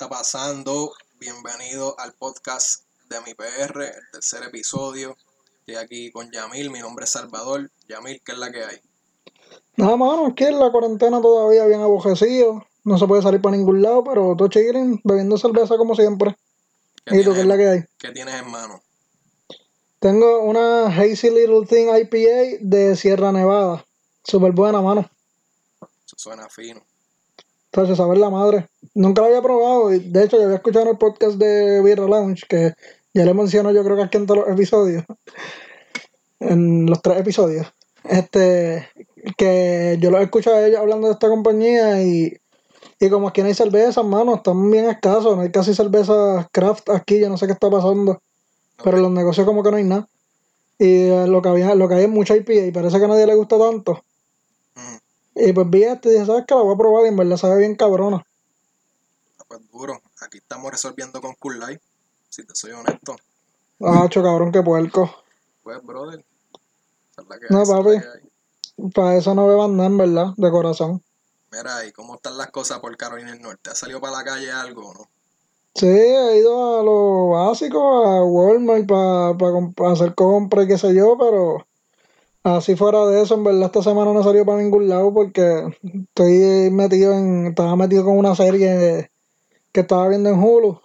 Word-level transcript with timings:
Está 0.00 0.08
pasando. 0.08 0.94
Bienvenido 1.18 1.94
al 2.00 2.14
podcast 2.14 2.84
de 3.10 3.20
mi 3.20 3.34
PR, 3.34 3.84
el 3.84 4.10
tercer 4.10 4.42
episodio. 4.44 5.14
Estoy 5.58 5.74
aquí 5.74 6.10
con 6.10 6.32
Yamil, 6.32 6.70
mi 6.70 6.78
nombre 6.78 7.04
es 7.04 7.10
Salvador. 7.10 7.70
Yamil, 7.86 8.22
¿qué 8.24 8.32
es 8.32 8.38
la 8.38 8.50
que 8.50 8.64
hay? 8.64 8.80
Nada, 9.76 9.98
mano, 9.98 10.28
aquí 10.28 10.44
en 10.44 10.58
la 10.58 10.72
cuarentena 10.72 11.20
todavía 11.20 11.66
bien 11.66 11.82
abojecido. 11.82 12.66
No 12.82 12.96
se 12.96 13.06
puede 13.06 13.20
salir 13.20 13.42
para 13.42 13.58
ningún 13.58 13.82
lado, 13.82 14.02
pero 14.02 14.34
todo 14.38 14.48
chilling, 14.48 15.02
bebiendo 15.04 15.36
cerveza 15.36 15.76
como 15.76 15.94
siempre. 15.94 16.34
¿Y 17.04 17.22
tú 17.22 17.34
qué 17.34 17.40
es 17.40 17.46
la 17.46 17.58
que 17.58 17.68
hay? 17.68 17.80
¿Qué 17.98 18.10
tienes 18.12 18.36
en 18.36 18.50
mano? 18.50 18.80
Tengo 19.98 20.40
una 20.40 20.86
Hazy 20.86 21.28
Little 21.28 21.66
Thing 21.66 21.88
IPA 21.88 22.56
de 22.62 22.96
Sierra 22.96 23.32
Nevada. 23.32 23.84
Súper 24.24 24.52
buena, 24.52 24.80
mano. 24.80 25.10
Eso 26.06 26.16
suena 26.16 26.48
fino. 26.48 26.80
Entonces, 27.72 27.96
saber 27.96 28.18
la 28.18 28.30
madre. 28.30 28.66
Nunca 28.94 29.22
la 29.22 29.28
había 29.28 29.42
probado. 29.42 29.94
Y 29.94 30.00
de 30.00 30.24
hecho, 30.24 30.38
ya 30.38 30.44
había 30.44 30.56
escuchado 30.56 30.86
en 30.86 30.90
el 30.92 30.98
podcast 30.98 31.36
de 31.36 31.80
Beer 31.82 32.00
Lounge, 32.00 32.44
que 32.48 32.74
ya 33.14 33.24
le 33.24 33.34
menciono 33.34 33.70
yo 33.72 33.84
creo 33.84 33.96
que 33.96 34.02
aquí 34.02 34.16
en 34.16 34.26
todos 34.26 34.40
los 34.40 34.48
episodios. 34.48 35.04
En 36.40 36.86
los 36.86 37.00
tres 37.00 37.18
episodios. 37.18 37.66
Este, 38.04 38.88
que 39.36 39.98
yo 40.00 40.10
lo 40.10 40.18
he 40.18 40.24
escuchado 40.24 40.56
a 40.56 40.66
ellos 40.66 40.80
hablando 40.80 41.06
de 41.06 41.12
esta 41.12 41.28
compañía 41.28 42.02
y, 42.02 42.36
y 42.98 43.08
como 43.10 43.28
aquí 43.28 43.42
no 43.42 43.48
hay 43.48 43.54
cervezas, 43.54 44.04
mano, 44.04 44.36
están 44.36 44.70
bien 44.70 44.88
escasos. 44.88 45.36
No 45.36 45.42
hay 45.42 45.50
casi 45.50 45.74
cervezas 45.74 46.46
craft 46.50 46.90
aquí, 46.90 47.20
yo 47.20 47.28
no 47.28 47.36
sé 47.36 47.46
qué 47.46 47.52
está 47.52 47.70
pasando. 47.70 48.20
Pero 48.82 48.96
en 48.96 49.02
los 49.04 49.12
negocios 49.12 49.46
como 49.46 49.62
que 49.62 49.70
no 49.70 49.76
hay 49.76 49.84
nada. 49.84 50.08
Y 50.78 51.08
eh, 51.08 51.26
lo 51.28 51.42
que 51.42 51.50
había, 51.50 51.74
lo 51.74 51.88
que 51.88 51.94
hay 51.94 52.04
es 52.04 52.10
mucha 52.10 52.34
IPA 52.34 52.52
y 52.54 52.70
parece 52.72 52.98
que 52.98 53.04
a 53.04 53.08
nadie 53.08 53.26
le 53.26 53.34
gusta 53.34 53.58
tanto. 53.58 54.02
Y 55.34 55.52
pues 55.52 55.70
vi 55.70 55.84
este 55.84 56.08
y 56.08 56.12
dije, 56.12 56.26
¿sabes 56.26 56.44
qué? 56.46 56.54
La 56.54 56.62
voy 56.62 56.74
a 56.74 56.78
probar 56.78 57.04
y 57.04 57.08
en 57.08 57.16
verdad 57.16 57.36
sabe 57.36 57.58
bien 57.58 57.76
cabrona. 57.76 58.24
pues 59.48 59.60
duro. 59.70 60.00
Aquí 60.20 60.38
estamos 60.38 60.70
resolviendo 60.70 61.20
con 61.20 61.34
Cool 61.34 61.60
Life. 61.60 61.80
Si 62.28 62.44
te 62.44 62.54
soy 62.54 62.72
honesto. 62.72 63.16
Ah, 63.80 64.06
cho 64.10 64.22
cabrón, 64.22 64.52
qué 64.52 64.62
puerco. 64.62 65.10
Pues, 65.62 65.82
brother. 65.82 66.24
que 67.16 67.46
No, 67.50 67.64
papi. 67.64 68.00
que. 68.00 68.90
Para 68.94 69.16
eso 69.16 69.34
no 69.34 69.46
beban 69.46 69.76
nada, 69.76 69.88
en 69.88 69.98
verdad, 69.98 70.26
de 70.36 70.50
corazón. 70.50 71.02
Mira, 71.52 71.84
¿y 71.84 71.92
cómo 71.92 72.14
están 72.14 72.38
las 72.38 72.50
cosas 72.50 72.78
por 72.78 72.96
Carolina 72.96 73.32
del 73.32 73.42
Norte? 73.42 73.70
¿Ha 73.70 73.74
salido 73.74 74.00
para 74.00 74.18
la 74.18 74.24
calle 74.24 74.50
algo 74.52 74.88
o 74.88 74.94
no? 74.94 75.08
Sí, 75.74 75.86
he 75.86 76.38
ido 76.38 76.80
a 76.80 76.82
lo 76.82 77.28
básico, 77.28 78.04
a 78.04 78.24
Walmart 78.24 78.86
para 78.86 79.92
hacer 79.92 80.14
compras 80.14 80.64
y 80.64 80.68
qué 80.68 80.78
sé 80.78 80.94
yo, 80.94 81.16
pero 81.18 81.66
así 82.42 82.76
fuera 82.76 83.06
de 83.06 83.22
eso, 83.22 83.34
en 83.34 83.44
verdad 83.44 83.66
esta 83.66 83.82
semana 83.82 84.12
no 84.12 84.22
salió 84.22 84.44
para 84.44 84.62
ningún 84.62 84.88
lado 84.88 85.12
porque 85.12 85.64
estoy 85.82 86.70
metido 86.70 87.12
en, 87.14 87.46
estaba 87.48 87.76
metido 87.76 88.04
con 88.04 88.18
una 88.18 88.34
serie 88.34 89.10
que 89.72 89.80
estaba 89.80 90.08
viendo 90.08 90.30
en 90.30 90.42
Hulu 90.42 90.80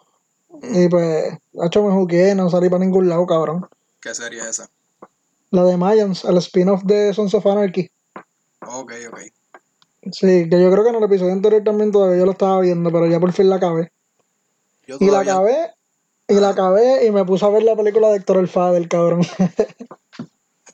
y 0.62 0.88
pues, 0.90 1.38
hecho 1.64 1.84
me 1.84 1.94
jugué, 1.94 2.36
no 2.36 2.50
salí 2.50 2.70
para 2.70 2.84
ningún 2.84 3.10
lado, 3.10 3.26
cabrón. 3.26 3.68
¿Qué 4.02 4.14
serie 4.14 4.40
es 4.40 4.48
esa? 4.48 4.70
La 5.52 5.64
de 5.64 5.78
Mayans, 5.78 6.26
el 6.26 6.38
spin-off 6.38 6.84
de 6.84 7.14
Sons 7.14 7.34
of 7.34 7.46
Anarchy. 7.46 7.90
Ok, 8.62 8.94
ok. 9.10 9.20
Sí, 10.12 10.50
que 10.50 10.62
yo 10.62 10.72
creo 10.72 10.84
que 10.84 10.90
en 10.90 10.96
el 10.96 11.04
episodio 11.04 11.34
anterior 11.34 11.64
también 11.64 11.92
todavía 11.92 12.20
yo 12.20 12.26
lo 12.26 12.32
estaba 12.32 12.60
viendo, 12.62 12.92
pero 12.92 13.08
ya 13.08 13.20
por 13.20 13.32
fin 13.34 13.50
la 13.50 13.56
acabé. 13.56 13.92
Yo 14.88 14.98
Y 15.00 15.08
la 15.08 15.22
acabé, 15.22 15.72
y 16.28 16.36
la 16.36 16.50
acabé 16.50 17.06
y 17.06 17.12
me 17.12 17.26
puse 17.26 17.46
a 17.46 17.50
ver 17.50 17.64
la 17.64 17.76
película 17.76 18.10
de 18.10 18.18
Héctor 18.18 18.38
el 18.38 18.48
Fader, 18.48 18.88
cabrón. 18.88 19.22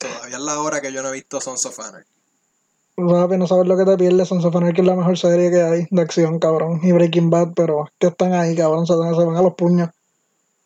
todavía 0.07 0.37
es 0.37 0.41
la 0.43 0.59
hora 0.61 0.81
que 0.81 0.91
yo 0.91 1.01
no 1.01 1.09
he 1.09 1.13
visto 1.13 1.39
Sons 1.41 1.65
of 1.65 1.79
Anarchy. 1.79 2.09
Papi, 2.95 3.37
no 3.37 3.47
sabes 3.47 3.67
lo 3.67 3.77
que 3.77 3.85
te 3.85 3.97
pierdes, 3.97 4.27
Sons 4.27 4.45
of 4.45 4.55
Anarchy 4.55 4.81
es 4.81 4.87
la 4.87 4.95
mejor 4.95 5.17
serie 5.17 5.49
que 5.49 5.61
hay 5.61 5.87
de 5.89 6.01
acción, 6.01 6.39
cabrón. 6.39 6.79
Y 6.83 6.91
Breaking 6.91 7.29
Bad, 7.29 7.53
pero 7.55 7.85
que 7.97 8.07
están 8.07 8.33
ahí, 8.33 8.55
cabrón, 8.55 8.85
se, 8.85 8.93
se 8.93 8.99
van 8.99 9.35
a 9.35 9.41
los 9.41 9.55
puños. 9.55 9.89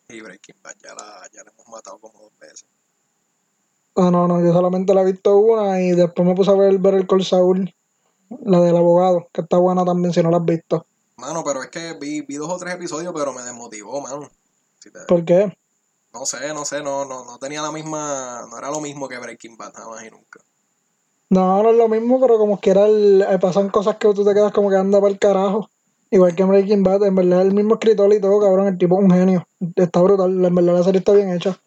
Y 0.09 0.22
Breaking 0.22 0.56
Bad 0.63 0.73
ya 0.84 0.94
la, 0.96 1.22
ya 1.34 1.44
la 1.44 1.51
hemos 1.51 1.68
matado 1.68 1.97
como 2.00 2.19
dos 2.19 2.31
veces. 2.40 2.66
Ah, 3.96 4.12
no, 4.12 4.28
no, 4.28 4.41
yo 4.44 4.51
solamente 4.51 4.94
la 4.94 5.01
he 5.01 5.12
visto 5.12 5.38
una 5.38 5.81
y 5.81 5.91
después 5.91 6.28
me 6.28 6.35
puse 6.35 6.52
a 6.52 6.56
ver, 6.56 6.78
ver 6.79 6.96
el 6.96 7.07
Col 7.07 7.23
Saul, 7.23 7.73
la 8.44 8.59
del 8.59 8.75
abogado, 8.75 9.28
que 9.31 9.41
está 9.41 9.57
buena 9.57 9.85
también 9.85 10.13
si 10.13 10.22
no 10.22 10.29
la 10.31 10.38
has 10.38 10.46
visto. 10.46 10.85
Mano, 11.17 11.44
pero 11.46 11.63
es 11.63 11.69
que 11.69 11.94
vi, 11.94 12.22
vi 12.22 12.35
dos 12.35 12.50
o 12.50 12.57
tres 12.57 12.73
episodios, 12.73 13.13
pero 13.16 13.31
me 13.31 13.41
desmotivó, 13.41 14.02
mano. 14.02 14.29
Si 14.79 14.91
te- 14.91 15.00
¿Por 15.07 15.23
qué? 15.23 15.56
No 16.16 16.26
sé, 16.26 16.53
no 16.53 16.66
sé, 16.66 16.81
no, 16.81 17.06
no, 17.06 17.24
no 17.26 17.38
tenía 17.38 17.62
la 17.62 17.72
misma, 17.72 18.48
no 18.50 18.58
era 18.58 18.72
lo 18.72 18.80
mismo 18.81 19.08
que 19.08 19.18
Breaking 19.20 19.58
Bad, 19.58 19.74
jamás 19.74 20.03
y 20.03 20.09
nunca. 20.09 20.40
No, 21.30 21.62
no 21.64 21.70
es 21.72 21.76
lo 21.78 21.88
mismo, 21.90 22.20
pero 22.22 22.38
como 22.38 22.59
quiera 22.59 22.86
el- 22.86 23.22
eh, 23.30 23.38
pasan 23.40 23.70
cosas 23.70 23.98
que 23.98 24.14
tú 24.14 24.24
te 24.24 24.34
quedas 24.34 24.52
como 24.53 24.70
que 24.70 24.78
anda 24.78 25.00
para 25.00 25.12
el 25.12 25.20
carajo. 25.20 25.70
Igual 26.12 26.36
que 26.36 26.44
Breaking 26.44 26.84
Bad, 26.84 27.03
en 27.03 27.16
verdad 27.16 27.42
el 27.42 27.53
mismo 27.53 27.74
escritor 27.76 28.14
y 28.14 28.22
todo, 28.22 28.40
cabrón, 28.40 28.68
el 28.68 28.78
tipo 28.78 28.98
es 28.98 29.03
un 29.03 29.12
genio. 29.12 29.48
Está 29.76 30.02
brutal, 30.02 30.46
en 30.46 30.56
verdad 30.56 30.74
la 30.78 30.84
serie 30.84 31.00
está 31.00 31.12
bien 31.14 31.31
hecha. 31.34 31.59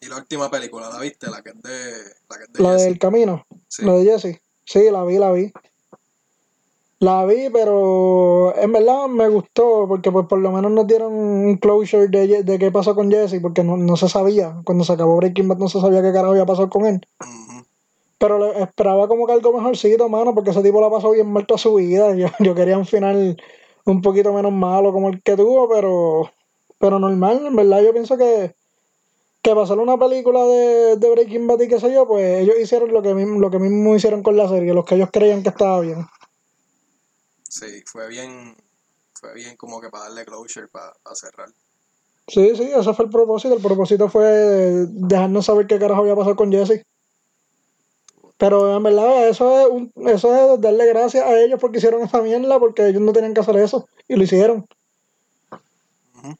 Y 0.00 0.06
la 0.06 0.16
última 0.16 0.50
película, 0.50 0.88
¿la 0.90 0.98
viste? 0.98 1.30
La 1.30 1.42
que 1.42 1.50
es 1.50 1.62
de, 1.62 1.92
la 2.28 2.38
que 2.38 2.44
es 2.44 2.52
de 2.52 2.62
La 2.62 2.72
Jesse. 2.72 2.84
del 2.86 2.98
camino, 2.98 3.46
Sí. 3.68 3.84
la 3.84 3.92
de 3.92 4.04
Jesse. 4.04 4.40
Sí, 4.64 4.90
la 4.90 5.04
vi, 5.04 5.18
la 5.18 5.30
vi. 5.32 5.52
La 7.00 7.24
vi, 7.26 7.48
pero 7.52 8.54
en 8.56 8.72
verdad 8.72 9.06
me 9.06 9.28
gustó 9.28 9.86
porque 9.88 10.10
pues 10.10 10.26
por 10.26 10.38
lo 10.40 10.50
menos 10.50 10.70
nos 10.72 10.86
dieron 10.86 11.12
un 11.12 11.56
closure 11.56 12.08
de, 12.08 12.42
de 12.42 12.58
qué 12.58 12.70
pasó 12.72 12.94
con 12.94 13.10
Jesse, 13.10 13.40
porque 13.40 13.62
no, 13.62 13.76
no 13.76 13.96
se 13.96 14.08
sabía. 14.08 14.60
Cuando 14.64 14.84
se 14.84 14.92
acabó 14.94 15.16
Breaking 15.16 15.46
Bad 15.48 15.58
no 15.58 15.68
se 15.68 15.80
sabía 15.80 16.02
qué 16.02 16.12
carajo 16.12 16.32
había 16.32 16.46
pasado 16.46 16.68
con 16.68 16.86
él. 16.86 17.00
Pero 18.18 18.38
le- 18.38 18.62
esperaba 18.62 19.06
como 19.08 19.26
que 19.26 19.32
algo 19.32 19.52
mejorcito, 19.52 20.08
mano, 20.08 20.34
porque 20.34 20.50
ese 20.50 20.62
tipo 20.62 20.80
la 20.80 20.90
pasó 20.90 21.10
bien 21.12 21.30
mal 21.32 21.46
toda 21.46 21.58
su 21.58 21.74
vida. 21.74 22.14
Yo, 22.16 22.28
yo 22.40 22.54
quería 22.54 22.78
un 22.78 22.86
final 22.86 23.36
un 23.84 24.02
poquito 24.02 24.32
menos 24.32 24.52
malo 24.52 24.92
como 24.92 25.08
el 25.08 25.22
que 25.22 25.36
tuvo, 25.36 25.68
pero, 25.68 26.30
pero 26.78 26.98
normal, 26.98 27.46
en 27.46 27.56
verdad 27.56 27.80
yo 27.82 27.92
pienso 27.92 28.18
que, 28.18 28.54
que 29.42 29.50
para 29.50 29.62
hacer 29.62 29.78
una 29.78 29.98
película 29.98 30.44
de, 30.44 30.96
de 30.96 31.10
Breaking 31.10 31.46
Bad 31.46 31.60
y 31.62 31.68
qué 31.68 31.80
sé 31.80 31.92
yo, 31.92 32.06
pues 32.08 32.40
ellos 32.42 32.56
hicieron 32.60 32.92
lo 32.92 33.02
que, 33.02 33.14
mismo, 33.14 33.40
lo 33.40 33.50
que 33.50 33.58
mismo 33.60 33.94
hicieron 33.96 34.22
con 34.22 34.36
la 34.36 34.48
serie, 34.48 34.74
los 34.74 34.84
que 34.86 34.96
ellos 34.96 35.10
creían 35.12 35.42
que 35.42 35.50
estaba 35.50 35.80
bien. 35.80 36.06
Sí, 37.48 37.82
fue 37.86 38.08
bien, 38.08 38.56
fue 39.18 39.34
bien 39.34 39.56
como 39.56 39.80
que 39.80 39.88
para 39.90 40.04
darle 40.04 40.24
closure, 40.24 40.68
para, 40.68 40.92
para 41.02 41.16
cerrar. 41.16 41.48
Sí, 42.28 42.54
sí, 42.56 42.64
ese 42.64 42.92
fue 42.94 43.06
el 43.06 43.10
propósito. 43.10 43.54
El 43.54 43.62
propósito 43.62 44.08
fue 44.10 44.22
dejarnos 44.86 45.46
saber 45.46 45.66
qué 45.66 45.78
carajo 45.78 46.02
había 46.02 46.14
pasado 46.14 46.36
con 46.36 46.52
Jesse. 46.52 46.82
Pero 48.36 48.76
en 48.76 48.82
verdad, 48.82 49.28
eso 49.28 49.60
es, 49.60 49.66
un- 49.68 49.92
eso 50.08 50.54
es 50.54 50.60
darle 50.60 50.86
gracias 50.86 51.24
a 51.24 51.36
ellos 51.40 51.58
porque 51.60 51.78
hicieron 51.78 52.02
esa 52.02 52.20
mierda, 52.22 52.58
porque 52.60 52.86
ellos 52.86 53.02
no 53.02 53.12
tenían 53.12 53.34
que 53.34 53.40
hacer 53.40 53.56
eso. 53.56 53.88
Y 54.06 54.14
lo 54.16 54.22
hicieron. 54.22 54.66
Ujú. 56.16 56.34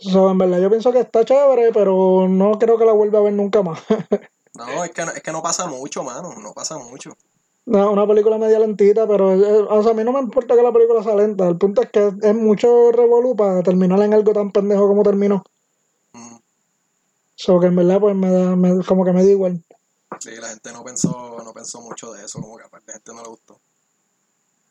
So, 0.00 0.30
en 0.30 0.38
verdad, 0.38 0.60
yo 0.60 0.68
pienso 0.68 0.92
que 0.92 1.00
está 1.00 1.24
chévere, 1.24 1.72
pero 1.72 2.28
no 2.28 2.58
creo 2.58 2.76
que 2.76 2.84
la 2.84 2.92
vuelva 2.92 3.20
a 3.20 3.22
ver 3.22 3.32
nunca 3.32 3.62
más. 3.62 3.80
No, 4.54 4.84
es 4.84 4.90
que, 4.90 5.02
no- 5.02 5.12
es 5.12 5.22
que 5.22 5.32
no 5.32 5.42
pasa 5.42 5.66
mucho, 5.66 6.04
mano, 6.04 6.34
no 6.34 6.52
pasa 6.52 6.76
mucho. 6.76 7.16
No, 7.64 7.92
una 7.92 8.06
película 8.06 8.38
media 8.38 8.58
lentita, 8.58 9.06
pero 9.06 9.32
eh, 9.34 9.66
o 9.68 9.82
sea, 9.82 9.92
a 9.92 9.94
mí 9.94 10.02
no 10.02 10.12
me 10.12 10.20
importa 10.20 10.56
que 10.56 10.62
la 10.62 10.72
película 10.72 11.02
sea 11.02 11.14
lenta. 11.14 11.46
El 11.48 11.58
punto 11.58 11.82
es 11.82 11.90
que 11.90 12.10
es 12.22 12.34
mucho 12.34 12.90
revolú 12.90 13.36
para 13.36 13.62
terminar 13.62 14.00
en 14.02 14.14
algo 14.14 14.32
tan 14.32 14.50
pendejo 14.50 14.88
como 14.88 15.02
terminó. 15.04 15.44
Ujú. 16.14 16.40
So, 17.36 17.60
que 17.60 17.66
en 17.66 17.76
verdad, 17.76 18.00
pues 18.00 18.16
me 18.16 18.30
da, 18.30 18.56
me- 18.56 18.84
como 18.84 19.04
que 19.04 19.12
me 19.12 19.24
da 19.24 19.30
igual. 19.30 19.62
Sí, 20.18 20.30
la 20.40 20.48
gente 20.48 20.72
no 20.72 20.82
pensó, 20.84 21.40
no 21.44 21.52
pensó 21.54 21.80
mucho 21.80 22.12
de 22.12 22.24
eso, 22.24 22.40
como 22.40 22.56
que 22.56 22.64
aparte 22.64 22.86
la 22.88 22.92
gente 22.94 23.12
no 23.14 23.22
le 23.22 23.28
gustó. 23.28 23.60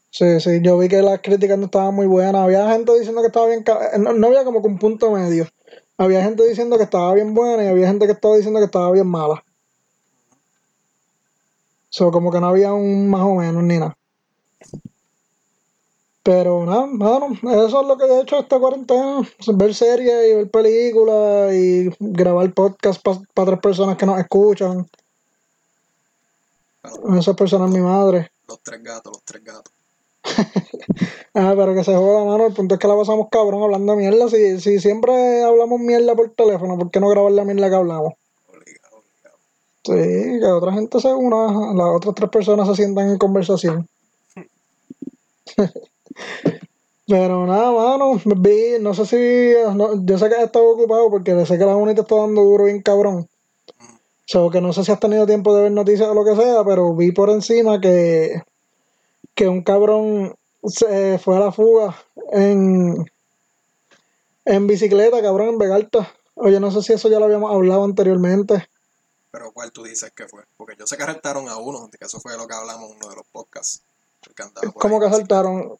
Sí, 0.09 0.41
sí, 0.41 0.59
yo 0.61 0.77
vi 0.77 0.89
que 0.89 1.01
las 1.01 1.21
críticas 1.21 1.57
no 1.57 1.65
estaban 1.65 1.95
muy 1.95 2.05
buenas. 2.07 2.35
Había 2.43 2.69
gente 2.71 2.93
diciendo 2.99 3.21
que 3.21 3.27
estaba 3.27 3.47
bien. 3.47 3.63
ca- 3.63 3.97
No, 3.97 4.11
no 4.11 4.27
había 4.27 4.43
como 4.43 4.61
que 4.61 4.67
un 4.67 4.77
punto 4.77 5.09
medio. 5.11 5.47
Había 5.97 6.23
gente 6.23 6.45
diciendo 6.45 6.77
que 6.77 6.83
estaba 6.83 7.13
bien 7.13 7.33
buena 7.33 7.63
y 7.63 7.67
había 7.67 7.87
gente 7.87 8.05
que 8.05 8.11
estaba 8.11 8.35
diciendo 8.35 8.59
que 8.59 8.65
estaba 8.65 8.91
bien 8.91 9.07
mala. 9.07 9.43
So, 11.91 12.09
como 12.09 12.31
que 12.31 12.39
no 12.39 12.47
había 12.47 12.73
un 12.73 13.09
más 13.09 13.21
o 13.21 13.35
menos 13.35 13.63
ni 13.63 13.77
nada. 13.77 13.97
Pero 16.23 16.65
nada, 16.65 16.85
mano, 16.85 17.33
eso 17.33 17.81
es 17.81 17.87
lo 17.87 17.97
que 17.97 18.05
he 18.05 18.21
hecho 18.21 18.39
esta 18.39 18.59
cuarentena. 18.59 19.27
Ver 19.55 19.75
series 19.75 20.29
y 20.29 20.35
ver 20.35 20.49
películas 20.49 21.53
y 21.53 21.89
grabar 21.99 22.53
podcast 22.53 23.03
para 23.33 23.47
tres 23.47 23.59
personas 23.59 23.97
que 23.97 24.05
nos 24.05 24.19
escuchan. 24.19 24.87
Esas 27.17 27.35
personas 27.35 27.69
mi 27.71 27.81
madre. 27.81 28.31
los 28.47 28.61
tres 28.63 28.81
gatos, 28.81 29.11
los 29.13 29.23
tres 29.23 29.43
gatos. 29.43 29.73
Ah, 31.33 31.53
pero 31.55 31.73
que 31.73 31.83
se 31.85 31.95
joda, 31.95 32.25
mano. 32.25 32.47
El 32.47 32.53
punto 32.53 32.75
es 32.75 32.79
que 32.79 32.89
la 32.89 32.95
pasamos 32.97 33.27
cabrón 33.31 33.63
hablando 33.63 33.95
mierda. 33.95 34.27
Si, 34.27 34.59
si 34.59 34.79
siempre 34.79 35.43
hablamos 35.43 35.79
mierda 35.79 36.13
por 36.13 36.29
teléfono, 36.31 36.77
¿por 36.77 36.91
qué 36.91 36.99
no 36.99 37.07
grabar 37.07 37.31
la 37.31 37.45
mierda 37.45 37.69
que 37.69 37.75
hablamos? 37.75 38.13
Sí, 39.83 39.93
que 39.93 40.45
otra 40.45 40.73
gente 40.73 40.99
se 40.99 41.13
una, 41.13 41.73
las 41.73 41.95
otras 41.95 42.13
tres 42.15 42.29
personas 42.29 42.67
se 42.67 42.75
sientan 42.75 43.09
en 43.09 43.17
conversación. 43.17 43.87
Pero 47.07 47.45
nada, 47.45 47.71
mano, 47.71 48.21
vi, 48.37 48.79
no 48.79 48.93
sé 48.93 49.05
si, 49.05 49.75
no, 49.75 50.05
yo 50.05 50.17
sé 50.17 50.29
que 50.29 50.35
has 50.35 50.43
estado 50.43 50.69
ocupado 50.69 51.09
porque 51.09 51.45
sé 51.45 51.57
que 51.57 51.65
la 51.65 51.75
UNI 51.75 51.95
te 51.95 52.01
está 52.01 52.15
dando 52.15 52.41
duro 52.41 52.65
bien 52.65 52.81
cabrón. 52.81 53.27
So, 54.25 54.49
que 54.49 54.61
no 54.61 54.71
sé 54.71 54.85
si 54.85 54.91
has 54.91 54.99
tenido 54.99 55.25
tiempo 55.25 55.53
de 55.53 55.63
ver 55.63 55.71
noticias 55.71 56.07
o 56.07 56.13
lo 56.13 56.23
que 56.23 56.35
sea, 56.41 56.63
pero 56.63 56.95
vi 56.95 57.11
por 57.11 57.29
encima 57.29 57.81
que, 57.81 58.41
que 59.35 59.47
un 59.47 59.61
cabrón 59.61 60.35
se 60.63 61.19
fue 61.19 61.35
a 61.35 61.39
la 61.41 61.51
fuga 61.51 61.95
en, 62.31 63.05
en 64.45 64.67
bicicleta, 64.67 65.21
cabrón, 65.21 65.49
en 65.49 65.57
Vegalta. 65.57 66.07
Oye, 66.35 66.59
no 66.61 66.71
sé 66.71 66.81
si 66.81 66.93
eso 66.93 67.09
ya 67.09 67.19
lo 67.19 67.25
habíamos 67.25 67.53
hablado 67.53 67.83
anteriormente. 67.83 68.67
Pero 69.31 69.51
¿cuál 69.51 69.71
tú 69.71 69.83
dices 69.83 70.11
que 70.15 70.27
fue? 70.27 70.43
Porque 70.57 70.75
yo 70.77 70.85
sé 70.85 70.97
que 70.97 71.03
arrestaron 71.03 71.47
a 71.47 71.57
uno, 71.57 71.89
que 71.89 72.05
eso 72.05 72.19
fue 72.19 72.37
lo 72.37 72.47
que 72.47 72.53
hablamos 72.53 72.91
en 72.91 72.97
uno 72.97 73.09
de 73.09 73.15
los 73.15 73.25
podcasts. 73.31 73.81
¿Cómo 74.75 74.95
ahí 74.95 75.01
que 75.01 75.07
asaltaron? 75.07 75.77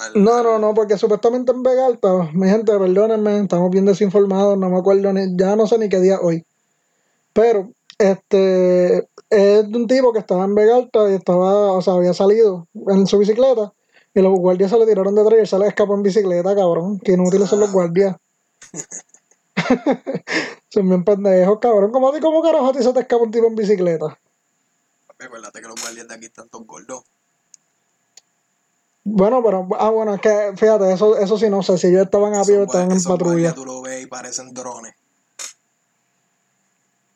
Al- 0.00 0.22
No, 0.24 0.42
no, 0.42 0.58
no, 0.58 0.72
porque 0.74 0.96
supuestamente 0.96 1.52
en 1.52 1.62
Vegalta, 1.62 2.30
mi 2.32 2.48
gente, 2.48 2.72
perdónenme, 2.78 3.40
estamos 3.40 3.70
bien 3.70 3.84
desinformados, 3.84 4.56
no 4.56 4.70
me 4.70 4.78
acuerdo, 4.78 5.12
ni, 5.12 5.36
ya 5.36 5.56
no 5.56 5.66
sé 5.66 5.78
ni 5.78 5.88
qué 5.88 6.00
día 6.00 6.18
hoy. 6.20 6.44
Pero, 7.32 7.70
este, 7.98 8.98
es 9.30 9.68
de 9.68 9.76
un 9.76 9.86
tipo 9.86 10.12
que 10.12 10.20
estaba 10.20 10.44
en 10.44 10.54
Vegalta 10.54 11.10
y 11.10 11.14
estaba, 11.14 11.72
o 11.72 11.82
sea, 11.82 11.94
había 11.94 12.14
salido 12.14 12.66
en 12.88 13.06
su 13.06 13.18
bicicleta 13.18 13.72
y 14.14 14.20
los 14.20 14.32
guardias 14.38 14.70
se 14.70 14.78
le 14.78 14.86
tiraron 14.86 15.14
detrás 15.14 15.38
y 15.38 15.40
él 15.40 15.48
se 15.48 15.58
le 15.58 15.66
escapó 15.66 15.94
en 15.94 16.02
bicicleta, 16.04 16.54
cabrón. 16.54 16.98
Que 17.00 17.12
inútiles 17.12 17.48
son 17.48 17.60
los 17.60 17.72
guardias. 17.72 18.16
son 20.74 20.88
bien 20.88 21.04
pendejos, 21.04 21.58
cabrón. 21.60 21.90
¿Cómo, 21.92 22.08
a 22.08 22.12
ti- 22.12 22.20
cómo 22.20 22.42
carajo 22.42 22.66
a 22.68 22.72
ti 22.72 22.82
se 22.82 22.92
te 22.92 23.00
escapa 23.00 23.22
un 23.22 23.30
tipo 23.30 23.46
en 23.46 23.54
bicicleta? 23.54 24.18
Acuérdate 25.18 25.60
que 25.60 25.68
los 25.68 25.80
guardias 25.80 26.08
de 26.08 26.14
aquí 26.14 26.26
están 26.26 26.48
todos 26.48 26.66
gordos. 26.66 27.02
Bueno, 29.04 29.42
pero, 29.42 29.68
ah, 29.78 29.90
bueno, 29.90 30.14
es 30.14 30.20
que, 30.20 30.52
fíjate, 30.56 30.92
eso, 30.92 31.16
eso 31.18 31.38
sí 31.38 31.48
no 31.50 31.62
sé, 31.62 31.76
si 31.78 31.88
ellos 31.88 32.04
estaban 32.04 32.34
a 32.34 32.42
pie 32.42 32.58
o 32.58 32.64
estaban 32.64 32.90
en 32.90 33.02
patrulla. 33.02 33.54
tú 33.54 33.64
lo 33.64 33.82
ves 33.82 34.02
y 34.02 34.06
parecen 34.06 34.52
drones. 34.54 34.94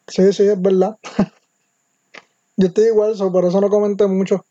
Sí, 0.07 0.33
sí, 0.33 0.43
es 0.49 0.61
verdad. 0.61 0.99
Yo 2.57 2.69
estoy 2.69 2.85
igual, 2.87 3.17
so, 3.17 3.31
por 3.33 3.45
eso 3.45 3.61
no 3.61 3.71
comenté 3.71 4.07
mucho. 4.07 4.45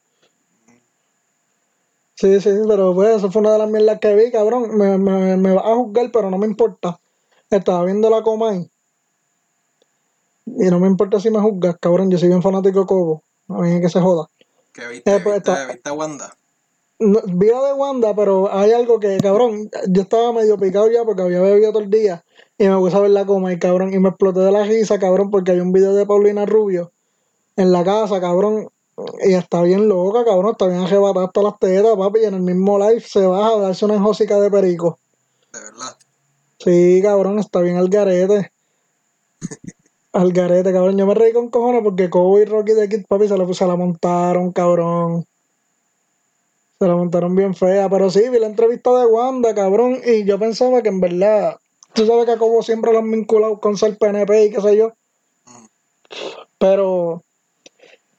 Sí, 2.16 2.42
sí, 2.42 2.50
pero 2.68 2.96
pues 2.96 3.18
eso 3.18 3.32
fue 3.32 3.42
una 3.42 3.52
de 3.52 3.60
las 3.60 3.70
mierdas 3.70 4.00
que 4.00 4.16
vi, 4.16 4.32
cabrón. 4.32 4.76
Me, 4.76 4.98
me, 4.98 5.38
me 5.38 5.54
vas 5.54 5.66
a 5.66 5.76
juzgar, 5.76 6.12
pero 6.12 6.32
no 6.32 6.38
me 6.40 6.48
importa. 6.48 7.00
Estaba 7.50 7.84
viendo 7.86 8.10
la 8.10 8.24
Comay. 8.24 8.70
Y 10.48 10.70
no 10.70 10.80
me 10.80 10.88
importa 10.88 11.20
si 11.20 11.30
me 11.30 11.40
juzgas, 11.40 11.76
cabrón. 11.80 12.10
Yo 12.10 12.18
soy 12.18 12.30
bien 12.30 12.42
fanático 12.42 12.80
de 12.82 12.86
Cobo. 12.86 13.24
A 13.50 13.62
mí 13.62 13.82
que 13.82 13.90
se 13.90 14.00
joda. 14.00 14.28
¿Qué 14.74 14.88
viste? 14.88 15.16
Eh, 15.16 15.20
pues, 15.24 15.36
¿Viste, 15.36 15.52
está- 15.52 15.74
¿Viste 15.74 15.90
a 15.90 15.94
Wanda? 15.94 16.34
No, 17.00 17.20
vi 17.26 17.48
la 17.48 17.64
de 17.64 17.74
Wanda, 17.74 18.16
pero 18.16 18.52
hay 18.52 18.72
algo 18.72 19.00
que, 19.00 19.18
cabrón, 19.18 19.70
yo 19.88 20.02
estaba 20.02 20.34
medio 20.34 20.58
picado 20.58 20.90
ya 20.90 21.04
porque 21.04 21.22
había 21.22 21.42
bebido 21.42 21.72
todo 21.72 21.84
el 21.84 21.92
día 21.92 22.24
y 22.58 22.68
me 22.68 22.76
puse 22.78 22.98
a 22.98 23.02
ver 23.02 23.12
la 23.12 23.24
coma 23.24 23.54
y 23.54 23.60
cabrón, 23.60 23.94
y 23.94 24.00
me 24.00 24.10
exploté 24.10 24.40
de 24.40 24.52
la 24.52 24.64
risa, 24.64 24.98
cabrón, 24.98 25.30
porque 25.30 25.52
hay 25.52 25.60
un 25.60 25.72
video 25.72 25.94
de 25.94 26.08
Paulina 26.08 26.48
Rubio 26.48 26.92
en 27.56 27.72
la 27.72 27.84
casa, 27.84 28.20
cabrón, 28.20 28.68
y 29.24 29.34
está 29.34 29.62
bien 29.62 29.88
loca, 29.88 30.26
cabrón, 30.26 30.54
está 30.54 30.66
bien 30.66 30.80
arrebatada 30.80 31.28
hasta 31.28 31.44
las 31.44 31.60
tetas, 31.60 31.96
papi, 31.96 32.22
y 32.22 32.26
en 32.26 32.34
el 32.34 32.42
mismo 32.42 32.80
live 32.80 33.02
se 33.02 33.28
baja 33.28 33.50
a 33.50 33.60
darse 33.60 33.86
una 33.86 33.96
enjósica 33.96 34.40
de 34.40 34.50
perico. 34.50 34.98
De 35.54 35.60
verdad. 35.60 35.98
Sí, 36.60 37.00
cabrón, 37.04 37.38
está 37.38 37.62
bien 37.62 37.78
al 37.78 37.90
garete. 37.90 38.52
Al 40.18 40.34
garete, 40.34 40.74
cabrón. 40.74 40.98
Yo 40.98 41.06
me 41.06 41.14
reí 41.14 41.32
con 41.32 41.50
cojones 41.50 41.84
porque 41.84 42.10
Cobo 42.10 42.40
y 42.40 42.46
Rocky 42.46 42.74
de 42.74 42.90
Kid 42.90 43.06
Papi 43.08 43.28
se 43.28 43.38
la, 43.38 43.54
se 43.54 43.68
la 43.68 43.76
montaron, 43.76 44.52
cabrón. 44.52 45.26
Se 46.80 46.88
la 46.88 46.96
montaron 46.96 47.36
bien 47.36 47.54
fea. 47.54 47.88
Pero 47.88 48.10
sí, 48.10 48.28
vi 48.30 48.40
la 48.40 48.48
entrevista 48.48 48.90
de 49.00 49.06
Wanda, 49.06 49.54
cabrón. 49.54 50.00
Y 50.04 50.26
yo 50.26 50.40
pensaba 50.40 50.82
que 50.82 50.90
en 50.90 51.00
verdad. 51.02 51.58
Tú 51.94 52.08
sabes 52.08 52.26
que 52.26 52.32
a 52.32 52.38
Cobo 52.40 52.64
siempre 52.64 52.92
lo 52.94 53.00
han 53.00 53.12
vinculado 53.12 53.60
con 53.60 53.78
ser 53.78 53.96
PNP 53.98 54.46
y 54.46 54.50
qué 54.52 54.60
sé 54.62 54.76
yo. 54.76 54.94
Pero. 56.58 57.22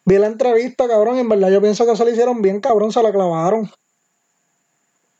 Vi 0.04 0.18
la 0.18 0.28
entrevista, 0.28 0.86
cabrón. 0.86 1.16
Y 1.16 1.20
en 1.20 1.28
verdad 1.28 1.50
yo 1.50 1.60
pienso 1.60 1.84
que 1.84 1.96
se 1.96 2.04
la 2.04 2.12
hicieron 2.12 2.40
bien, 2.42 2.60
cabrón. 2.60 2.92
Se 2.92 3.02
la 3.02 3.10
clavaron. 3.10 3.68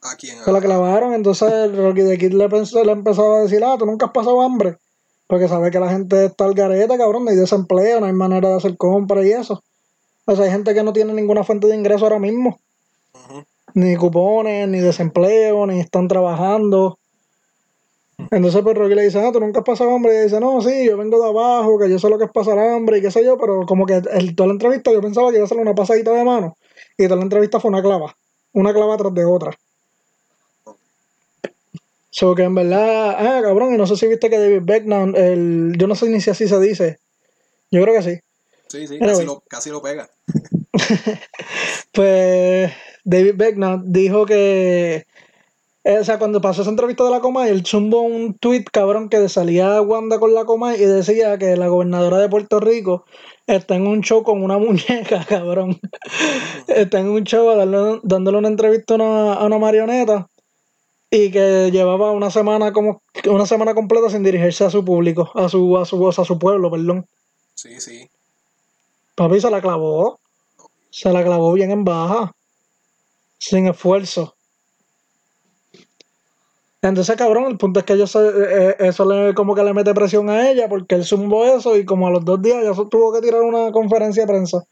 ¿A 0.03 0.15
quién? 0.15 0.39
Se 0.45 0.53
la 0.53 0.61
clavaron, 0.61 1.13
entonces 1.13 1.51
el 1.53 1.77
Rocky 1.77 2.03
de 2.03 2.17
Kid 2.19 2.33
le, 2.35 2.49
pensó- 2.49 2.85
le 2.85 2.93
empezaba 2.93 3.39
a 3.39 3.43
decir, 3.43 3.65
ah, 3.65 3.75
tú 3.77 3.85
nunca 3.85 4.07
has 4.07 4.13
pasado 4.13 4.41
hambre. 4.43 4.77
Porque 5.29 5.47
sabe 5.47 5.71
que 5.71 5.79
la 5.79 5.91
gente 5.91 6.25
está 6.25 6.47
al 6.47 6.55
gareta, 6.55 6.97
cabrón, 6.97 7.25
no 7.27 7.31
hay 7.31 7.37
desempleo, 7.37 8.01
no 8.01 8.07
hay 8.07 8.15
manera 8.15 8.49
de 8.49 8.57
hacer 8.57 8.77
compra 8.77 9.25
y 9.25 9.31
eso. 9.31 9.63
O 10.25 10.35
sea, 10.35 10.47
hay 10.47 10.51
gente 10.51 10.75
que 10.75 10.83
no 10.83 10.93
tiene 10.93 11.13
ninguna 11.13 11.45
fuente 11.45 11.67
de 11.67 11.77
ingreso 11.77 12.07
ahora 12.07 12.19
mismo. 12.19 12.59
Ni 13.75 13.95
cupones, 13.97 14.67
ni 14.69 14.81
desempleo, 14.81 15.67
ni 15.67 15.81
están 15.81 16.09
trabajando. 16.09 16.99
Entonces 18.31 18.63
pues 18.63 18.77
Rocky 18.77 18.95
le 18.95 19.03
dice, 19.03 19.21
ah, 19.21 19.31
tú 19.31 19.39
nunca 19.39 19.61
has 19.61 19.65
pasado 19.65 19.95
hambre. 19.95 20.19
Y 20.19 20.25
dice, 20.25 20.41
no, 20.41 20.61
sí, 20.63 20.87
yo 20.87 20.97
vengo 20.97 21.23
de 21.23 21.29
abajo, 21.29 21.79
que 21.79 21.91
yo 21.91 21.99
sé 21.99 22.09
lo 22.09 22.19
que 22.19 22.25
es 22.25 22.33
pasar 22.33 22.59
hambre 22.59 22.99
y 22.99 23.03
qué 23.03 23.11
sé 23.11 23.25
yo, 23.25 23.39
pero 23.39 23.65
como 23.67 23.87
que 23.87 24.03
el, 24.13 24.35
toda 24.35 24.49
la 24.49 24.55
entrevista 24.55 24.91
yo 24.93 25.01
pensaba 25.01 25.31
que 25.31 25.37
iba 25.37 25.45
a 25.45 25.49
ser 25.49 25.59
una 25.59 25.75
pasadita 25.75 26.13
de 26.13 26.25
mano. 26.25 26.57
Y 26.97 27.05
toda 27.05 27.17
la 27.17 27.23
entrevista 27.23 27.61
fue 27.61 27.71
una 27.71 27.83
clava. 27.83 28.17
Una 28.55 28.73
clava 28.73 28.97
tras 28.97 29.15
de 29.15 29.25
otra. 29.25 29.57
So 32.19 32.35
que 32.35 32.43
en 32.43 32.53
verdad, 32.57 33.11
ah, 33.17 33.41
cabrón, 33.41 33.75
y 33.75 33.77
no 33.77 33.87
sé 33.87 33.95
si 33.95 34.09
viste 34.09 34.29
que 34.29 34.41
David 34.41 34.63
Beckham, 34.63 35.15
el, 35.15 35.75
yo 35.79 35.87
no 35.87 35.95
sé 35.95 36.09
ni 36.09 36.21
si 36.21 36.31
así 36.31 36.49
se 36.49 36.59
dice. 36.59 36.99
Yo 37.71 37.81
creo 37.81 37.95
que 37.95 38.03
sí. 38.03 38.19
Sí, 38.67 38.89
sí, 38.89 38.95
Anyway. 38.97 39.15
casi 39.15 39.25
lo, 39.25 39.43
casi 39.49 39.71
lo 39.71 39.81
pega. 39.81 40.11
Pues 41.93 42.73
David 43.05 43.35
Beckham 43.37 43.85
dijo 43.87 44.27
que, 44.27 45.07
eh, 45.85 45.99
o 46.01 46.05
sea, 46.05 46.19
cuando 46.19 46.41
pasó 46.41 46.63
esa 46.63 46.73
entrevista 46.73 47.05
de 47.05 47.11
la 47.11 47.21
Comay, 47.21 47.51
él 47.51 47.65
zumbó 47.65 48.01
un 48.01 48.37
tweet, 48.37 48.65
cabrón, 48.65 49.09
que 49.11 49.29
salía 49.29 49.81
Wanda 49.81 50.19
con 50.19 50.35
la 50.35 50.45
Comay 50.45 50.83
y 50.83 50.87
decía 50.87 51.39
que 51.39 51.57
la 51.57 51.69
gobernadora 51.69 52.19
de 52.19 52.29
Puerto 52.29 52.59
Rico 52.59 53.05
está 53.47 53.77
en 53.77 53.87
un 53.87 54.01
show 54.01 54.25
con 54.25 54.43
una 54.43 54.59
muñeca, 54.59 55.25
cabrón. 55.25 55.79
está 56.67 56.99
en 56.99 57.11
un 57.11 57.23
show 57.23 57.47
dándole, 57.57 58.01
dándole 58.03 58.39
una 58.39 58.49
entrevista 58.49 58.95
a 58.95 58.97
una, 58.97 59.35
a 59.35 59.47
una 59.47 59.59
marioneta 59.59 60.29
y 61.11 61.31
que 61.31 61.71
llevaba 61.71 62.11
una 62.13 62.31
semana 62.31 62.73
como 62.73 63.03
una 63.27 63.47
semana 63.47 63.75
completa 63.75 64.11
sin 64.11 64.23
dirigirse 64.23 64.65
a 64.65 64.71
su 64.71 64.85
público, 64.85 65.31
a 65.35 65.49
su 65.49 65.77
a 65.79 65.85
su 65.85 66.09
a 66.09 66.13
su 66.13 66.39
pueblo, 66.39 66.71
perdón. 66.71 67.07
Sí, 67.55 67.81
sí. 67.81 68.09
Papi 69.15 69.41
se 69.41 69.51
la 69.51 69.61
clavó. 69.61 70.21
Se 70.91 71.13
la 71.13 71.25
clavó 71.25 71.53
bien 71.53 71.71
en 71.71 71.85
baja. 71.85 72.33
Sin 73.39 73.67
esfuerzo. 73.67 74.35
Entonces, 76.81 77.17
cabrón, 77.17 77.47
el 77.47 77.59
punto 77.59 77.81
es 77.81 77.87
que 77.87 77.99
yo 77.99 78.07
sé, 78.07 78.21
eh, 78.21 78.31
eh, 78.71 78.77
eso 78.79 79.05
le, 79.05 79.35
como 79.35 79.55
que 79.57 79.65
le 79.65 79.75
mete 79.75 79.93
presión 79.95 80.31
a 80.31 80.49
ella 80.49 80.69
porque 80.69 80.95
él 80.95 81.05
zumbó 81.05 81.45
eso 81.45 81.77
y 81.77 81.85
como 81.85 82.07
a 82.07 82.11
los 82.11 82.25
dos 82.25 82.41
días 82.41 82.63
ya 82.63 82.73
tuvo 82.89 83.13
que 83.13 83.21
tirar 83.21 83.43
una 83.43 83.73
conferencia 83.73 84.23
de 84.23 84.29
prensa. 84.29 84.63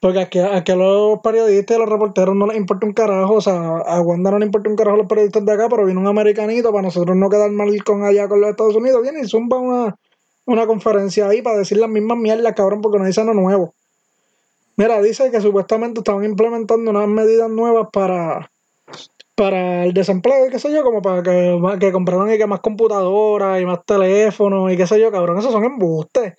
Porque 0.00 0.20
aquí, 0.20 0.38
aquí 0.38 0.72
a 0.72 0.76
los 0.76 1.20
periodistas 1.20 1.76
y 1.76 1.76
a 1.76 1.84
los 1.84 1.88
reporteros 1.88 2.34
no 2.34 2.46
les 2.46 2.56
importa 2.56 2.86
un 2.86 2.92
carajo. 2.92 3.34
O 3.34 3.40
sea, 3.40 3.78
a 3.78 4.00
Wanda 4.00 4.30
no 4.30 4.38
le 4.38 4.46
importa 4.46 4.68
un 4.68 4.76
carajo 4.76 4.96
a 4.96 4.98
los 4.98 5.06
periodistas 5.06 5.44
de 5.44 5.52
acá, 5.52 5.68
pero 5.68 5.84
viene 5.84 6.00
un 6.00 6.06
americanito 6.06 6.70
para 6.70 6.82
nosotros 6.82 7.16
no 7.16 7.30
quedar 7.30 7.50
mal 7.50 7.70
con 7.84 8.04
allá 8.04 8.28
con 8.28 8.40
los 8.40 8.50
Estados 8.50 8.74
Unidos. 8.74 9.02
Viene 9.02 9.20
y 9.20 9.28
zumba 9.28 9.58
una, 9.58 9.96
una 10.44 10.66
conferencia 10.66 11.28
ahí 11.28 11.42
para 11.42 11.58
decir 11.58 11.78
las 11.78 11.88
mismas 11.88 12.18
mierdas, 12.18 12.54
cabrón, 12.54 12.80
porque 12.80 12.98
no 12.98 13.06
dice 13.06 13.20
nada 13.22 13.34
nuevo. 13.34 13.74
Mira, 14.76 15.00
dice 15.02 15.30
que 15.30 15.40
supuestamente 15.40 16.00
estaban 16.00 16.24
implementando 16.24 16.90
unas 16.90 17.08
medidas 17.08 17.50
nuevas 17.50 17.88
para, 17.92 18.50
para 19.34 19.84
el 19.84 19.92
desempleo 19.92 20.46
y 20.46 20.50
qué 20.50 20.58
sé 20.58 20.72
yo, 20.72 20.82
como 20.82 21.02
para 21.02 21.22
que, 21.22 21.58
que 21.78 21.92
compraran 21.92 22.32
y 22.32 22.38
que 22.38 22.46
más 22.46 22.60
computadoras 22.60 23.60
y 23.60 23.66
más 23.66 23.84
teléfonos 23.84 24.72
y 24.72 24.76
qué 24.76 24.86
sé 24.86 24.98
yo, 24.98 25.12
cabrón. 25.12 25.38
Esos 25.38 25.52
son 25.52 25.64
embustes. 25.64 26.34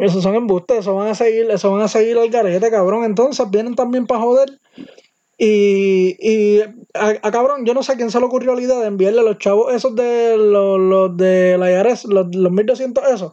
Sí. 0.00 0.06
Esos 0.06 0.22
son 0.22 0.34
embustes, 0.34 0.78
eso 0.78 0.94
van 0.94 1.08
a 1.08 1.14
seguir, 1.14 1.50
eso 1.50 1.70
van 1.70 1.82
a 1.82 1.88
seguir 1.88 2.16
al 2.16 2.30
garete, 2.30 2.70
cabrón. 2.70 3.04
Entonces 3.04 3.48
vienen 3.50 3.74
también 3.74 4.06
para 4.06 4.20
joder. 4.20 4.58
Y, 5.36 6.16
y 6.20 6.60
a, 6.94 7.08
a 7.22 7.30
cabrón, 7.30 7.64
yo 7.64 7.74
no 7.74 7.82
sé 7.82 7.92
a 7.92 7.96
quién 7.96 8.10
se 8.10 8.18
le 8.18 8.26
ocurrió 8.26 8.54
la 8.54 8.62
idea 8.62 8.78
de 8.78 8.86
enviarle 8.86 9.20
a 9.20 9.24
los 9.24 9.38
chavos 9.38 9.72
esos 9.72 9.94
de 9.94 10.36
los, 10.36 10.78
los 10.78 11.16
de 11.16 11.56
la 11.58 11.70
IRS, 11.70 12.04
los, 12.06 12.34
los 12.34 12.52
1200 12.52 13.08
esos. 13.08 13.32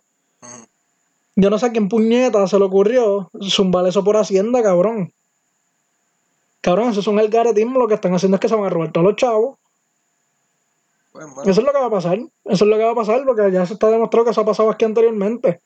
Yo 1.36 1.50
no 1.50 1.60
sé 1.60 1.68
a 1.68 1.72
quién 1.72 1.88
puñeta 1.88 2.48
se 2.48 2.58
le 2.58 2.66
ocurrió 2.66 3.30
zumbar 3.44 3.86
eso 3.88 4.04
por 4.04 4.18
Hacienda, 4.18 4.64
cabrón. 4.64 5.12
Cabrón, 6.62 6.90
eso 6.90 7.00
es 7.00 7.08
un 7.08 7.20
algaretismo. 7.20 7.80
Lo 7.80 7.88
que 7.88 7.94
están 7.94 8.14
haciendo 8.14 8.36
es 8.36 8.42
que 8.42 8.50
se 8.50 8.56
van 8.56 8.66
a 8.66 8.70
robar 8.70 8.92
todos 8.92 9.06
los 9.06 9.16
chavos. 9.16 9.58
Pues, 11.12 11.48
Eso 11.48 11.62
es 11.62 11.66
lo 11.66 11.72
que 11.72 11.80
va 11.80 11.86
a 11.86 11.92
pasar. 11.92 12.18
Eso 12.18 12.66
es 12.66 12.70
lo 12.70 12.78
que 12.78 12.84
va 12.84 12.92
a 12.92 12.96
pasar 12.96 13.24
porque 13.26 13.52
ya 13.52 13.66
se 13.66 13.74
está 13.74 13.90
demostrado 13.90 14.26
que 14.26 14.32
eso 14.32 14.42
ha 14.42 14.46
pasado 14.46 14.70
aquí 14.70 14.86
anteriormente. 14.86 15.62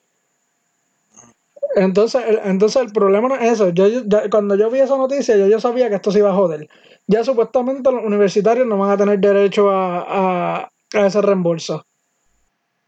Entonces, 1.76 2.22
el, 2.28 2.40
entonces 2.44 2.82
el 2.82 2.92
problema 2.92 3.30
no 3.30 3.36
es 3.36 3.54
eso. 3.54 3.70
Yo, 3.70 3.88
yo- 3.88 4.04
cuando 4.30 4.56
yo 4.56 4.70
vi 4.70 4.80
esa 4.80 4.98
noticia, 4.98 5.38
yo, 5.38 5.48
yo 5.48 5.60
sabía 5.60 5.90
que 5.90 5.96
esto 5.96 6.12
se 6.12 6.20
iba 6.20 6.30
a 6.30 6.36
joder. 6.36 6.68
Ya 7.08 7.24
supuestamente 7.24 7.92
los 7.92 8.04
universitarios 8.04 8.68
no 8.68 8.78
van 8.78 8.92
a 8.92 8.98
tener 8.98 9.20
derecho 9.20 9.70
a, 9.70 10.60
a, 10.64 10.72
a 10.94 11.06
ese 11.08 11.22
reembolso. 11.22 11.86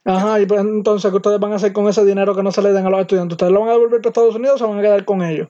Ajá, 0.06 0.40
y 0.40 0.46
pues 0.46 0.62
entonces, 0.62 1.12
¿qué 1.12 1.18
ustedes 1.18 1.40
van 1.42 1.52
a 1.52 1.56
hacer 1.58 1.74
con 1.74 1.88
ese 1.90 2.06
dinero 2.06 2.34
que 2.36 2.42
no 2.44 2.52
se 2.54 2.62
le 2.62 2.72
den 2.72 2.86
a 2.86 2.90
los 2.90 3.02
estudiantes? 3.02 3.34
¿Ustedes 3.36 3.52
lo 3.52 3.60
van 3.62 3.70
a 3.70 3.74
devolver 3.74 4.00
para 4.02 4.10
Estados 4.12 4.36
Unidos 4.36 4.56
o 4.62 4.66
se 4.66 4.70
van 4.70 4.80
a 4.80 4.82
quedar 4.82 5.04
con 5.06 5.22
ellos? 5.22 5.50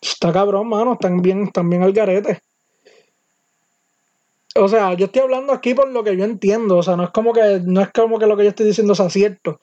Está 0.00 0.32
cabrón, 0.32 0.68
mano. 0.68 0.92
Están 0.92 1.20
bien, 1.20 1.42
están 1.48 1.68
bien 1.68 1.82
al 1.82 1.92
garete. 1.92 2.40
O 4.56 4.68
sea, 4.68 4.94
yo 4.94 5.06
estoy 5.06 5.22
hablando 5.22 5.52
aquí 5.52 5.74
por 5.74 5.88
lo 5.90 6.02
que 6.04 6.16
yo 6.16 6.24
entiendo. 6.24 6.76
O 6.78 6.82
sea, 6.82 6.96
no 6.96 7.04
es 7.04 7.10
como 7.10 7.32
que, 7.32 7.60
no 7.64 7.80
es 7.80 7.90
como 7.92 8.18
que 8.18 8.26
lo 8.26 8.36
que 8.36 8.44
yo 8.44 8.50
estoy 8.50 8.66
diciendo 8.66 8.94
sea 8.94 9.10
cierto. 9.10 9.60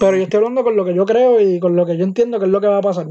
Pero 0.00 0.16
yo 0.16 0.24
estoy 0.24 0.38
hablando 0.38 0.64
con 0.64 0.76
lo 0.76 0.84
que 0.84 0.94
yo 0.94 1.06
creo 1.06 1.40
y 1.40 1.60
con 1.60 1.76
lo 1.76 1.86
que 1.86 1.96
yo 1.96 2.04
entiendo 2.04 2.38
que 2.38 2.46
es 2.46 2.50
lo 2.50 2.60
que 2.60 2.66
va 2.66 2.78
a 2.78 2.82
pasar. 2.82 3.08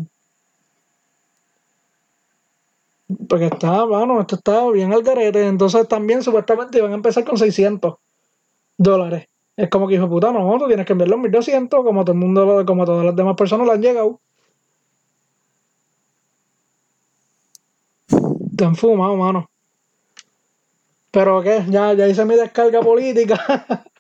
Porque 3.30 3.46
está, 3.46 3.84
bueno, 3.86 4.20
esto 4.22 4.36
está 4.36 4.70
bien 4.70 4.94
al 4.94 5.04
garete. 5.04 5.48
Entonces 5.48 5.88
también 5.88 6.24
supuestamente 6.24 6.78
iban 6.78 6.92
a 6.92 6.96
empezar 6.96 7.24
con 7.24 7.38
600 7.38 7.96
dólares. 8.78 9.28
Es 9.56 9.70
como 9.70 9.88
que 9.88 9.96
hijo 9.96 10.10
puta, 10.10 10.32
no, 10.32 10.58
tú 10.60 10.68
tienes 10.68 10.86
que 10.86 10.94
enviar 10.94 11.10
los 11.10 11.20
1200, 11.20 11.84
como 11.84 12.06
todo 12.06 12.14
el 12.14 12.20
mundo, 12.20 12.64
como 12.66 12.86
todas 12.86 13.06
las 13.06 13.16
demás 13.16 13.36
personas 13.36 13.68
le 13.68 13.74
han 13.74 13.82
llegado. 13.82 14.20
Te 18.58 18.66
han 18.66 18.76
fumado, 18.76 19.16
mano. 19.16 19.50
Pero 21.12 21.42
qué, 21.42 21.64
ya, 21.70 21.94
ya 21.94 22.08
hice 22.08 22.26
mi 22.26 22.36
descarga 22.36 22.82
política. 22.82 23.38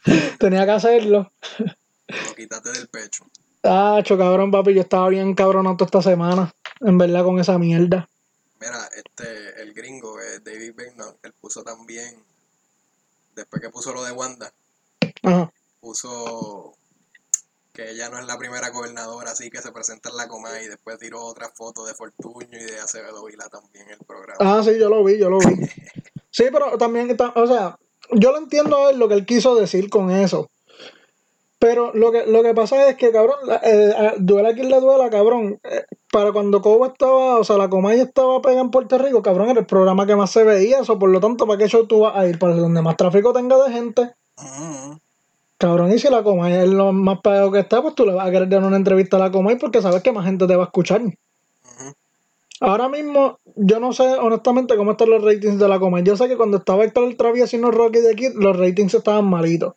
Tenía 0.39 0.65
que 0.65 0.71
hacerlo. 0.71 1.31
Lo 2.07 2.35
quítate 2.35 2.71
del 2.71 2.87
pecho. 2.87 3.25
Tacho, 3.61 4.17
cabrón, 4.17 4.51
papi, 4.51 4.73
yo 4.73 4.81
estaba 4.81 5.09
bien 5.09 5.33
cabronado 5.35 5.83
esta 5.83 6.01
semana. 6.01 6.53
En 6.81 6.97
verdad, 6.97 7.23
con 7.23 7.39
esa 7.39 7.57
mierda. 7.57 8.07
Mira, 8.59 8.89
este, 8.95 9.61
el 9.61 9.73
gringo, 9.73 10.19
eh, 10.19 10.39
David 10.43 10.73
Beckham, 10.75 11.13
él 11.23 11.33
puso 11.39 11.63
también, 11.63 12.23
después 13.35 13.61
que 13.61 13.69
puso 13.69 13.93
lo 13.93 14.03
de 14.03 14.11
Wanda, 14.11 14.51
Ajá. 15.23 15.51
puso 15.79 16.73
que 17.73 17.91
ella 17.91 18.09
no 18.09 18.17
es 18.17 18.25
la 18.25 18.37
primera 18.39 18.69
gobernadora 18.71 19.31
así 19.31 19.51
que 19.51 19.61
se 19.61 19.71
presenta 19.71 20.09
en 20.09 20.17
la 20.17 20.27
coma 20.27 20.59
y 20.63 20.67
después 20.67 20.97
tiró 20.97 21.23
otra 21.23 21.49
foto 21.49 21.85
de 21.85 21.93
Fortuño 21.93 22.47
y 22.57 22.63
de 22.63 22.79
Acevedo 22.79 23.23
Vila 23.25 23.47
también 23.49 23.85
en 23.85 23.91
el 23.99 24.05
programa. 24.05 24.37
Ah, 24.39 24.63
sí, 24.63 24.71
yo 24.79 24.89
lo 24.89 25.03
vi, 25.03 25.19
yo 25.19 25.29
lo 25.29 25.37
vi. 25.39 25.45
Sí, 26.31 26.45
pero 26.51 26.77
también, 26.77 27.09
está- 27.09 27.33
o 27.35 27.47
sea, 27.47 27.77
yo 28.11 28.31
lo 28.31 28.37
entiendo 28.37 28.77
a 28.87 28.91
él 28.91 28.97
lo 28.99 29.07
que 29.07 29.15
él 29.15 29.25
quiso 29.25 29.55
decir 29.55 29.89
con 29.89 30.11
eso. 30.11 30.49
Pero 31.59 31.91
lo 31.95 32.11
que, 32.11 32.27
lo 32.27 32.43
que 32.43 32.53
pasa 32.53 32.87
es 32.87 32.97
que, 32.97 33.11
cabrón, 33.11 33.37
eh, 33.63 34.13
duela 34.19 34.53
quien 34.53 34.69
le 34.69 34.79
duela, 34.79 35.09
cabrón. 35.09 35.59
eh, 35.63 35.85
para 36.11 36.31
cuando 36.31 36.61
Cobo 36.61 36.85
estaba, 36.85 37.37
o 37.39 37.43
sea, 37.43 37.57
la 37.57 37.69
Comay 37.69 37.99
estaba 37.99 38.41
pegada 38.41 38.61
en 38.61 38.71
Puerto 38.71 38.97
Rico, 38.97 39.21
cabrón, 39.21 39.49
era 39.49 39.59
el 39.59 39.65
programa 39.65 40.05
que 40.05 40.15
más 40.15 40.31
se 40.31 40.43
veía, 40.43 40.79
eso, 40.79 40.99
por 40.99 41.09
lo 41.09 41.19
tanto, 41.19 41.47
¿para 41.47 41.57
qué 41.57 41.67
show 41.67 41.87
tú 41.87 42.01
vas 42.01 42.15
a 42.15 42.27
ir? 42.27 42.37
Para 42.37 42.55
donde 42.55 42.81
más 42.81 42.95
tráfico 42.95 43.33
tenga 43.33 43.57
de 43.63 43.71
gente. 43.71 44.01
Ujú. 44.37 44.99
Cabrón, 45.57 45.91
y 45.91 45.97
si 45.97 46.09
la 46.09 46.21
Comay 46.21 46.53
es 46.53 46.69
lo 46.69 46.93
más 46.93 47.19
pegado 47.21 47.51
que 47.51 47.59
está, 47.59 47.81
pues 47.81 47.95
tú 47.95 48.05
le 48.05 48.13
vas 48.13 48.27
a 48.27 48.31
querer 48.31 48.47
dar 48.47 48.63
una 48.63 48.77
entrevista 48.77 49.17
a 49.17 49.21
la 49.21 49.31
Comay 49.31 49.57
porque 49.57 49.81
sabes 49.81 50.03
que 50.03 50.11
más 50.11 50.25
gente 50.25 50.45
te 50.45 50.55
va 50.55 50.63
a 50.63 50.67
escuchar. 50.67 51.01
Ahora 52.59 52.89
mismo, 52.89 53.39
yo 53.55 53.79
no 53.79 53.93
sé 53.93 54.03
honestamente 54.03 54.75
cómo 54.77 54.91
están 54.91 55.09
los 55.09 55.23
ratings 55.23 55.59
de 55.59 55.67
la 55.67 55.79
Comay. 55.79 56.03
Yo 56.03 56.15
sé 56.15 56.27
que 56.27 56.37
cuando 56.37 56.57
estaba 56.57 56.83
Héctor 56.83 57.05
el 57.05 57.17
Travieso 57.17 57.55
y 57.55 57.59
no 57.59 57.71
Rocky 57.71 57.99
de 57.99 58.15
Kid, 58.15 58.31
los 58.35 58.57
ratings 58.57 58.93
estaban 58.93 59.25
malitos. 59.25 59.73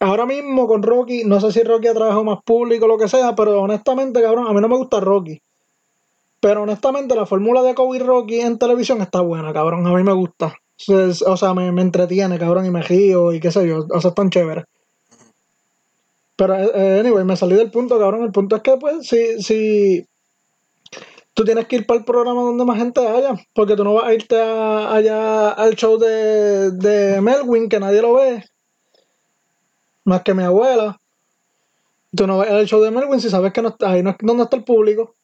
Ahora 0.00 0.26
mismo 0.26 0.66
con 0.66 0.82
Rocky, 0.82 1.24
no 1.24 1.40
sé 1.40 1.52
si 1.52 1.62
Rocky 1.62 1.88
ha 1.88 1.94
trabajado 1.94 2.24
más 2.24 2.38
público 2.44 2.86
o 2.86 2.88
lo 2.88 2.98
que 2.98 3.06
sea, 3.08 3.34
pero 3.34 3.60
honestamente, 3.62 4.20
cabrón, 4.22 4.46
a 4.48 4.52
mí 4.52 4.60
no 4.60 4.68
me 4.68 4.76
gusta 4.76 4.98
Rocky. 5.00 5.40
Pero 6.40 6.62
honestamente, 6.62 7.14
la 7.14 7.26
fórmula 7.26 7.62
de 7.62 7.74
Kobe 7.74 7.98
Rocky 7.98 8.40
en 8.40 8.58
televisión 8.58 9.00
está 9.02 9.20
buena, 9.20 9.52
cabrón. 9.52 9.86
A 9.86 9.92
mí 9.94 10.02
me 10.02 10.12
gusta. 10.12 10.54
Es- 10.88 11.22
O 11.22 11.36
sea, 11.36 11.54
me, 11.54 11.70
me 11.72 11.82
entretiene, 11.82 12.38
cabrón, 12.38 12.66
y 12.66 12.70
me 12.70 12.82
río 12.82 13.32
y 13.32 13.40
qué 13.40 13.50
sé 13.52 13.66
yo. 13.68 13.86
O 13.90 14.00
sea, 14.00 14.10
están 14.10 14.30
chéveres. 14.30 14.64
Pero, 16.36 16.54
eh, 16.56 16.70
eh, 16.74 17.00
anyway, 17.00 17.24
me 17.24 17.36
salí 17.36 17.54
del 17.54 17.70
punto, 17.70 17.98
cabrón. 17.98 18.22
El 18.24 18.32
punto 18.32 18.56
es 18.56 18.62
que, 18.62 18.76
pues, 18.76 19.06
si, 19.06 19.40
si 19.42 20.04
tú 21.34 21.44
tienes 21.44 21.66
que 21.66 21.76
ir 21.76 21.86
para 21.86 21.98
el 22.00 22.04
programa 22.04 22.42
donde 22.42 22.64
más 22.64 22.78
gente 22.78 23.06
haya, 23.06 23.34
porque 23.54 23.76
tú 23.76 23.84
no 23.84 23.94
vas 23.94 24.04
a 24.04 24.14
irte 24.14 24.36
allá 24.40 25.50
al 25.50 25.74
show 25.76 25.98
de, 25.98 26.70
de 26.72 27.20
Melwin, 27.20 27.68
que 27.68 27.80
nadie 27.80 28.02
lo 28.02 28.14
ve, 28.14 28.44
más 30.10 30.22
que 30.22 30.34
mi 30.34 30.42
abuela. 30.42 31.00
Tú 32.14 32.26
no 32.26 32.38
vas 32.38 32.50
al 32.50 32.66
show 32.66 32.82
de 32.82 32.90
Melwin 32.90 33.20
si 33.20 33.30
sabes 33.30 33.52
que 33.52 33.62
no 33.62 33.68
está, 33.68 33.90
ahí 33.90 34.02
no 34.02 34.10
es 34.10 34.16
donde 34.20 34.42
está 34.42 34.56
el 34.56 34.64
público. 34.64 35.14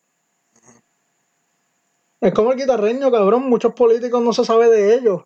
Es 2.20 2.32
como 2.32 2.52
el 2.52 2.58
guitarreño, 2.58 3.10
cabrón. 3.10 3.48
Muchos 3.48 3.74
políticos 3.74 4.22
no 4.22 4.32
se 4.32 4.44
sabe 4.44 4.68
de 4.68 4.94
ellos. 4.94 5.22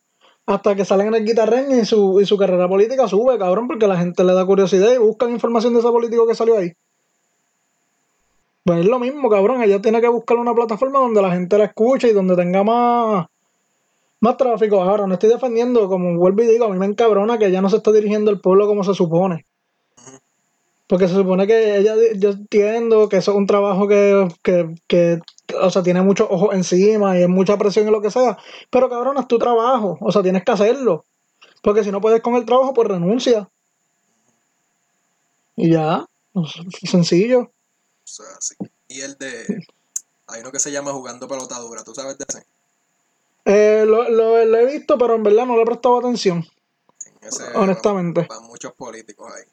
Hasta 0.46 0.74
que 0.74 0.86
salen 0.86 1.08
en 1.08 1.14
el 1.16 1.26
guitarreño 1.26 1.76
y 1.76 1.84
su, 1.84 2.20
y 2.20 2.26
su 2.26 2.38
carrera 2.38 2.68
política 2.68 3.06
sube, 3.06 3.38
cabrón, 3.38 3.68
porque 3.68 3.86
la 3.86 3.98
gente 3.98 4.24
le 4.24 4.32
da 4.32 4.44
curiosidad 4.46 4.92
y 4.92 4.98
buscan 4.98 5.30
información 5.30 5.74
de 5.74 5.80
ese 5.80 5.88
político 5.90 6.26
que 6.26 6.34
salió 6.34 6.56
ahí. 6.56 6.72
Pues 8.64 8.80
es 8.80 8.86
lo 8.86 8.98
mismo, 8.98 9.28
cabrón. 9.28 9.62
Ella 9.62 9.80
tiene 9.82 10.00
que 10.00 10.08
buscar 10.08 10.38
una 10.38 10.54
plataforma 10.54 10.98
donde 10.98 11.20
la 11.20 11.32
gente 11.32 11.58
la 11.58 11.64
escuche 11.64 12.08
y 12.08 12.12
donde 12.12 12.34
tenga 12.34 12.64
más, 12.64 13.26
más 14.20 14.36
tráfico. 14.38 14.82
Ahora, 14.82 15.06
no 15.06 15.14
estoy 15.14 15.28
defendiendo, 15.28 15.86
como 15.88 16.16
vuelvo 16.16 16.42
y 16.42 16.46
digo, 16.46 16.64
a 16.64 16.68
mí 16.70 16.78
me 16.78 16.86
encabrona 16.86 17.38
que 17.38 17.46
ella 17.46 17.60
no 17.60 17.68
se 17.68 17.76
está 17.76 17.92
dirigiendo 17.92 18.30
al 18.30 18.40
pueblo 18.40 18.66
como 18.66 18.84
se 18.84 18.94
supone. 18.94 19.46
Porque 20.90 21.06
se 21.06 21.14
supone 21.14 21.46
que 21.46 21.78
ella, 21.78 21.94
yo 22.16 22.30
entiendo 22.30 23.08
que 23.08 23.18
eso 23.18 23.30
es 23.30 23.36
un 23.36 23.46
trabajo 23.46 23.86
que, 23.86 24.26
que, 24.42 24.74
que, 24.88 25.20
o 25.62 25.70
sea, 25.70 25.84
tiene 25.84 26.02
muchos 26.02 26.26
ojos 26.28 26.52
encima 26.52 27.16
y 27.16 27.22
es 27.22 27.28
mucha 27.28 27.56
presión 27.56 27.86
y 27.86 27.92
lo 27.92 28.02
que 28.02 28.10
sea. 28.10 28.36
Pero 28.70 28.90
cabrón, 28.90 29.16
es 29.18 29.28
tu 29.28 29.38
trabajo. 29.38 29.98
O 30.00 30.10
sea, 30.10 30.20
tienes 30.20 30.42
que 30.42 30.50
hacerlo. 30.50 31.04
Porque 31.62 31.84
si 31.84 31.92
no 31.92 32.00
puedes 32.00 32.20
con 32.20 32.34
el 32.34 32.44
trabajo, 32.44 32.74
pues 32.74 32.88
renuncia. 32.88 33.48
Y 35.54 35.70
ya. 35.70 36.04
Sencillo. 36.82 37.42
O 37.42 37.52
sea, 38.02 38.26
sí. 38.40 38.56
Y 38.88 39.02
el 39.02 39.16
de. 39.16 39.64
Hay 40.26 40.40
uno 40.40 40.50
que 40.50 40.58
se 40.58 40.72
llama 40.72 40.90
Jugando 40.90 41.28
Pelotadura, 41.28 41.84
¿tú 41.84 41.94
sabes 41.94 42.18
de 42.18 42.24
ese? 42.28 42.44
Eh, 43.44 43.84
lo, 43.86 44.08
lo, 44.10 44.44
lo 44.44 44.58
he 44.58 44.66
visto, 44.66 44.98
pero 44.98 45.14
en 45.14 45.22
verdad 45.22 45.46
no 45.46 45.54
le 45.54 45.62
he 45.62 45.66
prestado 45.66 46.00
atención. 46.00 46.44
En 47.04 47.28
ese 47.28 47.44
Honestamente. 47.54 48.26
Van 48.28 48.42
muchos 48.42 48.72
políticos 48.72 49.32
ahí. 49.32 49.44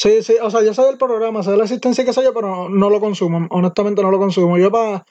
Sí, 0.00 0.22
sí, 0.22 0.34
o 0.42 0.50
sea, 0.50 0.62
yo 0.62 0.74
sé 0.74 0.82
del 0.82 0.98
programa, 0.98 1.42
sé 1.42 1.50
de 1.52 1.56
la 1.56 1.64
existencia 1.64 2.04
que 2.04 2.12
sé 2.12 2.22
yo, 2.22 2.34
pero 2.34 2.68
no 2.68 2.90
lo 2.90 3.00
consumo, 3.00 3.46
honestamente 3.50 4.02
no 4.02 4.10
lo 4.10 4.18
consumo. 4.18 4.58
Yo 4.58 4.70
para 4.70 5.04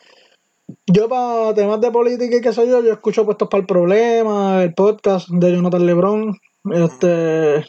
yo 0.87 1.09
para 1.09 1.53
temas 1.55 1.81
de 1.81 1.91
política 1.91 2.37
y 2.37 2.41
qué 2.41 2.53
sé 2.53 2.67
yo, 2.67 2.83
yo 2.83 2.93
escucho 2.93 3.25
puestos 3.25 3.49
para 3.49 3.61
el 3.61 3.67
problema, 3.67 4.63
el 4.63 4.73
podcast 4.75 5.29
de 5.29 5.53
Jonathan 5.53 5.85
Lebron, 5.85 6.37
este 6.73 7.65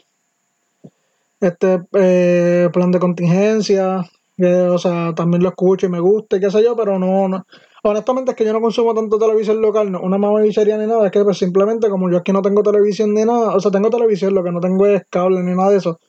este 1.39 1.81
eh, 1.93 2.69
plan 2.73 2.91
de 2.91 2.99
contingencia, 2.99 4.03
que, 4.35 4.45
o 4.63 4.77
sea, 4.77 5.13
también 5.15 5.43
lo 5.43 5.49
escucho 5.49 5.85
y 5.85 5.89
me 5.89 5.99
gusta 5.99 6.37
y 6.37 6.39
qué 6.39 6.51
sé 6.51 6.63
yo, 6.63 6.75
pero 6.75 6.97
no, 6.99 7.27
no- 7.27 7.45
honestamente 7.83 8.31
es 8.31 8.37
que 8.37 8.45
yo 8.45 8.53
no 8.53 8.61
consumo 8.61 8.93
tanto 8.93 9.17
televisión 9.19 9.61
local, 9.61 9.91
no, 9.91 10.01
una 10.01 10.17
mamavichería 10.17 10.77
ni 10.77 10.87
nada, 10.87 11.05
es 11.05 11.11
que 11.11 11.23
pues, 11.23 11.37
simplemente 11.37 11.89
como 11.89 12.09
yo 12.09 12.17
aquí 12.17 12.31
no 12.31 12.41
tengo 12.41 12.63
televisión 12.63 13.13
ni 13.13 13.23
nada, 13.23 13.55
o 13.55 13.59
sea, 13.59 13.71
tengo 13.71 13.89
televisión, 13.89 14.33
lo 14.33 14.43
que 14.43 14.51
no 14.51 14.59
tengo 14.59 14.85
es 14.87 15.03
cable 15.09 15.41
ni 15.43 15.55
nada 15.55 15.71
de 15.71 15.77
eso. 15.77 15.99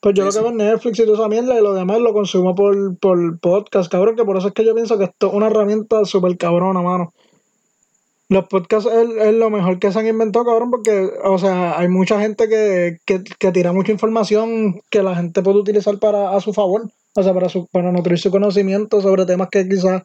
Pues 0.00 0.14
yo 0.14 0.22
Sí, 0.22 0.26
lo 0.26 0.30
que 0.30 0.32
sí. 0.32 0.38
veo 0.38 0.48
es 0.50 0.56
Netflix 0.56 0.98
y 0.98 1.04
toda 1.04 1.18
esa 1.18 1.28
mierda 1.28 1.58
y 1.58 1.62
lo 1.62 1.74
demás 1.74 1.98
lo 2.00 2.12
consumo 2.12 2.54
por, 2.54 2.96
por 2.98 3.38
podcast, 3.40 3.90
cabrón, 3.90 4.16
que 4.16 4.24
por 4.24 4.36
eso 4.36 4.48
es 4.48 4.54
que 4.54 4.64
yo 4.64 4.74
pienso 4.74 4.96
que 4.96 5.04
esto 5.04 5.28
es 5.28 5.34
una 5.34 5.48
herramienta 5.48 6.04
súper 6.04 6.36
cabrona, 6.38 6.80
mano. 6.82 7.12
Los 8.28 8.46
podcasts 8.46 8.88
es, 8.92 9.08
es 9.16 9.34
lo 9.34 9.48
mejor 9.48 9.78
que 9.78 9.90
se 9.90 9.98
han 9.98 10.06
inventado, 10.06 10.44
cabrón, 10.44 10.70
porque, 10.70 11.10
o 11.24 11.38
sea, 11.38 11.78
hay 11.78 11.88
mucha 11.88 12.20
gente 12.20 12.46
que, 12.48 12.98
que, 13.06 13.24
que 13.24 13.52
tira 13.52 13.72
mucha 13.72 13.90
información 13.90 14.82
que 14.90 15.02
la 15.02 15.16
gente 15.16 15.42
puede 15.42 15.58
utilizar 15.58 15.98
para 15.98 16.36
a 16.36 16.40
su 16.40 16.52
favor, 16.52 16.90
o 17.14 17.22
sea, 17.22 17.32
para, 17.32 17.48
su, 17.48 17.66
para 17.68 17.90
nutrir 17.90 18.18
su 18.18 18.30
conocimiento 18.30 19.00
sobre 19.00 19.24
temas 19.24 19.48
que 19.48 19.66
quizás 19.66 20.02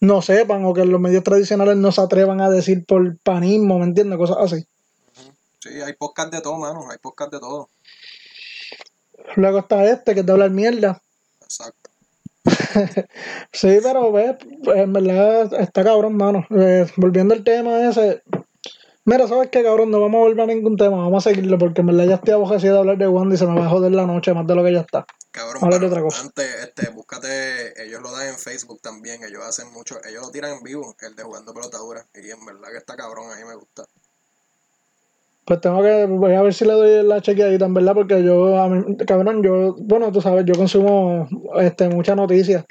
no 0.00 0.20
sepan 0.20 0.64
o 0.66 0.74
que 0.74 0.84
los 0.84 1.00
medios 1.00 1.24
tradicionales 1.24 1.76
no 1.76 1.90
se 1.90 2.02
atrevan 2.02 2.40
a 2.42 2.50
decir 2.50 2.84
por 2.84 3.16
panismo, 3.20 3.78
¿me 3.78 3.86
entiendes? 3.86 4.18
Cosas 4.18 4.36
así. 4.40 4.66
Sí, 5.60 5.80
hay 5.80 5.94
podcast 5.94 6.30
de 6.30 6.42
todo, 6.42 6.58
mano. 6.58 6.90
Hay 6.90 6.98
podcast 6.98 7.32
de 7.32 7.40
todo. 7.40 7.70
Luego 9.36 9.60
está 9.60 9.84
este, 9.84 10.14
que 10.14 10.20
es 10.20 10.26
de 10.26 10.32
hablar 10.32 10.50
mierda. 10.50 11.00
Exacto. 11.42 11.90
Sí, 13.52 13.78
pero 13.82 14.12
ves, 14.12 14.36
en 14.74 14.92
verdad 14.92 15.52
está 15.60 15.84
cabrón, 15.84 16.16
mano. 16.16 16.46
Eh, 16.50 16.86
volviendo 16.96 17.34
al 17.34 17.44
tema 17.44 17.88
ese. 17.88 18.22
Mira, 19.06 19.28
¿sabes 19.28 19.50
qué, 19.50 19.62
cabrón? 19.62 19.90
No 19.90 20.00
vamos 20.00 20.18
a 20.18 20.22
volver 20.22 20.40
a 20.40 20.46
ningún 20.46 20.76
tema, 20.76 20.96
vamos 20.96 21.26
a 21.26 21.30
seguirlo 21.30 21.58
porque 21.58 21.82
en 21.82 21.88
verdad 21.88 22.06
ya 22.06 22.14
estoy 22.14 22.32
abogecido 22.32 22.74
de 22.74 22.80
hablar 22.80 22.98
de 22.98 23.06
Wanda 23.06 23.34
y 23.34 23.38
se 23.38 23.46
me 23.46 23.58
va 23.58 23.66
a 23.66 23.68
joder 23.68 23.92
la 23.92 24.06
noche 24.06 24.32
más 24.32 24.46
de 24.46 24.54
lo 24.54 24.64
que 24.64 24.72
ya 24.72 24.80
está. 24.80 25.06
Cabrón, 25.30 25.62
Habla 25.62 25.78
de 25.78 25.86
otra 25.86 26.00
cosa. 26.00 26.22
antes, 26.22 26.46
este, 26.62 26.88
búscate, 26.90 27.84
ellos 27.84 28.00
lo 28.00 28.10
dan 28.12 28.28
en 28.28 28.38
Facebook 28.38 28.80
también, 28.80 29.22
ellos 29.24 29.42
hacen 29.44 29.70
mucho, 29.72 29.96
ellos 30.04 30.22
lo 30.22 30.30
tiran 30.30 30.52
en 30.52 30.62
vivo, 30.62 30.96
el 31.00 31.14
de 31.16 31.22
jugando 31.22 31.52
pelotadura, 31.52 32.06
y 32.14 32.30
en 32.30 32.44
verdad 32.44 32.68
que 32.70 32.78
está 32.78 32.96
cabrón, 32.96 33.30
a 33.30 33.36
mí 33.36 33.44
me 33.44 33.54
gusta. 33.56 33.84
Pues 35.44 35.60
tengo 35.60 35.82
que, 35.82 36.06
voy 36.06 36.32
a 36.32 36.42
ver 36.42 36.54
si 36.54 36.64
le 36.64 36.72
doy 36.72 37.06
la 37.06 37.20
chequeadita, 37.20 37.66
en 37.66 37.74
verdad, 37.74 37.94
porque 37.94 38.22
yo, 38.22 38.58
a 38.58 38.68
mí, 38.68 38.96
cabrón, 39.06 39.42
yo, 39.42 39.76
bueno, 39.78 40.10
tú 40.10 40.22
sabes, 40.22 40.44
yo 40.46 40.54
consumo 40.54 41.28
este, 41.56 41.88
muchas 41.88 42.16
noticias. 42.16 42.64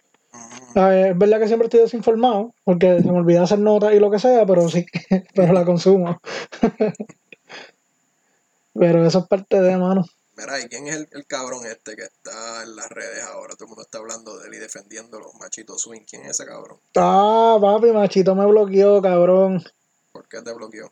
Ver, 0.73 1.11
es 1.11 1.17
verdad 1.17 1.39
que 1.39 1.47
siempre 1.47 1.67
estoy 1.67 1.81
desinformado, 1.81 2.55
porque 2.63 2.99
se 2.99 3.11
me 3.11 3.19
olvida 3.19 3.43
hacer 3.43 3.59
notas 3.59 3.93
y 3.93 3.99
lo 3.99 4.09
que 4.09 4.17
sea, 4.17 4.43
pero 4.45 4.67
sí, 4.69 4.85
pero 5.35 5.53
la 5.53 5.65
consumo. 5.65 6.19
pero 8.73 9.05
eso 9.05 9.19
es 9.19 9.27
parte 9.27 9.61
de, 9.61 9.77
mano. 9.77 10.03
Mira, 10.35 10.59
¿y 10.59 10.67
quién 10.67 10.87
es 10.87 10.95
el, 10.95 11.07
el 11.11 11.27
cabrón 11.27 11.63
este 11.67 11.95
que 11.95 12.01
está 12.01 12.63
en 12.63 12.75
las 12.75 12.89
redes 12.89 13.23
ahora? 13.23 13.53
Todo 13.53 13.65
el 13.65 13.69
mundo 13.69 13.83
está 13.83 13.99
hablando 13.99 14.39
de 14.39 14.47
él 14.47 14.55
y 14.55 14.57
defendiendo 14.57 15.19
los 15.19 15.35
machitos 15.35 15.79
swing. 15.79 16.01
¿Quién 16.09 16.23
es 16.23 16.31
ese 16.31 16.47
cabrón? 16.47 16.79
Ah, 16.95 17.59
papi, 17.61 17.91
machito 17.91 18.33
me 18.33 18.47
bloqueó, 18.47 18.99
cabrón. 18.99 19.63
¿Por 20.11 20.27
qué 20.27 20.41
te 20.41 20.51
bloqueó? 20.53 20.91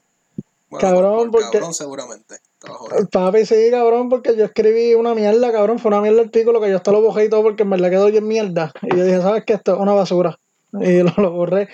Bueno, 0.72 0.88
Cabrón, 0.90 1.14
por, 1.18 1.32
por 1.32 1.42
porque- 1.44 1.58
cabrón 1.60 1.74
seguramente. 1.76 2.36
Papi, 3.12 3.46
sí, 3.46 3.70
cabrón, 3.72 4.08
porque 4.10 4.36
yo 4.36 4.46
escribí 4.46 4.94
una 4.96 5.14
mierda, 5.14 5.52
cabrón. 5.52 5.78
Fue 5.80 5.90
una 5.90 6.00
mierda 6.02 6.22
el 6.22 6.26
artículo 6.28 6.60
que 6.62 6.70
yo 6.70 6.78
hasta 6.78 6.92
lo 6.92 7.02
borré 7.02 7.26
y 7.26 7.30
todo 7.30 7.44
porque 7.44 7.64
en 7.64 7.70
verdad 7.72 7.90
quedó 7.90 8.06
bien 8.08 8.28
mierda. 8.28 8.72
Y 8.84 8.96
yo 8.96 9.04
dije, 9.04 9.22
¿sabes 9.22 9.44
qué? 9.46 9.54
Esto 9.54 9.74
es 9.74 9.80
una 9.80 9.94
basura. 9.94 10.40
Y 10.74 11.00
lo, 11.04 11.14
lo 11.18 11.32
borré. 11.32 11.68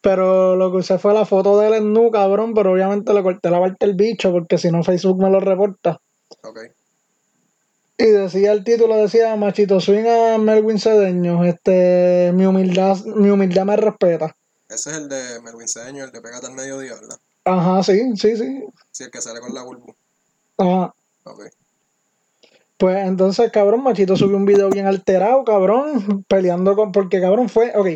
Pero 0.00 0.54
lo 0.54 0.70
que 0.70 0.78
usé 0.78 0.98
fue 0.98 1.12
la 1.12 1.26
foto 1.26 1.58
de 1.58 1.68
él 1.68 1.74
en 1.74 1.92
nu, 1.92 2.10
cabrón, 2.10 2.54
pero 2.54 2.72
obviamente 2.72 3.12
le 3.12 3.22
corté 3.22 3.50
la 3.50 3.58
parte 3.58 3.84
del 3.84 3.96
bicho 3.96 4.30
porque 4.30 4.56
si 4.56 4.70
no 4.70 4.84
Facebook 4.84 5.20
me 5.20 5.28
lo 5.28 5.40
reporta. 5.40 5.98
Ok. 6.44 6.58
Y 8.00 8.04
decía 8.04 8.52
el 8.52 8.62
título, 8.62 8.94
decía 8.96 9.34
Machito 9.34 9.80
Swing 9.80 10.06
a 10.06 10.38
Melvin 10.38 10.78
Cedeño, 10.78 11.44
este, 11.44 12.30
mi 12.32 12.46
humildad, 12.46 12.96
mi 13.06 13.28
humildad 13.30 13.64
me 13.64 13.76
respeta. 13.76 14.36
Ese 14.68 14.90
es 14.90 14.96
el 14.98 15.08
de 15.08 15.40
Melvin 15.42 15.66
Cedeño, 15.66 16.04
el 16.04 16.12
de 16.12 16.20
Pégate 16.20 16.46
al 16.46 16.52
Mediodía, 16.52 16.94
¿verdad? 16.94 17.16
Ajá, 17.48 17.82
sí, 17.82 18.14
sí, 18.16 18.36
sí. 18.36 18.64
Sí, 18.90 19.04
el 19.04 19.10
que 19.10 19.20
sale 19.22 19.40
con 19.40 19.54
la 19.54 19.62
bulbu. 19.62 19.94
Ajá. 20.58 20.94
Ok. 21.24 21.44
Pues 22.76 23.06
entonces, 23.06 23.50
cabrón, 23.50 23.82
Machito 23.82 24.16
subió 24.16 24.36
un 24.36 24.44
video 24.44 24.68
bien 24.70 24.86
alterado, 24.86 25.44
cabrón, 25.44 26.24
peleando 26.28 26.76
con. 26.76 26.92
Porque, 26.92 27.20
cabrón, 27.20 27.48
fue. 27.48 27.72
Ok. 27.74 27.88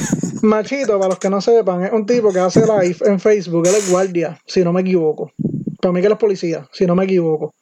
Machito, 0.42 0.96
para 0.98 1.08
los 1.08 1.18
que 1.18 1.28
no 1.28 1.40
sepan, 1.40 1.84
es 1.84 1.92
un 1.92 2.06
tipo 2.06 2.32
que 2.32 2.38
hace 2.38 2.60
live 2.60 2.96
en 3.04 3.18
Facebook. 3.20 3.66
Él 3.66 3.74
es 3.74 3.90
guardia, 3.90 4.38
si 4.46 4.62
no 4.62 4.72
me 4.72 4.80
equivoco. 4.82 5.32
Para 5.80 5.92
mí 5.92 6.00
que 6.00 6.06
él 6.06 6.12
es 6.12 6.18
policía, 6.18 6.68
si 6.72 6.86
no 6.86 6.94
me 6.94 7.04
equivoco. 7.04 7.54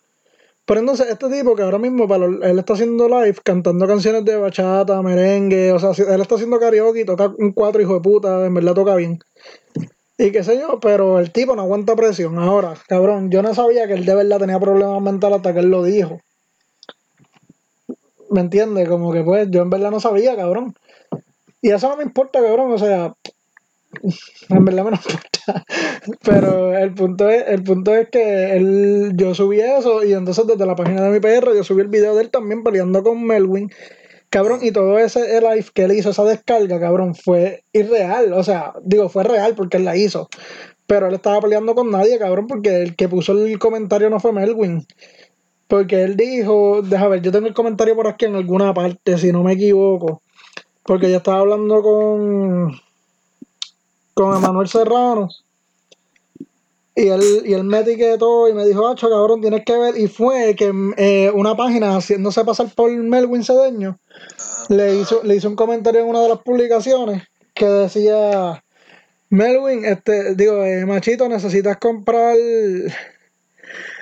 Pero 0.67 0.81
entonces, 0.81 1.07
este 1.09 1.31
tipo 1.31 1.57
que 1.57 1.63
ahora 1.63 1.79
mismo 1.79 2.07
para 2.07 2.27
lo- 2.27 2.45
él 2.45 2.59
está 2.59 2.75
haciendo 2.75 3.09
live 3.09 3.39
cantando 3.43 3.87
canciones 3.87 4.23
de 4.27 4.37
bachata, 4.37 5.01
merengue, 5.03 5.73
o 5.73 5.79
sea, 5.79 5.93
él 6.15 6.21
está 6.21 6.35
haciendo 6.35 6.61
karaoke, 6.61 7.07
toca 7.07 7.33
un 7.39 7.53
cuatro 7.53 7.81
hijo 7.81 7.95
de 7.95 8.01
puta, 8.01 8.45
en 8.45 8.53
verdad 8.53 8.75
toca 8.75 8.95
bien. 8.97 9.19
Y 10.21 10.33
qué 10.33 10.43
sé 10.43 10.59
yo, 10.59 10.81
pero 10.81 11.21
el 11.21 11.31
tipo 11.31 11.55
no 11.55 11.63
aguanta 11.63 11.95
presión. 11.95 12.41
Ahora, 12.41 12.75
cabrón, 12.89 13.31
yo 13.31 13.41
no 13.41 13.55
sabía 13.55 13.87
que 13.87 13.95
él 13.95 14.05
de 14.05 14.17
verdad 14.17 14.41
tenía 14.41 14.59
problemas 14.59 15.01
mentales 15.01 15.37
hasta 15.37 15.55
que 15.55 15.61
él 15.61 15.71
lo 15.71 15.85
dijo. 15.85 16.21
¿Me 18.29 18.41
entiendes? 18.41 18.89
Como 18.89 19.13
que 19.13 19.23
pues 19.23 19.49
yo 19.49 19.63
en 19.63 19.71
verdad 19.71 19.93
no 19.93 20.01
sabía, 20.01 20.35
cabrón. 20.35 20.75
Y 21.63 21.71
eso 21.71 21.89
no 21.89 21.97
me 21.97 22.03
importa, 22.03 22.43
cabrón, 22.43 22.73
o 22.73 22.79
sea, 22.79 23.15
en 24.49 24.65
verdad 24.65 24.85
me 24.85 24.91
no 24.91 24.97
importa. 25.07 25.65
Pero 26.25 26.77
el 26.77 26.93
punto 26.95 27.31
es, 27.31 27.45
el 27.47 27.63
punto 27.63 27.95
es 27.95 28.09
que 28.11 28.57
él, 28.57 29.13
yo 29.15 29.37
subí 29.37 29.61
eso 29.61 30.05
y 30.05 30.15
entonces 30.15 30.49
desde 30.49 30.67
la 30.67 30.75
página 30.75 31.03
de 31.03 31.11
mi 31.11 31.21
PR 31.21 31.55
yo 31.55 31.63
subí 31.63 31.83
el 31.83 31.89
video 31.89 32.17
de 32.17 32.23
él 32.23 32.31
también 32.31 32.65
peleando 32.65 33.05
con 33.05 33.25
Melwin. 33.25 33.71
Cabrón, 34.31 34.61
y 34.63 34.73
todo 34.73 34.99
ese 34.99 35.41
live 35.41 35.67
que 35.73 35.85
él 35.85 35.93
hizo, 35.93 36.11
esa 36.11 36.25
descarga, 36.25 36.79
cabrón, 36.79 37.15
fue 37.15 37.65
irreal. 37.73 38.35
O 38.35 38.43
sea, 38.43 38.75
digo, 38.83 39.09
fue 39.09 39.25
real 39.25 39.55
porque 39.55 39.79
él 39.79 39.85
la 39.85 39.97
hizo. 39.97 40.29
Pero 40.87 41.09
él 41.09 41.15
estaba 41.15 41.41
peleando 41.41 41.75
con 41.75 41.91
nadie, 41.91 42.19
cabrón, 42.19 42.47
porque 42.47 42.83
el 42.83 42.97
que 42.97 43.09
puso 43.09 43.33
el 43.33 43.59
comentario 43.59 44.11
no 44.11 44.21
fue 44.21 44.33
Melwin. 44.33 44.87
Porque 45.67 46.03
él 46.03 46.17
dijo, 46.17 46.83
déjame 46.83 47.11
ver, 47.11 47.23
yo 47.23 47.33
tengo 47.33 47.47
el 47.47 47.55
comentario 47.55 47.97
por 47.97 48.07
aquí 48.07 48.27
en 48.27 48.37
alguna 48.37 48.75
parte, 48.75 49.19
si 49.19 49.33
no 49.33 49.43
me 49.43 49.53
equivoco. 49.53 50.23
Porque 50.83 51.11
yo 51.11 51.19
estaba 51.19 51.41
hablando 51.41 51.83
con, 51.83 52.73
con 54.15 54.37
Emanuel 54.37 54.69
Serrano. 54.69 55.29
Y 56.99 57.09
él, 57.09 57.43
y 57.45 57.53
él 57.55 57.63
me 57.63 57.79
etiquetó 57.79 58.49
y 58.49 58.55
me 58.55 58.67
dijo, 58.67 58.89
Acho, 58.89 59.09
cabrón, 59.09 59.41
tienes 59.41 59.65
que 59.65 59.79
ver. 59.79 59.97
Y 59.97 60.09
fue 60.09 60.57
que 60.57 60.73
eh, 60.97 61.31
una 61.33 61.57
página 61.57 61.97
haciéndose 61.97 62.45
pasar 62.45 62.75
por 62.75 62.91
Melwin 62.91 63.45
Cedeño 63.45 64.01
le 64.69 64.97
hizo, 64.97 65.23
le 65.23 65.37
hizo 65.37 65.49
un 65.49 65.55
comentario 65.55 66.01
en 66.01 66.09
una 66.09 66.23
de 66.23 66.29
las 66.29 66.39
publicaciones 66.39 67.23
que 67.55 67.67
decía 67.67 68.65
Melwin, 69.31 69.85
este, 69.85 70.35
digo, 70.35 70.65
eh, 70.65 70.85
machito, 70.87 71.29
necesitas 71.29 71.77
comprar 71.77 72.37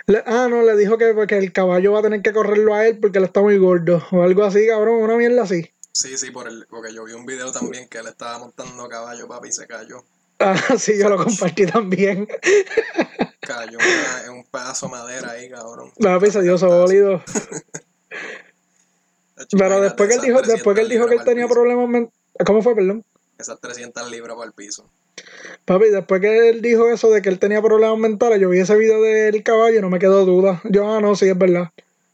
le- 0.07 0.23
ah, 0.25 0.47
no, 0.49 0.63
le 0.63 0.77
dijo 0.77 0.97
que 0.97 1.13
porque 1.15 1.37
el 1.37 1.53
caballo 1.53 1.93
va 1.93 1.99
a 1.99 2.03
tener 2.03 2.23
que 2.23 2.33
correrlo 2.33 2.75
a 2.75 2.87
él 2.87 2.99
porque 2.99 3.19
él 3.19 3.25
está 3.25 3.43
muy 3.43 3.59
gordo. 3.59 4.03
O 4.13 4.23
algo 4.23 4.45
así, 4.45 4.67
cabrón, 4.67 5.03
una 5.03 5.17
mierda 5.17 5.43
así. 5.43 5.69
Sí, 5.93 6.17
sí, 6.17 6.31
por 6.31 6.47
el, 6.49 6.67
porque 6.69 6.95
yo 6.95 7.05
vi 7.05 7.13
un 7.13 7.27
video 7.27 7.53
también 7.53 7.89
que 7.89 7.99
él 7.99 8.07
estaba 8.07 8.39
montando 8.39 8.89
caballo, 8.89 9.27
papi, 9.29 9.49
y 9.49 9.53
se 9.53 9.67
cayó. 9.67 10.05
Ah, 10.39 10.57
sí, 10.79 10.99
yo 10.99 11.09
lo 11.09 11.17
compartí 11.23 11.67
también. 11.67 12.29
Cayó 13.41 13.79
en 14.25 14.31
un 14.33 14.45
pedazo 14.45 14.87
de 14.87 14.93
madera 14.93 15.31
ahí, 15.31 15.49
cabrón. 15.49 15.93
Papi 15.99 16.31
se 16.31 16.43
dio 16.43 16.59
sólido. 16.59 17.23
Pero 19.57 19.81
después 19.81 20.09
que 20.09 20.15
él 20.17 20.21
dijo, 20.23 20.43
después 20.43 20.75
que 20.75 20.83
él 20.83 20.89
dijo 20.89 21.07
que 21.07 21.15
él 21.15 21.25
tenía 21.25 21.47
problemas 21.49 21.89
men- 21.89 22.11
¿Cómo 22.45 22.63
fue, 22.63 22.75
perdón? 22.75 23.05
Esas 23.39 23.61
300 23.61 24.11
libras 24.11 24.35
para 24.37 24.47
el 24.47 24.53
piso. 24.53 24.89
Papi, 25.65 25.87
después 25.87 26.21
que 26.21 26.51
él 26.51 26.61
dijo 26.63 26.89
eso 26.91 27.11
de 27.11 27.23
que 27.23 27.29
él 27.29 27.39
tenía 27.39 27.63
problemas 27.63 27.99
mentales, 27.99 28.41
yo 28.41 28.49
vi 28.51 28.61
ese 28.61 28.77
video 28.77 29.01
del 29.03 29.43
caballo 29.43 29.79
y 29.79 29.83
no 29.83 29.91
me 29.91 29.99
quedó 29.99 30.25
duda. 30.25 30.61
Yo, 30.65 30.91
ah, 30.91 31.01
no, 31.01 31.17
sí, 31.17 31.29
es 31.29 31.37
verdad. 31.39 31.71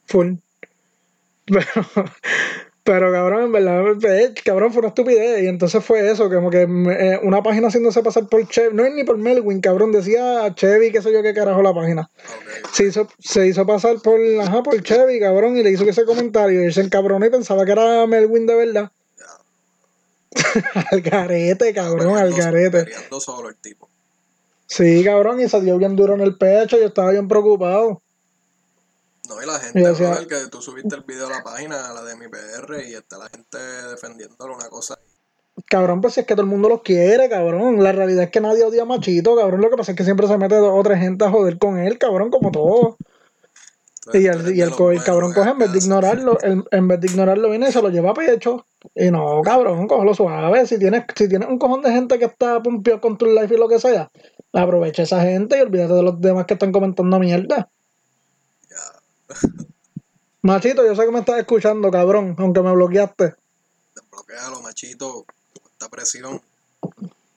Full. 0.06 0.34
Pero, 1.46 1.64
pero 2.84 3.12
cabrón, 3.12 3.44
en 3.44 3.52
verdad, 3.52 4.04
eh, 4.04 4.34
cabrón, 4.44 4.72
fue 4.72 4.80
una 4.80 4.88
estupidez. 4.88 5.44
Y 5.44 5.46
entonces 5.46 5.84
fue 5.84 6.10
eso, 6.10 6.28
como 6.28 6.50
que 6.50 6.62
eh, 6.62 7.20
una 7.22 7.42
página 7.42 7.68
haciéndose 7.68 8.02
pasar 8.02 8.28
por 8.28 8.46
Chevy, 8.48 8.74
no 8.74 8.84
es 8.84 8.92
ni 8.92 9.04
por 9.04 9.18
Melwin, 9.18 9.60
cabrón, 9.60 9.92
decía 9.92 10.52
Chevy, 10.54 10.90
qué 10.90 11.00
sé 11.00 11.12
yo 11.12 11.22
qué 11.22 11.32
carajo 11.32 11.62
la 11.62 11.72
página. 11.72 12.10
Se 12.72 12.86
hizo, 12.86 13.06
se 13.20 13.46
hizo 13.46 13.64
pasar 13.66 14.00
por, 14.02 14.18
ajá, 14.40 14.62
por 14.64 14.82
Chevy, 14.82 15.20
cabrón, 15.20 15.56
y 15.56 15.62
le 15.62 15.70
hizo 15.70 15.84
ese 15.84 16.04
comentario. 16.04 16.66
Y 16.66 16.72
se 16.72 16.80
encabronó 16.80 17.24
y 17.24 17.30
pensaba 17.30 17.64
que 17.64 17.72
era 17.72 18.06
Melwin 18.06 18.46
de 18.46 18.54
verdad. 18.54 18.92
al 20.90 21.00
garete, 21.02 21.72
cabrón, 21.72 22.16
al 22.16 22.32
garete. 22.32 22.86
Solo 23.20 23.48
el 23.48 23.56
tipo. 23.56 23.88
Sí, 24.66 25.04
cabrón, 25.04 25.40
y 25.40 25.48
se 25.48 25.60
dio 25.60 25.78
bien 25.78 25.94
duro 25.94 26.14
en 26.14 26.22
el 26.22 26.36
pecho, 26.36 26.78
yo 26.78 26.86
estaba 26.86 27.12
bien 27.12 27.28
preocupado. 27.28 28.02
No, 29.28 29.40
y 29.42 29.46
la 29.46 29.58
gente, 29.60 29.78
Y 29.80 29.82
decía- 29.84 30.10
brother, 30.10 30.26
que 30.26 30.48
tú 30.50 30.60
subiste 30.60 30.94
el 30.96 31.02
video 31.02 31.26
a 31.28 31.30
la 31.30 31.42
página, 31.44 31.90
a 31.90 31.94
la 31.94 32.02
de 32.02 32.16
mi 32.16 32.26
PR, 32.28 32.88
y 32.88 32.94
está 32.94 33.18
la 33.18 33.28
gente 33.28 33.56
defendiéndolo 33.90 34.54
una 34.56 34.68
cosa. 34.68 34.98
Cabrón, 35.66 36.00
pues 36.00 36.14
si 36.14 36.20
es 36.20 36.26
que 36.26 36.34
todo 36.34 36.42
el 36.44 36.48
mundo 36.50 36.68
los 36.68 36.82
quiere, 36.82 37.28
cabrón. 37.28 37.82
La 37.82 37.92
realidad 37.92 38.24
es 38.24 38.30
que 38.30 38.40
nadie 38.40 38.64
odia 38.64 38.82
a 38.82 38.86
Machito, 38.86 39.36
cabrón. 39.36 39.60
Lo 39.60 39.70
que 39.70 39.76
pasa 39.76 39.92
es 39.92 39.98
que 39.98 40.04
siempre 40.04 40.26
se 40.26 40.38
mete 40.38 40.56
o 40.56 40.82
tres 40.82 40.98
gente 40.98 41.24
a 41.24 41.30
joder 41.30 41.58
con 41.58 41.78
él, 41.78 41.98
cabrón, 41.98 42.30
como 42.30 42.50
todo. 42.50 42.96
Y 44.12 44.24
tú 44.24 44.28
el, 44.48 44.56
y 44.56 44.60
el, 44.60 44.70
co- 44.72 44.90
el 44.90 45.04
cabrón 45.04 45.32
coge 45.32 45.50
en 45.50 45.58
vez 45.58 45.72
de 45.72 45.78
ignorarlo, 45.78 46.38
el- 46.40 46.64
en 46.72 46.88
vez 46.88 47.00
de 47.00 47.06
ignorarlo 47.06 47.50
viene 47.50 47.68
y 47.68 47.72
se 47.72 47.80
lo 47.80 47.90
lleva 47.90 48.10
a 48.10 48.14
pecho. 48.14 48.66
Y 48.96 49.10
no, 49.12 49.40
cabrón, 49.44 49.86
cógelo 49.86 50.12
suave. 50.14 50.66
Si 50.66 50.78
tienes, 50.78 51.04
si 51.14 51.28
tienes 51.28 51.48
un 51.48 51.58
cojón 51.58 51.82
de 51.82 51.92
gente 51.92 52.18
que 52.18 52.24
está 52.24 52.60
pumpeado 52.62 53.00
con 53.00 53.16
tu 53.16 53.26
life 53.26 53.54
y 53.54 53.58
lo 53.58 53.68
que 53.68 53.78
sea, 53.78 54.10
aprovecha 54.52 55.02
esa 55.04 55.20
gente 55.22 55.56
y 55.58 55.60
olvídate 55.60 55.92
de 55.94 56.02
los 56.02 56.20
demás 56.20 56.46
que 56.46 56.54
están 56.54 56.72
comentando 56.72 57.18
mierda. 57.20 57.70
Machito, 60.42 60.84
yo 60.84 60.96
sé 60.96 61.04
que 61.04 61.12
me 61.12 61.20
estás 61.20 61.38
escuchando, 61.38 61.90
cabrón, 61.90 62.34
aunque 62.38 62.62
me 62.62 62.72
bloqueaste. 62.72 63.34
desbloquealo, 63.94 64.60
machito, 64.60 65.24
esta 65.54 65.88
presión. 65.88 66.40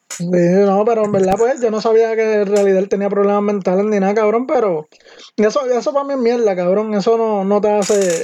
Sí, 0.09 0.25
no, 0.25 0.85
pero 0.85 1.05
en 1.05 1.11
verdad, 1.11 1.35
pues 1.37 1.59
yo 1.61 1.69
no 1.69 1.81
sabía 1.81 2.15
que 2.15 2.41
en 2.41 2.47
realidad 2.47 2.77
él 2.77 2.89
tenía 2.89 3.09
problemas 3.09 3.43
mentales 3.43 3.85
ni 3.85 3.99
nada, 3.99 4.15
cabrón, 4.15 4.47
pero 4.47 4.87
eso, 5.35 5.65
eso 5.65 5.93
para 5.93 6.05
mí 6.05 6.13
es 6.13 6.19
mierda, 6.19 6.55
cabrón. 6.55 6.93
Eso 6.93 7.17
no, 7.17 7.43
no 7.43 7.59
te 7.59 7.69
hace 7.69 8.21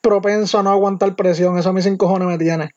propenso 0.00 0.58
a 0.58 0.62
no 0.62 0.70
aguantar 0.70 1.14
presión. 1.16 1.58
Eso 1.58 1.68
a 1.68 1.72
mí 1.72 1.82
sin 1.82 1.98
cojones 1.98 2.26
me 2.26 2.38
tiene. 2.38 2.70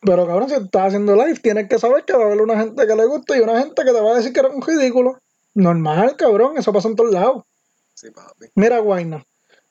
Pero 0.00 0.26
cabrón, 0.26 0.48
si 0.48 0.54
estás 0.54 0.88
haciendo 0.88 1.16
live, 1.16 1.40
tienes 1.40 1.68
que 1.68 1.78
saber 1.78 2.04
que 2.04 2.12
va 2.12 2.22
a 2.22 2.26
haber 2.26 2.42
una 2.42 2.58
gente 2.60 2.86
que 2.86 2.94
le 2.94 3.06
gusta 3.06 3.36
y 3.36 3.40
una 3.40 3.58
gente 3.58 3.84
que 3.84 3.92
te 3.92 4.00
va 4.00 4.12
a 4.12 4.16
decir 4.16 4.32
que 4.32 4.40
eres 4.40 4.52
un 4.54 4.62
ridículo. 4.62 5.18
Normal, 5.54 6.16
cabrón, 6.16 6.58
eso 6.58 6.72
pasa 6.72 6.88
en 6.88 6.96
todos 6.96 7.10
lados. 7.10 7.44
Sí, 7.94 8.10
papi. 8.10 8.46
Mira, 8.54 8.78
Guayna. 8.78 9.24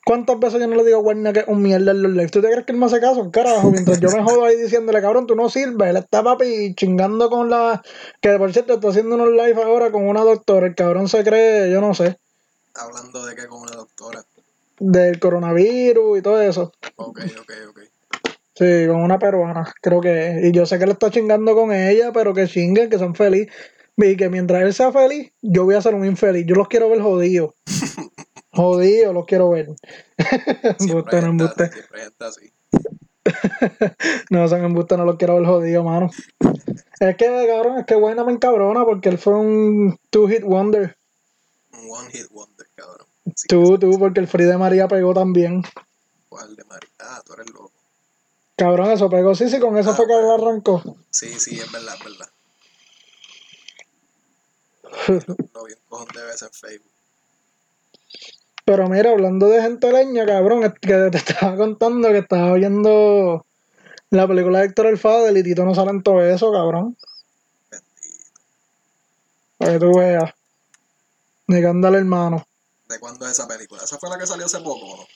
¿Cuántas 0.06 0.38
veces 0.38 0.60
yo 0.60 0.68
no 0.68 0.76
le 0.76 0.84
digo 0.84 0.98
a 0.98 1.02
Guayna 1.02 1.32
que 1.32 1.40
es 1.42 1.48
un 1.48 1.62
mierda 1.62 1.92
en 1.92 2.02
los 2.02 2.12
lives? 2.12 2.32
¿Tú 2.32 2.42
te 2.42 2.50
crees 2.50 2.66
que 2.66 2.74
él 2.74 2.78
me 2.78 2.88
hace 2.88 3.00
caso? 3.00 3.32
Carajo, 3.32 3.72
mientras 3.72 4.02
yo 4.02 4.10
me 4.10 4.22
jodo 4.22 4.44
ahí 4.44 4.58
diciéndole, 4.58 5.02
cabrón, 5.02 5.28
tú 5.28 5.36
no 5.36 5.50
sirves. 5.50 5.90
Él 5.90 5.96
está 5.98 6.22
papi 6.22 6.76
chingando 6.76 7.30
con 7.30 7.50
la. 7.50 7.82
Que 8.22 8.38
por 8.38 8.52
cierto 8.52 8.74
está 8.74 8.90
haciendo 8.90 9.16
unos 9.16 9.30
live 9.30 9.62
ahora 9.64 9.92
con 9.92 10.06
una 10.08 10.22
doctora. 10.22 10.68
El 10.68 10.76
cabrón 10.76 11.08
se 11.08 11.24
cree, 11.24 11.72
yo 11.72 11.80
no 11.80 11.94
sé, 11.94 12.18
Hablando 12.76 13.26
de 13.26 13.36
que 13.36 13.48
con 13.48 13.62
una 13.62 13.72
doctora. 13.72 14.26
del 14.80 15.20
coronavirus 15.20 16.20
y 16.20 16.22
todo 16.22 16.42
eso. 16.42 16.74
Ok, 16.98 17.20
ok, 17.40 17.52
ok. 17.70 17.80
Sí, 18.56 18.86
con 18.88 18.98
una 18.98 19.18
peruana, 19.18 19.74
creo 19.82 20.02
que 20.02 20.28
es. 20.40 20.46
Y 20.46 20.52
yo 20.52 20.66
sé 20.66 20.78
que 20.78 20.84
él 20.84 20.92
está 20.92 21.10
chingando 21.12 21.56
con 21.56 21.72
ella, 21.72 22.12
pero 22.12 22.34
que 22.34 22.48
chinguen, 22.48 22.90
que 22.90 23.00
son 23.00 23.16
felices. 23.16 23.54
Y 23.96 24.18
que 24.18 24.28
mientras 24.28 24.64
él 24.64 24.74
sea 24.74 24.92
feliz, 24.92 25.32
yo 25.42 25.64
voy 25.66 25.76
a 25.76 25.82
ser 25.82 25.96
un 25.96 26.06
infeliz. 26.06 26.46
Yo 26.46 26.56
los 26.56 26.68
quiero 26.68 26.90
ver 26.90 27.00
jodidos. 27.02 27.54
Jodidos 28.54 29.14
los 29.14 29.26
quiero 29.26 29.50
ver. 29.50 29.70
Siempre 30.80 31.22
no 31.22 31.28
gente 31.28 31.44
embuste. 31.44 31.64
así, 31.64 31.74
siempre 31.74 32.02
gente 32.02 32.26
así. 32.26 32.54
No, 34.30 34.48
son 34.48 34.64
embuste, 34.64 34.98
no 34.98 35.06
los 35.06 35.18
quiero 35.18 35.36
ver 35.36 35.46
jodidos, 35.46 35.86
mano. 35.86 36.10
Es 37.00 37.18
que, 37.18 37.26
cabrón, 37.48 37.80
es 37.80 37.86
que 37.86 37.96
Buena 37.96 38.24
me 38.24 38.32
encabrona 38.34 38.86
porque 38.86 39.10
él 39.10 39.18
fue 39.18 39.34
un 39.36 39.98
two-hit 40.10 40.44
wonder. 40.44 40.98
Un 41.74 41.90
one 41.92 42.10
hit 42.12 42.28
wonder, 42.32 42.68
cabrón. 42.76 43.08
Sí, 43.36 43.48
Tú, 43.48 43.78
tú, 43.80 43.98
porque 43.98 44.20
el 44.20 44.28
Free 44.28 44.46
de 44.46 44.58
María 44.58 44.88
pegó 44.88 45.14
también. 45.14 45.64
¿Cuál 46.30 46.56
de 46.56 46.64
María? 46.66 46.90
Ah, 47.00 47.22
tú 47.26 47.34
eres 47.34 47.50
loco. 47.50 47.72
Cabrón, 48.56 48.92
eso 48.92 49.10
pegó. 49.10 49.34
Sí, 49.36 49.50
sí, 49.50 49.60
con 49.60 49.78
eso 49.78 49.92
Ah, 49.92 49.96
fue 49.96 50.06
que 50.08 50.14
él 50.14 50.30
arrancó. 50.30 50.98
Sí, 51.10 51.28
sí, 51.40 51.60
es 51.60 51.72
verdad, 51.72 51.96
es 51.96 52.04
verdad. 52.06 52.30
Lo 55.54 55.64
vi 55.66 55.74
un 55.74 55.80
cojón 55.90 56.08
de 56.14 56.24
veces 56.24 56.44
en 56.44 56.52
Facebook. 56.54 56.93
Pero 58.66 58.88
mira, 58.88 59.12
hablando 59.12 59.50
de 59.50 59.62
gente 59.62 59.92
leña, 59.92 60.26
cabrón, 60.26 60.62
que 60.82 61.10
te 61.12 61.18
estaba 61.18 61.58
contando 61.58 62.10
que 62.10 62.20
estaba 62.20 62.54
viendo 62.54 63.46
La 64.10 64.28
película 64.28 64.60
de 64.60 64.66
Héctor 64.66 64.86
el 64.86 64.98
Fader 64.98 65.36
y 65.36 65.44
Tito 65.44 65.66
no 65.66 65.76
sale 65.76 65.92
en 65.92 66.04
todo 66.04 66.24
eso, 66.24 66.52
cabrón. 66.52 66.96
Bendito. 67.70 68.30
Para 69.58 69.74
que 69.74 69.80
tú 69.80 69.98
veas. 69.98 70.32
Negando 71.48 71.88
al 71.88 71.96
hermano. 71.96 72.48
¿De 72.88 73.00
cuándo 73.00 73.26
es 73.26 73.34
esa 73.34 73.48
película? 73.48 73.84
¿Esa 73.84 73.98
fue 73.98 74.10
la 74.10 74.18
que 74.18 74.28
salió 74.28 74.46
hace 74.46 74.60
poco 74.60 74.86
o 74.86 74.98
no? 74.98 75.08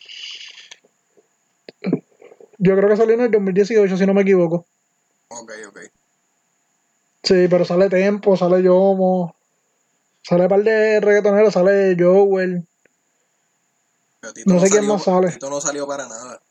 Yo 2.58 2.76
creo 2.76 2.90
que 2.90 2.98
salió 2.98 3.14
en 3.14 3.22
el 3.22 3.32
2018, 3.32 3.98
si 3.98 4.06
no 4.06 4.14
me 4.14 4.24
equivoco. 4.24 4.66
Ok, 5.30 5.52
ok. 5.70 5.80
Sí, 7.24 7.48
pero 7.50 7.64
sale 7.66 7.88
Tempo, 7.88 8.36
sale 8.36 8.64
Yomo. 8.64 9.36
Sale 10.24 10.44
un 10.44 10.50
par 10.50 10.64
de 10.64 11.00
reggaetoneros, 11.00 11.54
sale 11.54 11.96
Joel. 11.98 12.67
Pero 14.20 14.34
Tito 14.34 14.54
No 14.54 14.60
sé 14.60 14.70
quién 14.70 14.82
salió- 14.82 14.94
más 14.94 15.04
sale. 15.04 15.32
Tito 15.32 15.50
no 15.50 15.62
salió 15.62 15.88
para 15.88 16.08
nada. 16.08 16.42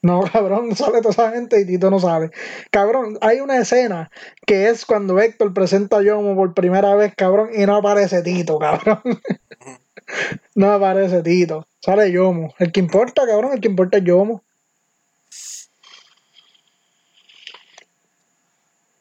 No, 0.00 0.22
cabrón, 0.32 0.76
sale 0.76 1.00
toda 1.00 1.10
esa 1.10 1.30
gente 1.32 1.60
y 1.60 1.66
Tito 1.66 1.90
no 1.90 1.98
sale. 1.98 2.30
Cabrón, 2.70 3.18
hay 3.20 3.40
una 3.40 3.58
escena 3.58 4.10
que 4.46 4.68
es 4.68 4.84
cuando 4.84 5.18
Héctor 5.18 5.52
presenta 5.52 5.98
a 5.98 6.02
Yomo 6.02 6.36
por 6.36 6.54
primera 6.54 6.94
vez, 6.94 7.14
cabrón, 7.16 7.50
y 7.54 7.66
no 7.66 7.76
aparece 7.76 8.22
Tito, 8.22 8.58
cabrón. 8.58 9.00
no 10.54 10.72
aparece 10.72 11.22
Tito. 11.22 11.66
Sale 11.80 12.10
Yomo. 12.12 12.54
El 12.58 12.72
que 12.72 12.80
importa, 12.80 13.26
cabrón, 13.26 13.52
el 13.52 13.60
que 13.60 13.68
importa 13.68 13.98
es 13.98 14.04
Yomo. 14.04 14.42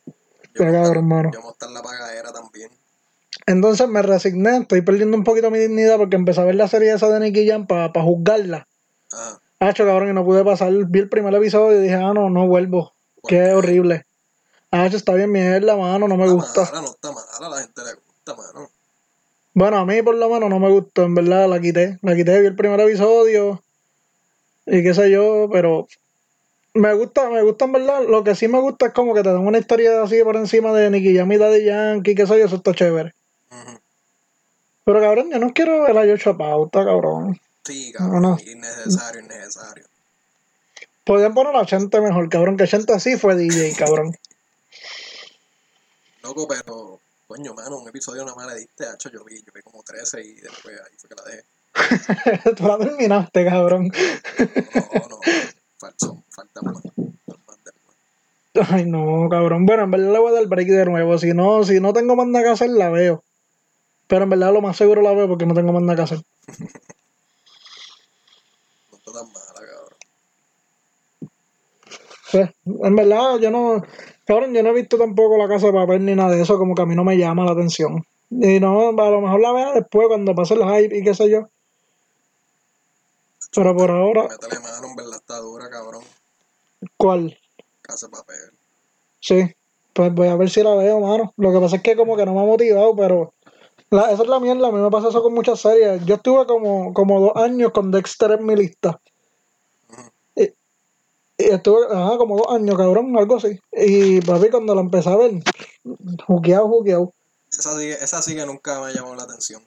Yo 0.06 0.66
Qué 0.66 0.72
cabrón, 0.72 0.98
hermano. 0.98 1.32
Yo 1.32 1.52
estar 1.52 1.70
en 1.70 1.76
la 1.76 1.84
pagadera 1.84 2.34
también. 2.34 2.72
Entonces 3.48 3.88
me 3.88 4.02
resigné, 4.04 4.58
estoy 4.58 4.82
perdiendo 4.82 5.18
un 5.18 5.24
poquito 5.24 5.50
mi 5.50 5.58
dignidad 5.58 5.98
porque 5.98 6.18
empecé 6.18 6.42
a 6.42 6.44
ver 6.44 6.56
la 6.56 6.68
serie 6.68 6.94
esa 6.94 7.10
de 7.10 7.20
Nicky 7.20 7.48
Jam 7.48 7.66
para 7.66 7.90
juzgarla. 8.04 8.68
Ajá. 9.12 9.40
Hacho, 9.60 9.86
cabrón, 9.86 10.10
y 10.10 10.14
no 10.14 10.24
pude 10.24 10.44
pasar. 10.46 10.72
Vi 10.72 11.00
el 11.00 11.10
primer 11.10 11.34
episodio 11.34 11.80
y 11.80 11.84
dije, 11.84 11.96
ah, 11.96 12.14
no, 12.14 12.30
no 12.30 12.46
vuelvo. 12.46 12.94
¿Por 13.22 13.30
Qué 13.30 13.54
horrible. 13.54 14.06
Hacho, 14.70 14.98
está 14.98 15.14
bien 15.14 15.32
mierda, 15.32 15.76
mano, 15.76 16.08
no 16.08 16.16
me 16.16 16.30
gusta. 16.30 16.66
mala, 16.66 16.82
no 16.82 16.88
está 16.88 17.12
mala, 17.12 17.56
la 17.56 17.62
gente 17.62 17.82
le 17.84 17.94
gusta, 17.94 18.36
mano. 18.36 18.70
Bueno, 19.54 19.78
a 19.78 19.86
mí 19.86 20.02
por 20.04 20.16
lo 20.16 20.30
menos 20.30 20.50
no 20.50 20.60
me 20.60 20.70
gustó, 20.70 21.04
en 21.04 21.16
verdad, 21.16 21.50
la 21.50 21.60
quité. 21.60 21.98
La 22.04 22.16
quité, 22.16 22.40
vi 22.40 22.48
el 22.48 22.56
primer 22.56 22.80
episodio 22.82 23.64
y 24.68 24.84
qué 24.84 24.94
sé 24.94 25.10
yo, 25.10 25.50
pero 25.52 25.88
me 26.76 26.94
gusta, 26.94 27.30
me 27.30 27.42
gusta 27.42 27.66
en 27.66 27.72
verdad. 27.72 28.04
Lo 28.08 28.24
que 28.24 28.36
sí 28.36 28.48
me 28.48 28.60
gusta 28.60 28.88
es 28.88 28.94
como 28.94 29.16
que 29.16 29.24
te 29.24 29.30
dan 29.30 29.48
una 29.48 29.58
historia 29.58 30.04
así 30.04 30.22
por 30.24 30.36
encima 30.36 30.74
de 30.74 30.92
Nicky 30.92 31.16
Jam 31.16 31.32
y 31.32 31.38
Daddy 31.38 31.64
Yankee, 31.64 32.14
qué 32.14 32.28
sé 32.28 32.38
yo, 32.38 32.46
eso 32.46 32.58
está 32.58 32.74
chévere. 32.76 33.16
Pero 34.84 35.02
cabrón, 35.02 35.30
yo 35.32 35.40
no 35.40 35.52
quiero 35.54 35.84
ver 35.84 35.98
a 35.98 36.06
Yocho 36.06 36.38
Pauta, 36.38 36.86
cabrón. 36.86 37.40
Sí, 37.66 37.92
No, 37.94 37.98
cabrón, 38.00 38.22
no. 38.22 38.38
innecesario, 38.46 39.22
innecesario. 39.22 39.86
Podían 41.04 41.34
poner 41.34 41.56
a 41.56 41.66
Chente 41.66 42.00
mejor, 42.02 42.30
cabrón, 42.30 42.58
que 42.58 42.68
Chente 42.68 42.98
sí 43.00 43.18
fue 43.18 43.36
DJ, 43.36 43.76
cabrón. 43.78 44.16
Loco, 46.24 46.48
pero, 46.48 47.00
coño, 47.28 47.54
mano, 47.54 47.78
un 47.80 47.88
episodio 47.90 48.24
nada 48.24 48.36
más 48.36 48.48
le 48.48 48.60
diste, 48.60 48.86
hacho, 48.86 49.10
yo 49.10 49.24
vi, 49.24 49.38
yo 49.42 49.52
vi 49.54 49.62
como 49.62 49.84
13 49.84 50.22
y 50.22 50.34
después 50.36 50.80
ahí 50.80 50.98
fue 50.98 51.10
que 51.10 51.16
la 51.16 51.24
dejé. 51.24 52.54
Tú 52.56 52.68
la 52.68 52.78
terminaste, 52.78 53.46
cabrón. 53.46 53.92
No, 54.94 55.08
no, 55.10 55.20
falso, 55.78 56.24
falta 56.30 56.62
más. 56.62 56.78
Ay, 58.72 58.86
no, 58.86 59.28
cabrón. 59.30 59.66
Bueno, 59.66 59.84
en 59.84 59.92
verdad 59.92 60.14
le 60.14 60.20
voy 60.20 60.32
a 60.32 60.36
dar 60.36 60.48
break 60.48 60.68
de 60.68 60.86
nuevo. 60.86 61.18
Si 61.20 61.32
no, 61.34 61.64
si 61.64 61.80
no 61.80 61.94
tengo 61.94 62.16
más 62.16 62.26
nada 62.28 62.44
que 62.44 62.52
hacer, 62.52 62.70
la 62.72 62.90
veo. 62.90 63.24
Pero 64.08 64.24
en 64.24 64.30
verdad 64.30 64.54
lo 64.54 64.62
más 64.62 64.78
seguro 64.78 65.02
la 65.02 65.14
veo 65.14 65.28
porque 65.28 65.46
no 65.46 65.54
tengo 65.54 65.74
más 65.74 65.84
nada 65.84 65.96
que 65.96 66.02
hacer. 66.02 66.20
No 68.92 68.98
está 68.98 69.12
tan 69.12 69.32
mala, 69.32 69.54
cabrón. 69.54 69.98
Pues, 72.32 72.50
en 72.66 72.96
verdad, 72.96 73.40
yo 73.40 73.52
no. 73.52 73.84
Cabrón, 74.26 74.54
yo 74.54 74.64
no 74.64 74.70
he 74.70 74.74
visto 74.74 74.98
tampoco 74.98 75.38
la 75.38 75.48
casa 75.48 75.68
de 75.68 75.74
papel 75.74 76.04
ni 76.06 76.16
nada 76.16 76.32
de 76.32 76.42
eso, 76.42 76.58
como 76.58 76.76
que 76.76 76.82
a 76.82 76.86
mí 76.86 76.96
no 76.96 77.04
me 77.04 77.18
llama 77.18 77.46
la 77.46 77.52
atención. 77.52 78.06
Y 78.30 78.60
no, 78.60 78.90
a 78.90 79.10
lo 79.10 79.22
mejor 79.22 79.40
la 79.40 79.54
vea 79.54 79.74
después 79.74 80.08
cuando 80.08 80.36
pase 80.36 80.56
el 80.56 80.64
hype 80.64 80.98
y 80.98 81.04
qué 81.04 81.14
sé 81.14 81.30
yo. 81.30 81.48
Pero 83.54 83.76
por 83.76 83.90
ahora, 83.90 84.24
Métele 84.24 84.60
mano, 84.60 84.88
en 84.88 84.96
verdad 84.96 85.16
está 85.16 85.38
dura, 85.38 85.70
cabrón. 85.70 86.04
¿cuál? 86.98 87.38
Casa 87.82 88.08
de 88.08 88.12
papel. 88.12 88.52
Sí, 89.20 89.56
pues 89.94 90.14
voy 90.14 90.28
a 90.28 90.36
ver 90.36 90.50
si 90.50 90.62
la 90.62 90.76
veo, 90.76 91.00
mano. 91.00 91.34
Lo 91.38 91.54
que 91.54 91.60
pasa 91.60 91.78
es 91.78 91.82
que 91.82 91.96
como 91.96 92.18
que 92.18 92.26
no 92.26 92.34
me 92.34 92.42
ha 92.42 92.46
motivado, 92.46 92.96
pero 92.96 93.34
la, 93.90 94.12
esa 94.12 94.24
es 94.24 94.30
la 94.30 94.40
mierda. 94.40 94.68
A 94.68 94.72
mí 94.72 94.80
me 94.80 94.92
pasa 94.92 95.10
eso 95.10 95.22
con 95.24 95.34
muchas 95.34 95.60
series. 95.60 96.04
Yo 96.06 96.16
estuve 96.16 96.46
como, 96.46 96.94
como 96.94 97.20
dos 97.20 97.36
años 97.36 97.72
con 97.72 97.92
Dexter 97.92 98.32
en 98.32 98.46
mi 98.46 98.56
lista. 98.56 99.00
Y, 100.36 100.44
y 100.44 101.46
estuve, 101.46 101.86
ajá, 101.90 102.18
como 102.18 102.38
dos 102.38 102.48
años, 102.50 102.76
cabrón, 102.78 103.18
algo 103.18 103.38
así. 103.38 103.60
Y 103.72 104.22
papi, 104.22 104.50
cuando 104.50 104.76
la 104.76 104.82
empecé 104.82 105.10
a 105.10 105.16
ver, 105.16 105.32
juqueado, 106.26 106.68
juqueado. 106.68 107.14
Esa 107.52 107.78
sí, 107.78 107.90
esa 107.90 108.22
sí 108.22 108.36
que 108.36 108.46
nunca 108.46 108.82
me 108.82 108.94
llamado 108.94 109.16
la 109.16 109.24
atención. 109.24 109.66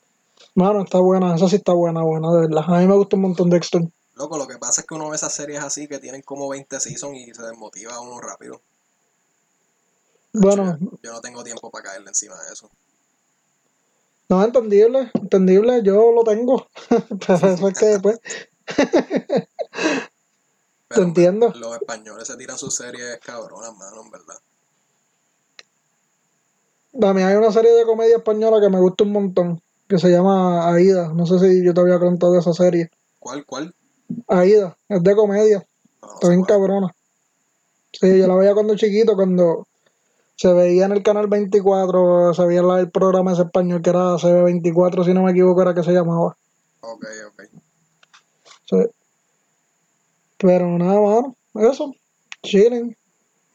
Mano, 0.54 0.82
está 0.82 0.98
buena, 0.98 1.34
esa 1.34 1.48
sí 1.48 1.56
está 1.56 1.72
buena, 1.72 2.02
buena, 2.02 2.32
de 2.32 2.40
verdad. 2.40 2.64
A 2.66 2.78
mí 2.80 2.86
me 2.86 2.96
gusta 2.96 3.16
un 3.16 3.22
montón 3.22 3.50
Dexter. 3.50 3.82
Loco, 4.14 4.36
lo 4.36 4.46
que 4.46 4.58
pasa 4.58 4.82
es 4.82 4.86
que 4.86 4.94
uno 4.94 5.08
ve 5.08 5.16
esas 5.16 5.32
series 5.32 5.62
así 5.62 5.88
que 5.88 5.98
tienen 5.98 6.22
como 6.22 6.48
20 6.48 6.78
seasons 6.78 7.16
y 7.16 7.32
se 7.32 7.42
desmotiva 7.42 8.00
uno 8.00 8.20
rápido. 8.20 8.60
Bueno, 10.32 10.76
Yo, 10.78 10.90
yo 11.02 11.12
no 11.12 11.20
tengo 11.20 11.42
tiempo 11.42 11.70
para 11.70 11.84
caerle 11.84 12.08
encima 12.08 12.36
de 12.42 12.52
eso. 12.52 12.70
No, 14.30 14.44
entendible, 14.44 15.10
entendible, 15.14 15.82
yo 15.82 16.12
lo 16.12 16.22
tengo. 16.22 16.68
Pero 17.26 17.52
eso 17.52 17.68
es 17.68 17.78
que 17.78 17.98
pues, 18.00 18.20
después, 18.20 18.20
Pero 20.86 21.02
entiendo. 21.02 21.52
Los 21.56 21.74
españoles 21.74 22.28
se 22.28 22.36
tiran 22.36 22.56
sus 22.56 22.72
series 22.76 23.18
cabronas, 23.18 23.76
mano, 23.76 24.02
en 24.04 24.10
verdad. 24.12 24.36
Mí 26.92 27.22
hay 27.22 27.34
una 27.34 27.50
serie 27.50 27.72
de 27.72 27.84
comedia 27.84 28.18
española 28.18 28.60
que 28.60 28.70
me 28.70 28.78
gusta 28.78 29.02
un 29.02 29.12
montón, 29.12 29.62
que 29.88 29.98
se 29.98 30.10
llama 30.10 30.72
Aida. 30.72 31.12
No 31.12 31.26
sé 31.26 31.40
si 31.40 31.64
yo 31.64 31.74
te 31.74 31.80
había 31.80 31.98
contado 31.98 32.32
de 32.32 32.38
esa 32.38 32.52
serie. 32.52 32.88
¿Cuál, 33.18 33.44
cuál? 33.44 33.74
Aida, 34.28 34.76
es 34.88 35.02
de 35.02 35.16
comedia, 35.16 35.66
No, 36.02 36.08
no 36.08 36.14
está 36.14 36.28
bien 36.28 36.44
cabrona. 36.44 36.94
Sí, 37.92 38.16
yo 38.16 38.28
la 38.28 38.36
veía 38.36 38.54
cuando 38.54 38.76
chiquito, 38.76 39.16
cuando 39.16 39.66
se 40.40 40.50
veía 40.54 40.86
en 40.86 40.92
el 40.92 41.02
canal 41.02 41.26
24, 41.26 42.32
se 42.32 42.46
veía 42.46 42.60
el 42.60 42.90
programa 42.90 43.34
ese 43.34 43.42
español 43.42 43.82
que 43.82 43.90
era 43.90 44.16
CB24, 44.16 45.04
si 45.04 45.12
no 45.12 45.22
me 45.22 45.32
equivoco, 45.32 45.60
era 45.60 45.74
que 45.74 45.82
se 45.82 45.92
llamaba. 45.92 46.34
Ok, 46.80 47.04
ok. 47.26 47.42
Sí. 48.64 48.76
Pero 50.38 50.66
nada, 50.78 50.98
mano, 50.98 51.36
eso, 51.56 51.94
chilling. 52.42 52.96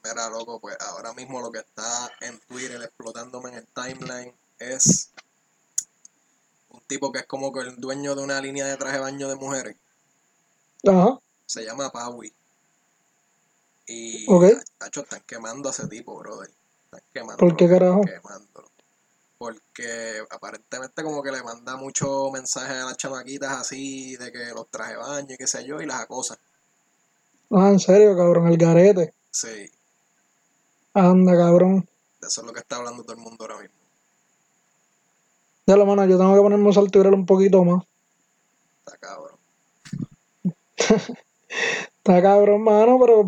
Mira, 0.04 0.30
loco, 0.30 0.60
pues 0.60 0.76
ahora 0.78 1.12
mismo 1.14 1.40
lo 1.40 1.50
que 1.50 1.58
está 1.58 2.08
en 2.20 2.38
Twitter 2.46 2.80
explotándome 2.80 3.50
en 3.50 3.56
el 3.56 3.66
timeline 3.66 4.32
es 4.60 5.10
un 6.68 6.80
tipo 6.86 7.10
que 7.10 7.18
es 7.18 7.26
como 7.26 7.52
que 7.52 7.62
el 7.62 7.80
dueño 7.80 8.14
de 8.14 8.22
una 8.22 8.40
línea 8.40 8.64
de 8.64 8.76
traje 8.76 8.98
de 8.98 9.02
baño 9.02 9.28
de 9.28 9.34
mujeres. 9.34 9.76
Ajá, 10.86 11.18
Se 11.46 11.64
llama 11.64 11.90
Paui. 11.90 12.32
Y 13.88 14.24
Ok. 14.28 14.44
tacho, 14.78 15.00
están 15.00 15.24
quemando 15.26 15.68
a 15.68 15.72
ese 15.72 15.88
tipo, 15.88 16.16
brother. 16.16 16.55
Están 16.96 17.10
quemando. 17.12 17.36
¿Por 17.36 17.56
qué 17.56 17.68
carajo? 17.68 18.02
Quemándolo. 18.02 18.68
Porque 19.38 20.22
aparentemente 20.30 21.02
como 21.02 21.22
que 21.22 21.30
le 21.30 21.42
manda 21.42 21.76
muchos 21.76 22.32
mensajes 22.32 22.76
a 22.76 22.86
las 22.86 22.96
chamaquitas 22.96 23.52
así 23.52 24.16
de 24.16 24.32
que 24.32 24.46
los 24.54 24.68
traje 24.70 24.96
baño 24.96 25.34
y 25.34 25.36
qué 25.36 25.46
sé 25.46 25.64
yo 25.66 25.80
y 25.80 25.86
las 25.86 26.00
acosa. 26.00 26.38
ah, 27.50 27.68
en 27.68 27.78
serio, 27.78 28.16
cabrón, 28.16 28.48
el 28.48 28.56
garete. 28.56 29.12
Sí, 29.30 29.70
Anda, 30.94 31.36
cabrón. 31.36 31.86
de 32.22 32.26
eso 32.26 32.40
es 32.40 32.46
lo 32.46 32.52
que 32.54 32.60
está 32.60 32.76
hablando 32.76 33.02
todo 33.02 33.12
el 33.12 33.18
mundo 33.22 33.44
ahora 33.44 33.58
mismo. 33.58 33.76
Ya 35.66 35.76
lo 35.76 35.84
mano, 35.84 36.06
yo 36.06 36.16
tengo 36.16 36.34
que 36.34 36.40
ponerme 36.40 36.70
a 36.70 36.72
Twitter 36.72 37.12
un 37.12 37.26
poquito 37.26 37.62
más. 37.64 37.84
Está 38.78 38.96
cabrón. 38.98 39.38
Está 41.98 42.22
cabrón, 42.22 42.62
mano, 42.62 42.98
pero 43.00 43.26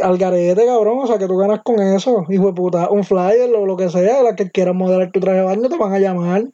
al 0.00 0.18
garete, 0.18 0.64
cabrón. 0.66 0.98
O 1.00 1.06
sea, 1.06 1.18
que 1.18 1.26
tú 1.26 1.36
ganas 1.36 1.60
con 1.62 1.80
eso. 1.80 2.24
Hijo 2.28 2.46
de 2.46 2.52
puta, 2.54 2.90
un 2.90 3.04
flyer 3.04 3.54
o 3.54 3.66
lo 3.66 3.76
que 3.76 3.90
sea. 3.90 4.22
La 4.22 4.36
que 4.36 4.50
quieran 4.50 4.76
modelar 4.76 5.10
tu 5.12 5.20
traje 5.20 5.38
de 5.38 5.44
baño 5.44 5.68
te 5.68 5.76
van 5.76 5.92
a 5.92 5.98
llamar. 5.98 6.44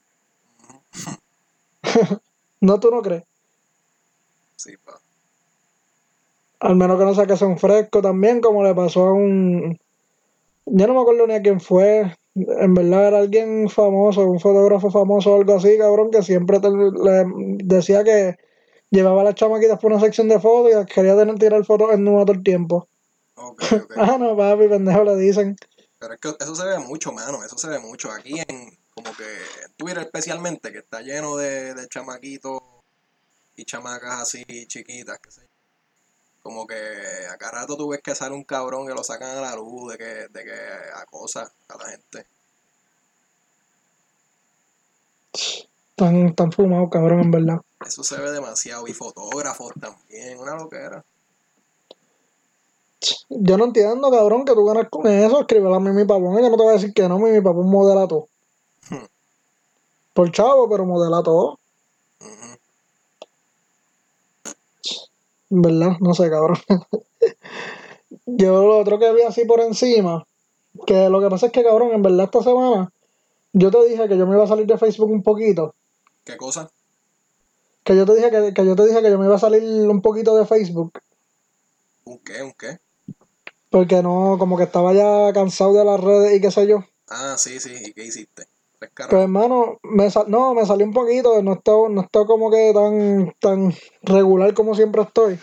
no, 2.61 2.81
tú 2.81 2.91
no 2.91 3.03
crees. 3.03 3.25
Sí, 4.57 4.77
pa. 4.85 5.01
Al 6.61 6.75
menos 6.77 6.99
que 6.99 7.05
no 7.05 7.15
sea 7.15 7.27
que 7.27 7.37
sea 7.37 7.47
un 7.47 7.59
fresco 7.59 8.03
también, 8.03 8.41
como 8.41 8.65
le 8.65 8.75
pasó 8.75 9.07
a 9.07 9.13
un. 9.13 9.79
Yo 10.67 10.87
no 10.87 10.95
me 10.95 11.01
acuerdo 11.01 11.27
ni 11.27 11.35
a 11.35 11.43
quién 11.43 11.61
fue. 11.61 12.13
En 12.35 12.75
verdad 12.75 13.09
era 13.09 13.19
alguien 13.19 13.69
famoso, 13.69 14.23
un 14.31 14.41
fotógrafo 14.41 14.91
famoso 14.91 15.33
o 15.33 15.37
algo 15.37 15.55
así, 15.55 15.77
cabrón, 15.79 16.11
que 16.11 16.23
siempre 16.23 16.61
te- 16.61 16.71
le 16.71 17.25
decía 17.65 18.05
que 18.05 18.37
llevaba 18.91 19.23
a 19.23 19.25
las 19.25 19.35
chamaquitas 19.35 19.79
por 19.81 19.93
una 19.93 20.01
sección 20.01 20.29
de 20.29 20.39
fotos 20.41 20.71
y 20.71 20.75
las 20.75 20.87
quería 20.87 21.17
tener 21.17 21.37
tirar 21.39 21.65
fotos 21.65 21.93
en 21.93 22.05
todo 22.05 22.33
el 22.33 22.43
tiempo. 22.43 22.89
Ok, 23.39 23.63
ok. 23.73 23.93
Ah, 23.97 24.17
no, 24.19 24.37
papi, 24.37 24.69
pendejo, 24.69 25.05
le 25.05 25.17
dicen. 25.17 25.57
Pero 25.99 26.15
es 26.15 26.21
que 26.21 26.35
eso 26.39 26.55
se 26.55 26.65
ve 26.65 26.79
mucho, 26.79 27.13
mano. 27.13 27.43
Eso 27.45 27.59
se 27.59 27.69
ve 27.69 27.79
mucho. 27.79 28.11
Aquí 28.11 28.39
en, 28.39 28.79
como 28.95 29.13
que 29.17 29.25
en 29.65 29.73
Twitter 29.77 30.03
especialmente, 30.03 30.73
que 30.73 30.79
está 30.79 31.01
lleno 31.01 31.37
de, 31.37 31.75
de 31.75 31.89
chamaquitos 31.89 32.61
y 33.57 33.65
chamacas 33.65 34.21
así 34.21 34.45
chiquitas, 34.67 35.19
que 35.19 35.31
sé 35.31 35.43
yo. 35.43 35.49
Como 36.43 36.67
que 36.67 36.77
a 37.31 37.37
cada 37.37 37.61
rato 37.61 37.77
tú 37.77 37.89
ves 37.89 38.01
que 38.03 38.15
sale 38.15 38.35
un 38.35 38.45
cabrón 38.45 38.87
que 38.87 38.95
lo 38.95 39.05
sacan 39.05 39.37
a 39.37 39.41
la 39.41 39.57
luz, 39.57 39.93
de 39.93 39.99
que, 39.99 40.05
de 40.05 40.45
que 40.45 40.61
acosa 40.95 41.53
a 41.69 41.77
la 41.77 41.91
gente. 41.91 42.27
Tan, 45.95 46.35
tan 46.35 46.53
fumado, 46.53 46.89
cabrón, 46.89 47.21
en 47.21 47.31
verdad. 47.31 47.61
Eso 47.85 48.03
se 48.03 48.21
ve 48.21 48.31
demasiado. 48.31 48.87
Y 48.87 48.95
fotógrafos 48.95 49.73
también, 49.81 50.39
una 50.39 50.55
loquera. 50.55 51.05
Yo 53.29 53.57
no 53.57 53.65
entiendo, 53.65 54.11
cabrón, 54.11 54.45
que 54.45 54.55
tú 54.55 54.65
ganas 54.65 54.89
con 54.89 55.07
eso. 55.07 55.41
Escríbela 55.41 55.77
a 55.77 55.81
Mimi 55.81 56.05
Papón. 56.05 56.39
Ella 56.39 56.51
no 56.51 56.57
te 56.57 56.65
va 56.65 56.71
a 56.71 56.75
decir 56.75 56.93
que 56.93 57.09
no, 57.09 57.19
Mimi 57.19 57.41
Papón 57.41 57.71
modela 57.71 58.09
todo. 58.09 58.29
Hmm. 58.91 59.07
Por 60.15 60.33
chavo, 60.33 60.69
pero 60.69 60.85
modela 60.85 61.23
todo. 61.23 61.59
En 65.51 65.63
verdad, 65.63 65.93
no 66.01 66.15
sé, 66.15 66.29
cabrón. 66.29 66.59
Yo 68.27 68.63
lo 68.63 68.79
otro 68.79 68.99
que 68.99 69.13
vi 69.13 69.23
así 69.23 69.45
por 69.45 69.61
encima, 69.61 70.27
que 70.87 71.09
lo 71.09 71.21
que 71.21 71.31
pasa 71.31 71.47
es 71.47 71.53
que, 71.53 71.63
cabrón, 71.63 71.93
en 71.93 72.03
verdad 72.03 72.27
esta 72.27 72.43
semana, 72.43 72.93
yo 73.53 73.71
te 73.71 73.85
dije 73.89 74.07
que 74.09 74.19
yo 74.19 74.27
me 74.27 74.35
iba 74.35 74.45
a 74.45 74.49
salir 74.49 74.67
de 74.67 74.77
Facebook 74.77 75.11
un 75.11 75.23
poquito. 75.23 75.75
¿Qué 76.25 76.37
cosa? 76.37 76.71
Que 77.85 77.97
yo 77.97 78.05
te 78.05 78.15
dije 78.15 78.31
que, 78.31 78.53
que 78.53 78.67
yo 78.67 78.77
te 78.77 78.87
dije 78.87 79.03
que 79.03 79.11
yo 79.11 79.19
me 79.19 79.25
iba 79.25 79.37
a 79.37 79.39
salir 79.39 79.63
un 79.89 80.03
poquito 80.03 80.37
de 80.37 80.45
Facebook. 80.47 80.93
¿Un 82.05 82.19
qué? 82.19 82.43
¿Un 82.43 82.53
qué? 82.53 82.79
Porque 83.71 84.03
no, 84.03 84.37
como 84.39 84.57
que 84.57 84.65
estaba 84.65 84.93
ya 84.95 85.33
cansado 85.33 85.75
de 85.75 85.85
las 85.85 86.01
redes 86.01 86.37
y 86.37 86.41
qué 86.41 86.51
sé 86.51 86.67
yo. 86.67 86.85
Ah, 87.09 87.37
sí, 87.37 87.61
sí. 87.61 87.73
¿Y 87.87 87.93
qué 87.93 88.05
hiciste? 88.05 88.45
Pues 88.79 89.23
hermano, 89.23 89.79
me 89.83 90.11
sal- 90.11 90.27
no, 90.29 90.55
me 90.55 90.65
salió 90.65 90.87
un 90.87 90.93
poquito, 90.93 91.43
no 91.43 91.55
estoy, 91.55 91.93
no 91.93 92.03
estoy 92.03 92.27
como 92.27 92.51
que 92.51 92.73
tan, 92.73 93.35
tan 93.41 93.75
regular 94.03 94.55
como 94.55 94.75
siempre 94.75 95.03
estoy. 95.03 95.39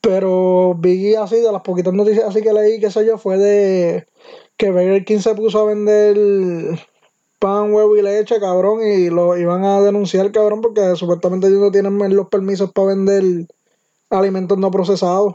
Pero 0.00 0.74
vi 0.74 1.14
así, 1.14 1.36
de 1.36 1.50
las 1.50 1.62
poquitas 1.62 1.94
noticias 1.94 2.26
así 2.28 2.42
que 2.42 2.52
leí, 2.52 2.78
qué 2.78 2.90
sé 2.90 3.06
yo, 3.06 3.16
fue 3.16 3.38
de 3.38 4.06
que 4.58 4.70
Burger 4.70 5.04
King 5.04 5.20
se 5.20 5.34
puso 5.34 5.60
a 5.60 5.64
vender 5.64 6.16
pan, 7.38 7.72
huevo 7.72 7.96
y 7.96 8.02
leche, 8.02 8.38
cabrón, 8.38 8.82
y 8.86 9.08
lo 9.08 9.36
iban 9.38 9.64
a 9.64 9.80
denunciar, 9.80 10.30
cabrón, 10.30 10.60
porque 10.60 10.94
supuestamente 10.96 11.46
ellos 11.46 11.60
no 11.60 11.70
tienen 11.70 11.98
los 12.14 12.28
permisos 12.28 12.70
para 12.72 12.88
vender 12.88 13.46
alimentos 14.10 14.58
no 14.58 14.70
procesados. 14.70 15.34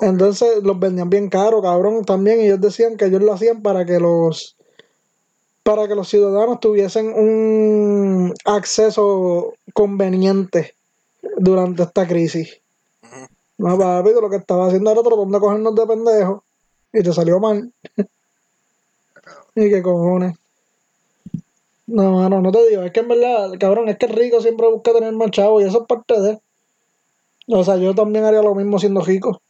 Entonces 0.00 0.62
los 0.62 0.78
vendían 0.78 1.10
bien 1.10 1.28
caro, 1.28 1.62
cabrón, 1.62 2.04
también. 2.04 2.40
Y 2.40 2.44
ellos 2.44 2.60
decían 2.60 2.96
que 2.96 3.06
ellos 3.06 3.22
lo 3.22 3.32
hacían 3.32 3.62
para 3.62 3.84
que 3.84 3.98
los 3.98 4.56
para 5.62 5.88
que 5.88 5.96
los 5.96 6.08
ciudadanos 6.08 6.60
tuviesen 6.60 7.06
un 7.08 8.32
acceso 8.44 9.54
conveniente 9.74 10.76
durante 11.38 11.82
esta 11.82 12.06
crisis. 12.06 12.60
Ujú. 13.02 13.26
No, 13.58 13.76
papi, 13.76 14.10
lo 14.10 14.30
que 14.30 14.36
estaba 14.36 14.68
haciendo 14.68 14.92
era 14.92 15.02
tratando 15.02 15.38
de 15.38 15.40
cogernos 15.40 15.74
de 15.74 15.86
pendejos 15.86 16.42
y 16.92 17.02
te 17.02 17.12
salió 17.12 17.40
mal. 17.40 17.72
y 19.56 19.70
qué 19.70 19.82
cojones. 19.82 20.36
No, 21.88 22.12
mano, 22.12 22.40
no 22.40 22.52
te 22.52 22.68
digo, 22.68 22.82
es 22.82 22.92
que 22.92 23.00
en 23.00 23.08
verdad, 23.08 23.52
cabrón, 23.58 23.88
es 23.88 23.96
que 23.96 24.06
el 24.06 24.12
rico 24.12 24.40
siempre 24.40 24.68
busca 24.68 24.92
tener 24.92 25.12
más 25.12 25.30
chavo 25.30 25.60
y 25.60 25.64
eso 25.64 25.82
es 25.82 25.86
parte 25.86 26.20
de. 26.20 26.38
O 27.48 27.64
sea, 27.64 27.76
yo 27.76 27.94
también 27.94 28.24
haría 28.24 28.42
lo 28.42 28.54
mismo 28.54 28.78
siendo 28.78 29.00
rico. 29.02 29.40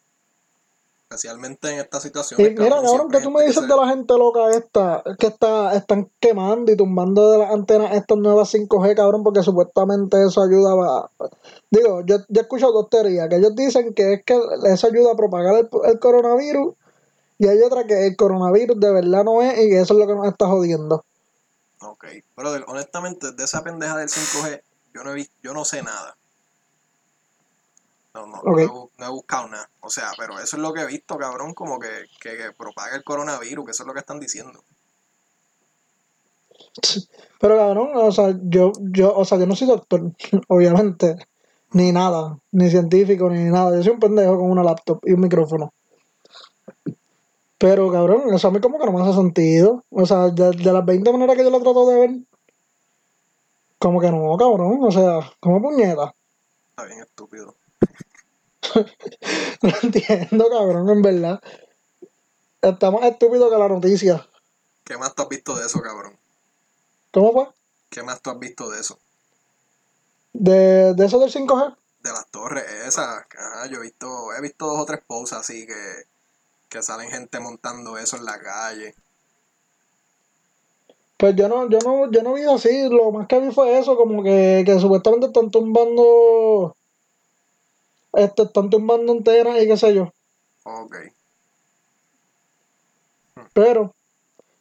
Especialmente 1.09 1.71
en 1.71 1.79
estas 1.79 2.05
Y 2.05 2.09
situaciones. 2.09 2.59
mira, 2.59 2.83
cabrón, 2.83 3.09
que 3.09 3.21
tú 3.21 3.31
me 3.31 3.45
dices 3.45 3.63
se- 3.63 3.69
de 3.69 3.77
la 3.77 3.89
gente 3.89 4.13
loca 4.15 4.51
esta, 4.51 5.05
que 5.21 5.29
está, 5.29 5.73
están 5.75 6.11
quemando 6.19 6.73
y 6.73 6.77
tumbando 6.77 7.31
de 7.31 7.39
las 7.39 7.53
antenas 7.53 7.95
estas 7.95 8.19
nuevas 8.19 8.53
5G, 8.53 8.97
cabrón, 8.97 9.23
porque 9.23 9.45
supuestamente 9.45 10.21
eso 10.27 10.43
ayuda 10.43 10.73
a... 10.73 11.11
Digo, 11.71 12.03
yo, 12.05 12.17
yo 12.29 12.41
he 12.41 12.43
escuchado 12.43 12.73
dos 12.73 12.91
teorías, 12.91 13.29
que 13.29 13.37
ellos 13.37 13.55
dicen 13.55 13.95
que 13.95 14.15
es 14.15 14.25
que 14.25 14.37
eso 14.65 14.89
ayuda 14.89 15.13
a 15.13 15.17
propagar 15.17 15.55
el, 15.55 15.69
el 15.85 15.99
coronavirus, 16.01 16.75
y 17.39 17.47
hay 17.47 17.61
otra 17.61 17.87
que 17.87 18.09
el 18.09 18.17
coronavirus 18.17 18.81
de 18.81 18.91
verdad 18.91 19.23
no 19.23 19.43
es, 19.43 19.53
y 19.59 19.69
que 19.69 19.81
eso 19.81 19.95
es 19.95 20.01
lo 20.01 20.09
que 20.09 20.15
nos 20.17 20.27
está 20.27 20.49
jodiendo. 20.49 21.05
Ok. 21.83 22.05
Brother, 22.37 22.65
honestamente, 22.67 23.31
de 23.31 23.45
esa 23.45 23.63
pendeja 23.63 23.97
del 23.97 24.09
5G, 24.09 24.61
yo 24.93 25.05
no 25.05 25.13
he 25.13 25.15
visto, 25.15 25.35
yo 25.41 25.55
no 25.55 25.65
sé 25.65 25.85
nada. 25.85 26.17
No, 28.17 28.27
no, 28.27 28.41
no 28.43 28.59
he 28.59 28.67
bu- 28.69 28.91
no, 28.99 29.07
he 29.07 29.11
buscado 29.11 29.49
nada. 29.49 29.69
O 29.81 29.91
sea, 29.91 30.11
pero 30.17 30.41
eso 30.41 30.57
es 30.57 30.63
lo 30.63 30.73
que 30.73 30.81
he 30.81 30.87
visto, 30.87 31.19
cabrón, 31.19 31.53
como 31.53 31.79
que, 31.79 31.89
que, 32.21 32.37
que 32.37 32.53
propaga 32.57 32.97
el 32.97 33.05
coronavirus, 33.05 33.65
que 33.65 33.71
eso 33.73 33.83
es 33.83 33.87
lo 33.87 33.93
que 33.93 34.01
están 34.01 34.19
diciendo. 34.21 34.63
Pero 37.41 37.57
cabrón, 37.57 37.91
o 37.95 38.13
sea, 38.13 38.35
yo, 38.45 38.73
yo, 38.81 39.15
o 39.15 39.25
sea, 39.25 39.39
yo 39.39 39.47
no 39.47 39.55
soy 39.55 39.69
doctor, 39.69 40.01
obviamente, 40.49 41.17
ni 41.73 41.93
nada, 41.93 42.39
ni 42.53 42.71
científico, 42.71 43.29
ni 43.29 43.45
nada. 43.51 43.77
Yo 43.77 43.83
soy 43.83 43.93
un 43.93 44.01
pendejo 44.01 44.39
con 44.39 44.51
una 44.51 44.63
laptop 44.63 45.01
y 45.05 45.13
un 45.13 45.21
micrófono. 45.21 45.73
Pero 47.59 47.91
cabrón, 47.91 48.35
eso 48.35 48.49
a 48.49 48.51
mí 48.51 48.61
como 48.61 48.79
que 48.79 48.87
no 48.87 48.93
me 48.93 49.03
hace 49.03 49.13
sentido. 49.15 49.85
O 49.91 50.05
sea, 50.07 50.29
de, 50.29 50.51
de 50.53 50.73
las 50.73 50.85
20 50.85 51.13
maneras 51.13 51.37
que 51.37 51.45
yo 51.45 51.51
la 51.51 51.61
trato 51.61 51.89
de 51.91 52.01
ver, 52.01 52.11
como 53.79 54.01
que 54.01 54.11
no, 54.11 54.37
cabrón. 54.37 54.79
O 54.83 54.91
sea, 54.91 55.21
como 55.41 55.61
puñeta. 55.63 56.15
Está 56.71 56.85
bien 56.85 57.01
estúpido. 57.01 57.55
No 59.63 59.73
entiendo, 59.83 60.49
cabrón, 60.51 60.91
en 60.91 61.03
verdad. 61.03 61.41
Está 62.63 62.91
más 62.91 63.05
estúpido 63.05 63.51
que 63.51 63.57
la 63.57 63.69
noticia. 63.69 64.27
¿Qué 64.85 64.97
más 64.97 65.15
tú 65.15 65.23
has 65.23 65.29
visto 65.29 65.57
de 65.57 65.67
eso, 65.67 65.81
cabrón? 65.81 66.17
¿Cómo 67.13 67.33
fue? 67.33 67.49
¿Qué 67.91 68.03
más 68.03 68.21
tú 68.21 68.31
has 68.31 68.39
visto 68.39 68.71
de 68.71 68.81
eso? 68.81 68.99
De, 70.33 70.95
de 70.95 71.07
eso 71.07 71.19
del 71.19 71.33
5G. 71.33 71.77
De 72.01 72.11
las 72.11 72.27
torres 72.31 72.65
esas. 72.87 73.25
Ajá, 73.39 73.67
yo 73.67 73.79
he 73.79 73.83
visto, 73.83 74.35
he 74.35 74.41
visto 74.41 74.67
dos 74.67 74.81
o 74.81 74.85
tres 74.85 75.01
posts 75.07 75.33
así 75.33 75.67
que, 75.67 76.05
que 76.69 76.83
salen 76.83 77.11
gente 77.11 77.41
montando 77.41 77.97
eso 77.99 78.17
en 78.17 78.25
la 78.25 78.39
calle. 78.39 78.95
Pues 81.17 81.35
yo 81.35 81.49
no, 81.49 81.69
yo 81.71 81.79
no, 81.79 82.11
yo 82.11 82.23
no 82.23 82.35
vi 82.35 82.43
así, 82.43 82.89
lo 82.91 83.11
más 83.11 83.27
que 83.27 83.41
vi 83.41 83.51
fue 83.51 83.79
eso, 83.79 83.97
como 83.97 84.23
que, 84.23 84.63
que 84.67 84.79
supuestamente 84.79 85.29
están 85.29 85.51
tumbando, 85.51 86.77
este, 88.17 88.43
están 88.45 88.71
tumbando 88.71 89.13
antenas 89.13 89.63
y 89.63 89.67
qué 89.67 89.77
sé 89.77 89.95
yo. 89.95 90.13
Ok. 90.65 90.97
Pero, 93.53 93.95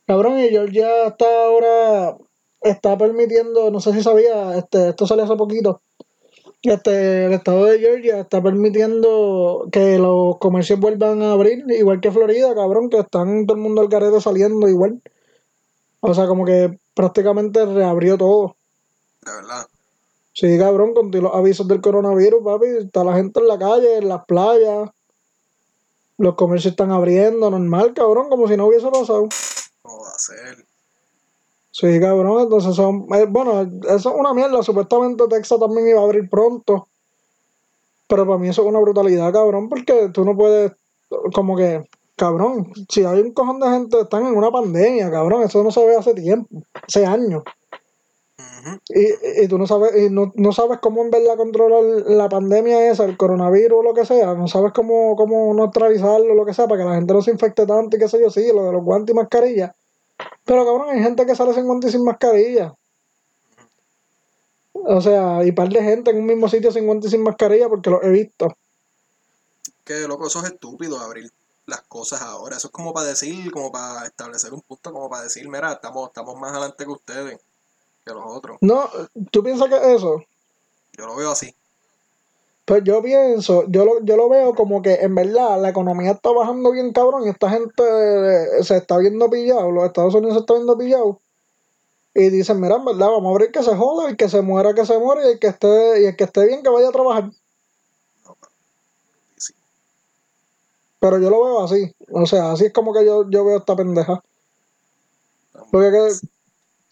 cabrón, 0.05 0.39
y 0.39 0.49
Georgia 0.49 1.07
hasta 1.07 1.25
ahora 1.45 2.17
está 2.61 2.97
permitiendo, 2.97 3.71
no 3.71 3.79
sé 3.79 3.93
si 3.93 4.03
sabía, 4.03 4.57
este, 4.57 4.89
esto 4.89 5.07
salió 5.07 5.23
hace 5.23 5.35
poquito, 5.35 5.81
este, 6.63 7.25
el 7.25 7.33
estado 7.33 7.65
de 7.65 7.79
Georgia 7.79 8.19
está 8.19 8.41
permitiendo 8.41 9.67
que 9.71 9.97
los 9.99 10.37
comercios 10.37 10.79
vuelvan 10.79 11.21
a 11.21 11.31
abrir, 11.31 11.63
igual 11.69 12.01
que 12.01 12.11
Florida, 12.11 12.53
cabrón, 12.55 12.89
que 12.89 12.99
están 12.99 13.45
todo 13.45 13.55
el 13.55 13.63
mundo 13.63 13.81
al 13.81 13.87
garete 13.87 14.19
saliendo 14.19 14.67
igual. 14.67 15.01
O 15.99 16.13
sea, 16.13 16.27
como 16.27 16.45
que 16.45 16.77
prácticamente 16.93 17.65
reabrió 17.65 18.17
todo. 18.17 18.55
De 19.21 19.31
verdad. 19.31 19.67
Sí, 20.35 20.57
cabrón, 20.59 20.93
con 20.93 21.11
los 21.11 21.33
avisos 21.33 21.65
del 21.65 21.79
coronavirus, 21.79 22.43
papi, 22.43 22.65
está 22.83 23.05
la 23.05 23.15
gente 23.15 23.39
en 23.39 23.47
la 23.47 23.57
calle, 23.57 23.99
en 23.99 24.09
las 24.09 24.25
playas, 24.25 24.89
los 26.17 26.35
comercios 26.35 26.73
están 26.73 26.91
abriendo, 26.91 27.49
normal, 27.49 27.93
cabrón, 27.93 28.27
como 28.27 28.45
si 28.49 28.57
no 28.57 28.65
hubiese 28.67 28.89
pasado. 28.89 29.29
¿Cómo 29.81 30.03
va 30.03 30.09
a 30.09 30.19
ser? 30.19 30.65
Sí, 31.71 31.99
cabrón, 32.01 32.41
entonces 32.41 32.75
son, 32.75 33.07
eh, 33.15 33.25
bueno, 33.29 33.61
eso 33.87 34.09
es 34.09 34.15
una 34.19 34.33
mierda, 34.33 34.61
supuestamente 34.61 35.23
Texas 35.29 35.57
también 35.57 35.87
iba 35.87 36.01
a 36.01 36.03
abrir 36.03 36.29
pronto, 36.29 36.89
pero 38.05 38.25
para 38.25 38.37
mí 38.37 38.49
eso 38.49 38.61
es 38.63 38.67
una 38.67 38.81
brutalidad, 38.81 39.31
cabrón, 39.31 39.69
porque 39.69 40.09
tú 40.13 40.25
no 40.25 40.35
puedes, 40.35 40.73
como 41.33 41.55
que, 41.55 41.87
cabrón, 42.17 42.73
si 42.89 43.05
hay 43.05 43.21
un 43.21 43.31
cojón 43.31 43.61
de 43.61 43.69
gente, 43.69 44.01
están 44.01 44.25
en 44.25 44.35
una 44.35 44.51
pandemia, 44.51 45.09
cabrón, 45.09 45.43
eso 45.43 45.63
no 45.63 45.71
se 45.71 45.85
ve 45.85 45.95
hace 45.95 46.13
tiempo, 46.13 46.61
hace 46.85 47.05
años. 47.05 47.43
Y, 48.89 49.43
y 49.43 49.47
tú 49.47 49.57
no 49.57 49.67
sabes, 49.67 49.95
y 49.95 50.09
no, 50.09 50.31
no 50.35 50.51
sabes 50.51 50.79
cómo 50.79 51.03
en 51.03 51.11
verdad 51.11 51.37
controlar 51.37 51.83
la 52.07 52.27
pandemia 52.29 52.89
esa, 52.89 53.05
el 53.05 53.15
coronavirus 53.15 53.79
o 53.79 53.83
lo 53.83 53.93
que 53.93 54.05
sea, 54.05 54.33
no 54.33 54.47
sabes 54.47 54.73
cómo, 54.73 55.15
cómo 55.15 55.53
neutralizarlo 55.53 56.33
o 56.33 56.35
lo 56.35 56.45
que 56.45 56.53
sea, 56.53 56.67
para 56.67 56.81
que 56.81 56.89
la 56.89 56.95
gente 56.95 57.13
no 57.13 57.21
se 57.21 57.31
infecte 57.31 57.67
tanto 57.67 57.95
y 57.95 57.99
qué 57.99 58.07
sé 58.07 58.19
yo, 58.19 58.29
sí, 58.29 58.47
lo 58.53 58.65
de 58.65 58.71
los 58.71 58.83
guantes 58.83 59.13
y 59.13 59.15
mascarillas. 59.15 59.75
Pero 60.45 60.65
cabrón, 60.65 60.89
hay 60.89 61.03
gente 61.03 61.25
que 61.25 61.35
sale 61.35 61.53
sin 61.53 61.65
guantes 61.65 61.89
y 61.89 61.93
sin 61.93 62.05
mascarilla. 62.05 62.73
O 64.73 65.01
sea, 65.01 65.43
y 65.45 65.51
par 65.51 65.69
de 65.69 65.81
gente 65.81 66.11
en 66.11 66.17
un 66.17 66.25
mismo 66.25 66.49
sitio 66.49 66.71
sin 66.71 66.85
guantes 66.85 67.09
y 67.09 67.11
sin 67.11 67.23
mascarilla 67.23 67.69
porque 67.69 67.89
lo 67.89 68.01
he 68.03 68.09
visto. 68.09 68.55
Que 69.83 70.07
loco, 70.07 70.27
eso 70.27 70.39
es 70.39 70.51
estúpido 70.51 70.99
abrir 70.99 71.31
las 71.65 71.81
cosas 71.81 72.21
ahora. 72.21 72.57
Eso 72.57 72.67
es 72.67 72.71
como 72.71 72.93
para 72.93 73.07
decir, 73.07 73.51
como 73.51 73.71
para 73.71 74.05
establecer 74.05 74.53
un 74.53 74.61
punto, 74.61 74.91
como 74.91 75.09
para 75.09 75.23
decir, 75.23 75.47
mira, 75.49 75.73
estamos, 75.73 76.07
estamos 76.07 76.35
más 76.39 76.51
adelante 76.51 76.85
que 76.85 76.91
ustedes, 76.91 77.39
que 78.05 78.13
los 78.13 78.23
otros. 78.25 78.57
No, 78.61 78.89
¿tú 79.31 79.43
piensas 79.43 79.69
que 79.69 79.95
eso? 79.95 80.23
Yo 80.97 81.07
lo 81.07 81.15
veo 81.15 81.31
así. 81.31 81.53
Pues 82.65 82.83
yo 82.83 83.01
pienso, 83.03 83.65
yo 83.67 83.85
lo, 83.85 84.03
yo 84.03 84.17
lo 84.17 84.27
veo 84.27 84.55
como 84.55 84.81
que 84.81 84.95
en 84.95 85.13
verdad 85.13 85.61
la 85.61 85.69
economía 85.69 86.11
está 86.11 86.31
bajando 86.31 86.71
bien 86.71 86.93
cabrón 86.93 87.25
y 87.25 87.29
esta 87.29 87.49
gente 87.49 87.83
eh, 87.83 88.63
se 88.63 88.77
está 88.77 88.97
viendo 88.97 89.29
pillado, 89.29 89.69
los 89.71 89.85
Estados 89.85 90.15
Unidos 90.15 90.33
se 90.33 90.39
está 90.39 90.53
viendo 90.55 90.75
pillado 90.75 91.19
y 92.15 92.29
dicen, 92.29 92.61
mira, 92.61 92.77
en 92.77 92.85
verdad, 92.85 93.07
vamos 93.07 93.25
a 93.25 93.29
abrir 93.31 93.51
que 93.51 93.61
se 93.61 93.75
joda, 93.75 94.09
y 94.09 94.15
que 94.15 94.29
se 94.29 94.41
muera, 94.41 94.73
que 94.73 94.85
se 94.85 94.97
muera 94.97 95.27
y 95.27 95.33
el 95.33 95.39
que 95.39 95.47
esté, 95.47 96.01
y 96.01 96.05
el 96.05 96.15
que 96.15 96.23
esté 96.23 96.47
bien 96.47 96.63
que 96.63 96.69
vaya 96.69 96.87
a 96.87 96.93
trabajar. 96.93 97.29
Pero 101.01 101.19
yo 101.19 101.29
lo 101.29 101.43
veo 101.43 101.63
así. 101.63 101.93
O 102.09 102.25
sea, 102.25 102.53
así 102.53 102.65
es 102.65 102.73
como 102.73 102.93
que 102.93 103.05
yo, 103.05 103.29
yo 103.29 103.43
veo 103.43 103.57
esta 103.57 103.75
pendeja. 103.75 104.23
Porque 105.71 105.91
que, 105.91 106.27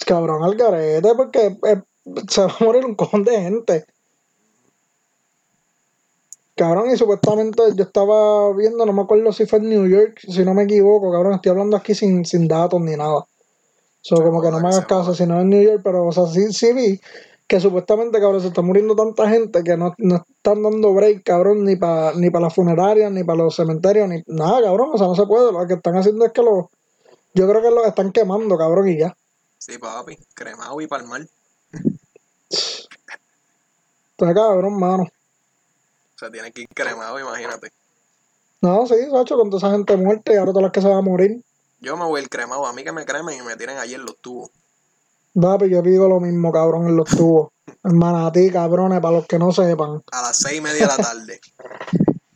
cabrón, 0.05 0.43
al 0.43 0.55
garete, 0.55 1.13
porque 1.15 1.57
eh, 1.67 1.81
se 2.29 2.41
va 2.41 2.47
a 2.47 2.63
morir 2.63 2.85
un 2.85 2.95
cojón 2.95 3.23
de 3.23 3.41
gente. 3.41 3.85
Cabrón, 6.55 6.91
y 6.91 6.97
supuestamente 6.97 7.63
yo 7.75 7.83
estaba 7.83 8.53
viendo, 8.53 8.85
no 8.85 8.93
me 8.93 9.01
acuerdo 9.01 9.33
si 9.33 9.45
fue 9.45 9.59
en 9.59 9.69
New 9.69 9.87
York, 9.87 10.19
si 10.19 10.45
no 10.45 10.53
me 10.53 10.63
equivoco, 10.63 11.11
cabrón, 11.11 11.33
estoy 11.33 11.49
hablando 11.49 11.75
aquí 11.75 11.95
sin, 11.95 12.25
sin 12.25 12.47
datos 12.47 12.79
ni 12.79 12.95
nada. 12.95 13.25
So, 14.01 14.17
como 14.17 14.41
que 14.41 14.51
no 14.51 14.59
me 14.59 14.67
hagas 14.67 14.85
caso, 14.85 15.15
si 15.15 15.25
no 15.25 15.39
es 15.39 15.45
New 15.45 15.63
York, 15.63 15.81
pero, 15.83 16.05
o 16.05 16.11
sea, 16.11 16.27
sí, 16.27 16.51
sí 16.51 16.73
vi 16.73 16.99
que 17.47 17.59
supuestamente, 17.59 18.19
cabrón, 18.19 18.41
se 18.41 18.47
está 18.47 18.61
muriendo 18.61 18.95
tanta 18.95 19.29
gente 19.29 19.63
que 19.63 19.77
no, 19.77 19.93
no 19.97 20.23
están 20.27 20.63
dando 20.63 20.93
break, 20.93 21.23
cabrón, 21.23 21.63
ni 21.65 21.75
para 21.75 22.13
ni 22.13 22.29
para 22.29 22.45
las 22.45 22.55
funerarias, 22.55 23.11
ni 23.11 23.23
para 23.23 23.43
los 23.43 23.55
cementerios, 23.55 24.09
ni 24.09 24.23
nada, 24.27 24.61
cabrón, 24.61 24.89
o 24.93 24.97
sea, 24.97 25.07
no 25.07 25.15
se 25.15 25.25
puede. 25.25 25.51
Lo 25.51 25.65
que 25.67 25.75
están 25.75 25.95
haciendo 25.97 26.25
es 26.25 26.31
que 26.31 26.41
los, 26.41 26.65
yo 27.33 27.47
creo 27.47 27.61
que 27.61 27.69
los 27.69 27.85
están 27.85 28.11
quemando, 28.11 28.57
cabrón, 28.57 28.89
y 28.89 28.97
ya. 28.97 29.15
Sí, 29.65 29.77
papi, 29.77 30.17
cremado 30.33 30.81
y 30.81 30.87
palmar. 30.87 31.25
Está 34.11 34.33
cabrón, 34.33 34.77
mano. 34.77 35.03
O 35.03 36.19
sea, 36.19 36.29
tiene 36.29 36.51
que 36.51 36.63
ir 36.63 36.67
cremado, 36.67 37.17
imagínate. 37.17 37.71
No, 38.59 38.85
sí, 38.85 38.95
Sacho, 39.09 39.37
con 39.37 39.49
toda 39.49 39.59
esa 39.59 39.71
gente 39.71 39.95
muerta 39.95 40.33
y 40.33 40.35
ahora 40.35 40.51
todas 40.51 40.63
las 40.63 40.71
que 40.73 40.81
se 40.81 40.89
van 40.89 40.97
a 40.97 41.01
morir. 41.01 41.41
Yo 41.79 41.95
me 41.95 42.03
voy 42.03 42.19
el 42.19 42.27
cremado, 42.27 42.65
a 42.65 42.73
mí 42.73 42.83
que 42.83 42.91
me 42.91 43.05
cremen 43.05 43.39
y 43.39 43.41
me 43.41 43.55
tienen 43.55 43.77
allí 43.77 43.93
en 43.93 44.05
los 44.05 44.17
tubos. 44.17 44.51
Papi, 45.33 45.69
yo 45.69 45.81
digo 45.81 46.09
lo 46.09 46.19
mismo, 46.19 46.51
cabrón, 46.51 46.89
en 46.89 46.97
los 46.97 47.07
tubos. 47.07 47.53
Hermana, 47.85 48.27
a 48.27 48.33
ti, 48.33 48.51
cabrones, 48.51 48.99
para 48.99 49.15
los 49.15 49.27
que 49.27 49.39
no 49.39 49.53
sepan. 49.53 50.03
A 50.11 50.21
las 50.23 50.39
seis 50.39 50.57
y 50.57 50.61
media 50.61 50.81
de 50.81 50.87
la 50.87 50.97
tarde. 50.97 51.39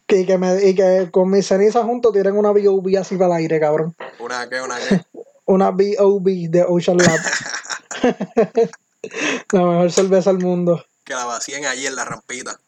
y, 0.07 0.25
que 0.25 0.37
me, 0.37 0.63
y 0.63 0.73
que 0.73 1.09
con 1.11 1.29
mis 1.29 1.45
cenizas 1.45 1.83
juntos 1.83 2.13
tienen 2.13 2.37
una 2.37 2.53
B.O.B. 2.53 2.97
así 2.97 3.17
para 3.17 3.35
el 3.35 3.41
aire, 3.41 3.59
cabrón. 3.59 3.93
¿Una 4.17 4.47
qué? 4.47 4.61
¿Una 4.61 4.77
qué? 4.79 5.01
Una 5.47 5.71
B.O.B. 5.71 6.47
de 6.49 6.63
Ocean 6.63 6.97
Lab. 6.97 7.19
la 9.51 9.61
mejor 9.61 9.91
cerveza 9.91 10.31
del 10.31 10.43
mundo. 10.43 10.85
Que 11.03 11.13
la 11.13 11.25
vacíen 11.25 11.65
allí 11.65 11.87
en 11.87 11.95
la 11.95 12.05
rampita. 12.05 12.59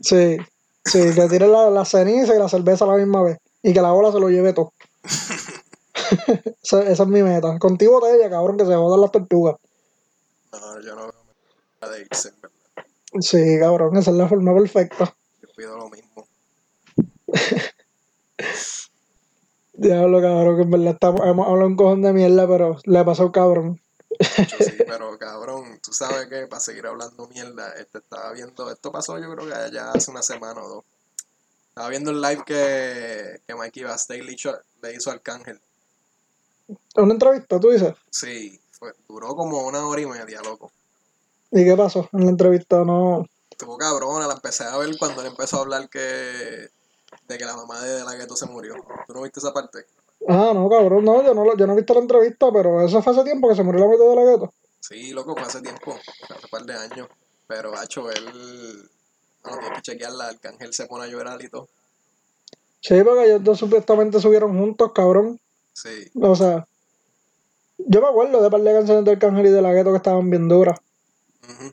Sí, 0.00 0.38
sí, 0.84 1.14
que 1.14 1.28
tiren 1.28 1.52
la, 1.52 1.70
la 1.70 1.84
ceniza 1.84 2.34
y 2.34 2.38
la 2.38 2.48
cerveza 2.48 2.84
a 2.84 2.88
la 2.88 2.96
misma 2.96 3.22
vez. 3.22 3.38
Y 3.62 3.72
que 3.72 3.82
la 3.82 3.92
ola 3.92 4.12
se 4.12 4.20
lo 4.20 4.30
lleve 4.30 4.52
todo. 4.52 4.72
esa, 6.62 6.82
esa, 6.84 7.02
es 7.02 7.08
mi 7.08 7.22
meta. 7.22 7.58
Contigo 7.58 8.00
botella, 8.00 8.30
cabrón, 8.30 8.56
que 8.56 8.64
se 8.64 8.74
jodan 8.74 9.00
las 9.00 9.12
tortugas. 9.12 9.56
No, 10.52 10.80
yo 10.80 10.94
no 10.94 11.12
veo 11.80 11.90
de 11.90 12.00
irse, 12.00 12.32
¿verdad? 12.40 12.86
Sí, 13.20 13.58
cabrón, 13.58 13.96
esa 13.96 14.12
es 14.12 14.16
la 14.16 14.28
forma 14.28 14.54
perfecta. 14.54 15.14
Yo 15.42 15.48
pido 15.56 15.76
lo 15.76 15.90
mismo. 15.90 16.28
Diablo, 19.80 20.20
cabrón, 20.20 20.56
que 20.56 20.62
en 20.64 20.70
verdad 20.70 20.92
estamos, 20.92 21.22
hemos 21.24 21.48
hablado 21.48 21.68
un 21.68 21.76
cojón 21.76 22.02
de 22.02 22.12
mierda, 22.12 22.46
pero 22.46 22.76
le 22.84 22.98
ha 22.98 23.04
pasado 23.06 23.32
cabrón. 23.32 23.80
sí, 24.18 24.72
pero 24.86 25.18
cabrón, 25.18 25.80
tú 25.82 25.90
sabes 25.94 26.26
que 26.26 26.46
para 26.48 26.60
seguir 26.60 26.86
hablando 26.86 27.26
mierda, 27.28 27.72
este 27.72 27.96
estaba 27.96 28.30
viendo, 28.32 28.70
esto 28.70 28.92
pasó 28.92 29.18
yo 29.18 29.34
creo 29.34 29.48
que 29.48 29.72
ya 29.72 29.92
hace 29.92 30.10
una 30.10 30.20
semana 30.20 30.62
o 30.62 30.68
dos. 30.68 30.84
Estaba 31.68 31.88
viendo 31.88 32.10
el 32.10 32.20
live 32.20 32.42
que, 32.44 33.40
que 33.46 33.54
Mikey 33.54 33.84
Basté 33.84 34.22
le 34.22 34.34
hizo, 34.34 34.54
le 34.82 34.94
hizo 34.94 35.08
a 35.08 35.14
Arcángel. 35.14 35.58
¿Una 36.96 37.14
entrevista, 37.14 37.58
tú 37.58 37.70
dices? 37.70 37.94
Sí, 38.10 38.60
fue, 38.72 38.92
duró 39.08 39.34
como 39.34 39.66
una 39.66 39.86
hora 39.86 40.02
y 40.02 40.06
media, 40.06 40.42
loco. 40.42 40.70
¿Y 41.50 41.64
qué 41.64 41.74
pasó 41.74 42.06
en 42.12 42.24
la 42.24 42.30
entrevista? 42.30 42.84
No. 42.84 43.26
Estuvo 43.50 43.78
cabrona, 43.78 44.26
la 44.26 44.34
empecé 44.34 44.64
a 44.64 44.76
ver 44.76 44.90
cuando 44.98 45.22
él 45.22 45.28
empezó 45.28 45.56
a 45.56 45.60
hablar 45.60 45.88
que 45.88 46.68
de 47.30 47.38
que 47.38 47.44
la 47.44 47.56
mamá 47.56 47.80
de, 47.80 47.94
de 47.94 48.04
la 48.04 48.14
gueto 48.14 48.36
se 48.36 48.46
murió. 48.46 48.74
¿Tú 49.06 49.14
no 49.14 49.22
viste 49.22 49.40
esa 49.40 49.52
parte? 49.52 49.86
Ah, 50.28 50.52
no, 50.54 50.68
cabrón, 50.68 51.04
no, 51.04 51.22
yo 51.24 51.32
no, 51.32 51.56
yo 51.56 51.66
no 51.66 51.72
he 51.72 51.76
visto 51.76 51.94
la 51.94 52.00
entrevista, 52.00 52.52
pero 52.52 52.84
eso 52.84 53.02
fue 53.02 53.12
hace 53.12 53.24
tiempo 53.24 53.48
que 53.48 53.54
se 53.54 53.62
murió 53.62 53.86
la 53.86 53.92
mitad 53.92 54.04
de 54.04 54.16
la 54.16 54.24
gueto. 54.24 54.52
Sí, 54.80 55.12
loco, 55.12 55.34
fue 55.34 55.42
hace 55.42 55.62
tiempo, 55.62 55.92
hace 55.94 56.44
un 56.44 56.50
par 56.50 56.64
de 56.64 56.74
años. 56.74 57.08
Pero, 57.46 57.74
hacho, 57.76 58.10
él. 58.10 58.90
No, 59.44 59.58
tiene 59.58 59.74
que 59.76 59.82
chequearla, 59.82 60.28
Arcángel 60.28 60.74
se 60.74 60.86
pone 60.86 61.04
a 61.04 61.08
llorar 61.08 61.42
y 61.42 61.48
todo. 61.48 61.68
Sí, 62.80 63.02
porque 63.02 63.26
ellos 63.26 63.44
dos 63.44 63.58
supuestamente 63.58 64.20
subieron 64.20 64.58
juntos, 64.58 64.92
cabrón. 64.92 65.40
Sí. 65.72 66.10
O 66.20 66.34
sea, 66.36 66.66
yo 67.78 68.00
me 68.00 68.08
acuerdo 68.08 68.42
de 68.42 68.50
par 68.50 68.60
de 68.60 68.72
canciones 68.72 69.04
de 69.04 69.12
Arcángel 69.12 69.46
y 69.46 69.50
de 69.50 69.62
la 69.62 69.72
gueto 69.72 69.90
que 69.90 69.96
estaban 69.96 70.28
bien 70.28 70.48
duras. 70.48 70.78
Ujú. 71.44 71.72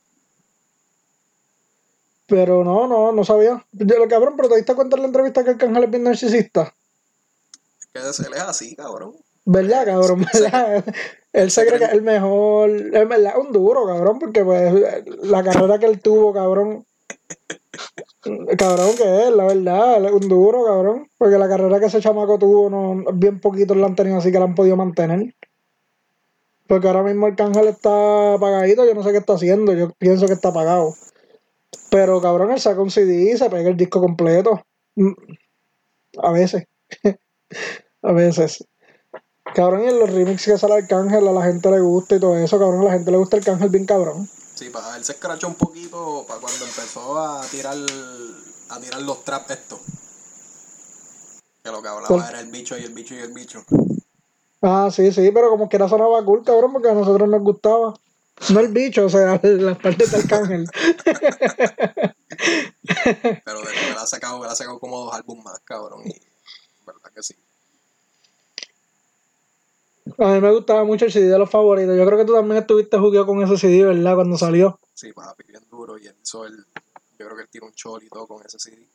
Pero 2.27 2.63
no, 2.63 2.87
no, 2.87 3.11
no 3.11 3.23
sabía. 3.23 3.65
Yo, 3.71 3.97
lo 3.97 4.07
cabrón, 4.07 4.33
pero 4.35 4.49
te 4.49 4.57
diste 4.57 4.75
cuenta 4.75 4.97
en 4.97 5.03
la 5.03 5.07
entrevista 5.07 5.43
que 5.43 5.51
Arcángel 5.51 5.83
es 5.85 5.89
bien 5.89 6.03
narcisista. 6.03 6.73
Es 7.79 8.17
que 8.17 8.27
él 8.27 8.33
es 8.35 8.41
así, 8.41 8.75
cabrón. 8.75 9.15
¿Verdad, 9.45 9.85
cabrón? 9.85 10.25
Sí, 10.31 10.41
¿Verdad? 10.41 10.83
Él 11.31 11.51
se 11.51 11.65
cree 11.65 11.79
que 11.79 11.85
es 11.85 11.93
el 11.93 12.01
mejor. 12.01 12.69
Es 12.69 13.07
verdad, 13.07 13.37
un 13.39 13.53
duro, 13.53 13.85
cabrón, 13.85 14.19
porque 14.19 14.43
pues 14.43 14.73
la 15.23 15.43
carrera 15.43 15.79
que 15.79 15.85
él 15.85 16.01
tuvo, 16.01 16.33
cabrón. 16.33 16.85
Cabrón 18.57 18.97
que 18.97 19.27
es, 19.27 19.31
la 19.31 19.45
verdad, 19.45 20.03
es 20.03 20.11
un 20.11 20.27
duro, 20.27 20.65
cabrón. 20.65 21.07
Porque 21.17 21.37
la 21.37 21.47
carrera 21.47 21.79
que 21.79 21.85
ese 21.85 22.01
chamaco 22.01 22.37
tuvo, 22.37 22.69
no, 22.69 23.11
bien 23.13 23.39
poquitos 23.39 23.77
la 23.77 23.85
han 23.85 23.95
tenido 23.95 24.17
así 24.17 24.31
que 24.31 24.39
la 24.39 24.45
han 24.45 24.55
podido 24.55 24.75
mantener. 24.75 25.33
Porque 26.67 26.87
ahora 26.87 27.03
mismo 27.03 27.27
Arcángel 27.27 27.67
está 27.69 28.33
apagadito, 28.33 28.85
yo 28.85 28.93
no 28.93 29.03
sé 29.03 29.11
qué 29.11 29.19
está 29.19 29.33
haciendo, 29.33 29.73
yo 29.73 29.91
pienso 29.91 30.25
que 30.27 30.33
está 30.33 30.49
apagado. 30.49 30.95
Pero 31.89 32.21
cabrón, 32.21 32.51
él 32.51 32.59
saca 32.59 32.81
un 32.81 32.91
CD 32.91 33.31
y 33.33 33.37
se 33.37 33.49
pega 33.49 33.69
el 33.69 33.77
disco 33.77 34.01
completo. 34.01 34.63
Mm. 34.95 35.13
A 36.21 36.31
veces. 36.31 36.65
a 38.01 38.11
veces. 38.11 38.63
Cabrón, 39.53 39.85
y 39.85 39.87
en 39.87 39.99
los 39.99 40.09
remixes 40.09 40.53
que 40.53 40.59
sale 40.59 40.75
Arcángel 40.75 41.27
a 41.27 41.31
la 41.31 41.43
gente 41.43 41.71
le 41.71 41.79
gusta 41.79 42.15
y 42.15 42.19
todo 42.19 42.37
eso, 42.37 42.59
cabrón, 42.59 42.81
a 42.81 42.85
la 42.85 42.91
gente 42.91 43.11
le 43.11 43.17
gusta 43.17 43.37
Arcángel 43.37 43.69
bien 43.69 43.85
cabrón. 43.85 44.29
Sí, 44.55 44.69
para 44.69 44.97
él 44.97 45.03
se 45.05 45.13
escrachó 45.13 45.47
un 45.47 45.55
poquito 45.55 46.25
para 46.27 46.41
cuando 46.41 46.65
empezó 46.65 47.17
a 47.19 47.41
tirar 47.49 47.77
a 48.69 48.79
tirar 48.79 49.01
los 49.01 49.23
traps 49.23 49.51
estos. 49.51 49.79
Que 51.63 51.71
lo 51.71 51.81
que 51.81 51.87
hablaba 51.87 52.07
¿Cuál? 52.07 52.29
era 52.29 52.39
el 52.39 52.47
bicho 52.47 52.77
y 52.77 52.83
el 52.83 52.93
bicho 52.93 53.15
y 53.15 53.19
el 53.19 53.33
bicho. 53.33 53.63
Ah, 54.61 54.89
sí, 54.91 55.11
sí, 55.11 55.29
pero 55.31 55.49
como 55.49 55.69
quiera 55.69 55.87
sonaba 55.87 56.23
cool, 56.25 56.43
cabrón, 56.43 56.73
porque 56.73 56.89
a 56.89 56.93
nosotros 56.93 57.29
nos 57.29 57.41
gustaba. 57.41 57.93
No 58.49 58.59
el 58.59 58.69
bicho, 58.69 59.05
o 59.05 59.09
sea, 59.09 59.39
las 59.43 59.77
partes 59.77 60.11
de 60.11 60.17
Arcángel. 60.17 60.67
Pero 63.43 63.59
después 63.59 63.89
él 63.89 63.97
ha 63.97 64.05
sacado, 64.05 64.43
él 64.43 64.49
ha 64.49 64.55
sacado 64.55 64.79
como 64.79 65.05
dos 65.05 65.13
álbumes 65.13 65.45
más, 65.45 65.59
cabrón. 65.61 66.01
Y 66.05 66.13
verdad 66.85 67.11
que 67.13 67.23
sí. 67.23 67.35
A 70.17 70.33
mí 70.33 70.39
me 70.39 70.51
gustaba 70.53 70.83
mucho 70.83 71.05
el 71.05 71.11
CD 71.11 71.27
de 71.27 71.39
los 71.39 71.49
favoritos. 71.49 71.97
Yo 71.97 72.05
creo 72.05 72.17
que 72.17 72.25
tú 72.25 72.33
también 72.33 72.61
estuviste 72.61 72.97
jugueado 72.97 73.25
con 73.25 73.41
ese 73.41 73.57
CD, 73.57 73.83
¿verdad? 73.83 74.15
Cuando 74.15 74.37
salió. 74.37 74.79
Sí, 74.93 75.11
papi, 75.11 75.43
bien 75.47 75.63
duro. 75.69 75.97
Y 75.97 76.07
él 76.07 76.15
hizo 76.21 76.45
el. 76.45 76.55
Yo 77.19 77.25
creo 77.25 77.35
que 77.35 77.41
él 77.43 77.49
tiene 77.49 77.67
un 77.67 77.73
chol 77.73 78.03
y 78.03 78.09
todo 78.09 78.27
con 78.27 78.45
ese 78.45 78.59
CD. 78.59 78.87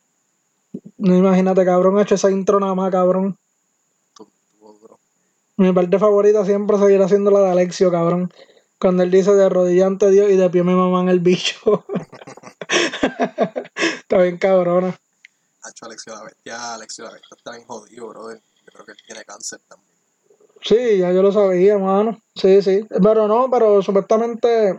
No 0.97 1.15
imagínate, 1.15 1.65
cabrón, 1.65 1.97
ha 1.97 2.03
hecho 2.03 2.15
esa 2.15 2.31
intro 2.31 2.59
nada 2.59 2.73
más, 2.73 2.91
cabrón. 2.91 3.37
Mi 5.55 5.71
parte 5.71 5.99
favorita 5.99 6.43
siempre 6.45 6.79
seguirá 6.79 7.07
siendo 7.07 7.29
la 7.29 7.41
de 7.41 7.51
Alexio, 7.51 7.91
cabrón. 7.91 8.33
Cuando 8.83 9.03
él 9.03 9.11
dice 9.11 9.31
de 9.31 9.47
rodilla 9.47 9.87
ante 9.87 10.11
Dios 10.11 10.29
y 10.29 10.35
de 10.35 10.49
pie 10.49 10.61
me 10.61 10.75
maman 10.75 11.07
el 11.07 11.21
bicho. 11.21 11.85
Está 14.01 14.17
bien 14.17 14.37
cabrona. 14.37 14.99
Hacho 15.61 15.85
Alexio 15.85 16.13
la 16.13 16.23
Bestia, 16.25 16.73
Alexio 16.73 17.05
la 17.05 17.11
Bestia 17.13 17.29
está 17.37 17.51
bien 17.51 17.65
jodido, 17.65 18.09
brother. 18.09 18.41
Yo 18.65 18.73
creo 18.73 18.85
que 18.85 18.91
él 18.91 18.97
tiene 19.07 19.23
cáncer 19.23 19.61
también. 19.69 19.95
Sí, 20.61 20.97
ya 20.97 21.13
yo 21.13 21.21
lo 21.21 21.31
sabía, 21.31 21.77
mano. 21.77 22.21
Sí, 22.35 22.61
sí. 22.61 22.85
Pero 23.01 23.25
no, 23.25 23.49
pero 23.49 23.81
supuestamente 23.81 24.77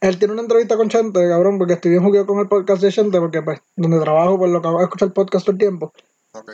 él 0.00 0.18
tiene 0.20 0.34
una 0.34 0.42
entrevista 0.42 0.76
con 0.76 0.88
Chente, 0.88 1.28
cabrón, 1.28 1.58
porque 1.58 1.72
estoy 1.72 1.90
bien 1.90 2.04
jugueo 2.04 2.24
con 2.24 2.38
el 2.38 2.46
podcast 2.46 2.82
de 2.82 2.92
Chente, 2.92 3.18
porque 3.18 3.42
pues, 3.42 3.58
donde 3.74 3.98
trabajo, 3.98 4.38
pues 4.38 4.52
lo 4.52 4.58
acabo 4.58 4.78
de 4.78 4.84
escuchar 4.84 5.08
el 5.08 5.12
podcast 5.12 5.44
todo 5.44 5.54
el 5.54 5.58
tiempo. 5.58 5.92
Ok. 6.34 6.52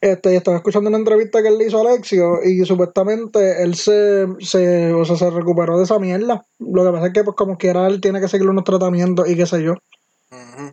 Este, 0.00 0.32
y 0.32 0.36
estaba 0.36 0.58
escuchando 0.58 0.88
una 0.88 0.98
entrevista 0.98 1.42
que 1.42 1.48
él 1.48 1.58
le 1.58 1.66
hizo 1.66 1.78
a 1.78 1.80
Alexio 1.80 2.44
y 2.44 2.64
supuestamente 2.64 3.62
él 3.62 3.74
se, 3.74 4.26
se, 4.38 4.92
o 4.92 5.04
sea, 5.04 5.16
se 5.16 5.30
recuperó 5.30 5.76
de 5.76 5.84
esa 5.84 5.98
mierda. 5.98 6.46
Lo 6.60 6.84
que 6.84 6.92
pasa 6.92 7.06
es 7.08 7.12
que 7.12 7.24
pues 7.24 7.36
como 7.36 7.58
quiera 7.58 7.86
él 7.88 8.00
tiene 8.00 8.20
que 8.20 8.28
seguir 8.28 8.48
unos 8.48 8.64
tratamientos 8.64 9.28
y 9.28 9.34
qué 9.36 9.46
sé 9.46 9.62
yo. 9.62 9.72
Ujú. 10.30 10.72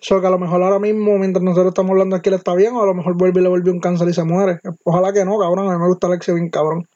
So 0.00 0.20
que 0.20 0.26
a 0.26 0.30
lo 0.30 0.38
mejor 0.38 0.62
ahora 0.62 0.78
mismo, 0.78 1.18
mientras 1.18 1.42
nosotros 1.42 1.68
estamos 1.68 1.90
hablando 1.90 2.16
aquí, 2.16 2.30
le 2.30 2.36
está 2.36 2.54
bien, 2.54 2.74
o 2.74 2.82
a 2.82 2.86
lo 2.86 2.94
mejor 2.94 3.14
vuelve 3.14 3.40
y 3.40 3.42
le 3.42 3.48
vuelve 3.48 3.70
un 3.70 3.80
cáncer 3.80 4.08
y 4.08 4.14
se 4.14 4.24
muere. 4.24 4.60
Ojalá 4.84 5.12
que 5.12 5.24
no, 5.24 5.38
cabrón. 5.38 5.68
A 5.68 5.72
mí 5.74 5.80
me 5.80 5.88
gusta 5.88 6.06
Alexio 6.06 6.34
bien, 6.34 6.50
cabrón. 6.50 6.88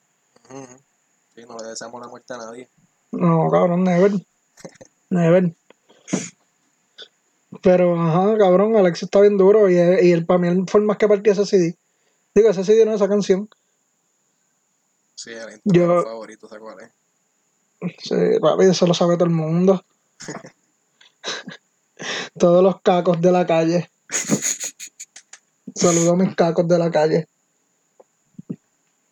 Ujú. 0.48 0.76
Sí, 1.34 1.42
no 1.48 1.56
le 1.58 1.68
deseamos 1.68 2.00
la 2.00 2.08
muerte 2.08 2.34
a 2.34 2.38
nadie. 2.38 2.68
No, 3.10 3.50
cabrón, 3.50 3.84
never. 3.84 4.12
Never. 5.10 5.52
Pero, 7.62 8.00
ajá, 8.00 8.36
cabrón, 8.38 8.76
Alexio 8.76 9.06
está 9.06 9.20
bien 9.20 9.36
duro 9.38 9.70
y, 9.70 9.74
y 9.74 10.12
él, 10.12 10.26
para 10.26 10.38
mí 10.38 10.64
fue 10.66 10.80
el 10.80 10.86
más 10.86 10.96
que 10.98 11.08
partió 11.08 11.32
ese 11.32 11.46
CD. 11.46 11.76
Digo, 12.34 12.48
ese 12.50 12.64
CD 12.64 12.84
no 12.84 12.94
esa 12.94 13.08
canción. 13.08 13.48
Sí, 15.14 15.30
el 15.30 15.60
Yo- 15.64 16.02
favorito, 16.02 16.48
¿sabes 16.48 16.62
cuál 16.62 16.80
es? 16.80 16.90
Sí, 18.02 18.14
papi, 18.40 18.64
eso 18.64 18.86
lo 18.86 18.94
sabe 18.94 19.14
todo 19.16 19.26
el 19.26 19.30
mundo. 19.34 19.84
Todos 22.38 22.62
los 22.64 22.80
cacos 22.80 23.20
de 23.20 23.30
la 23.30 23.46
calle. 23.46 23.90
Saludo 25.74 26.12
a 26.12 26.16
mis 26.16 26.34
cacos 26.34 26.66
de 26.66 26.78
la 26.78 26.90
calle. 26.90 27.28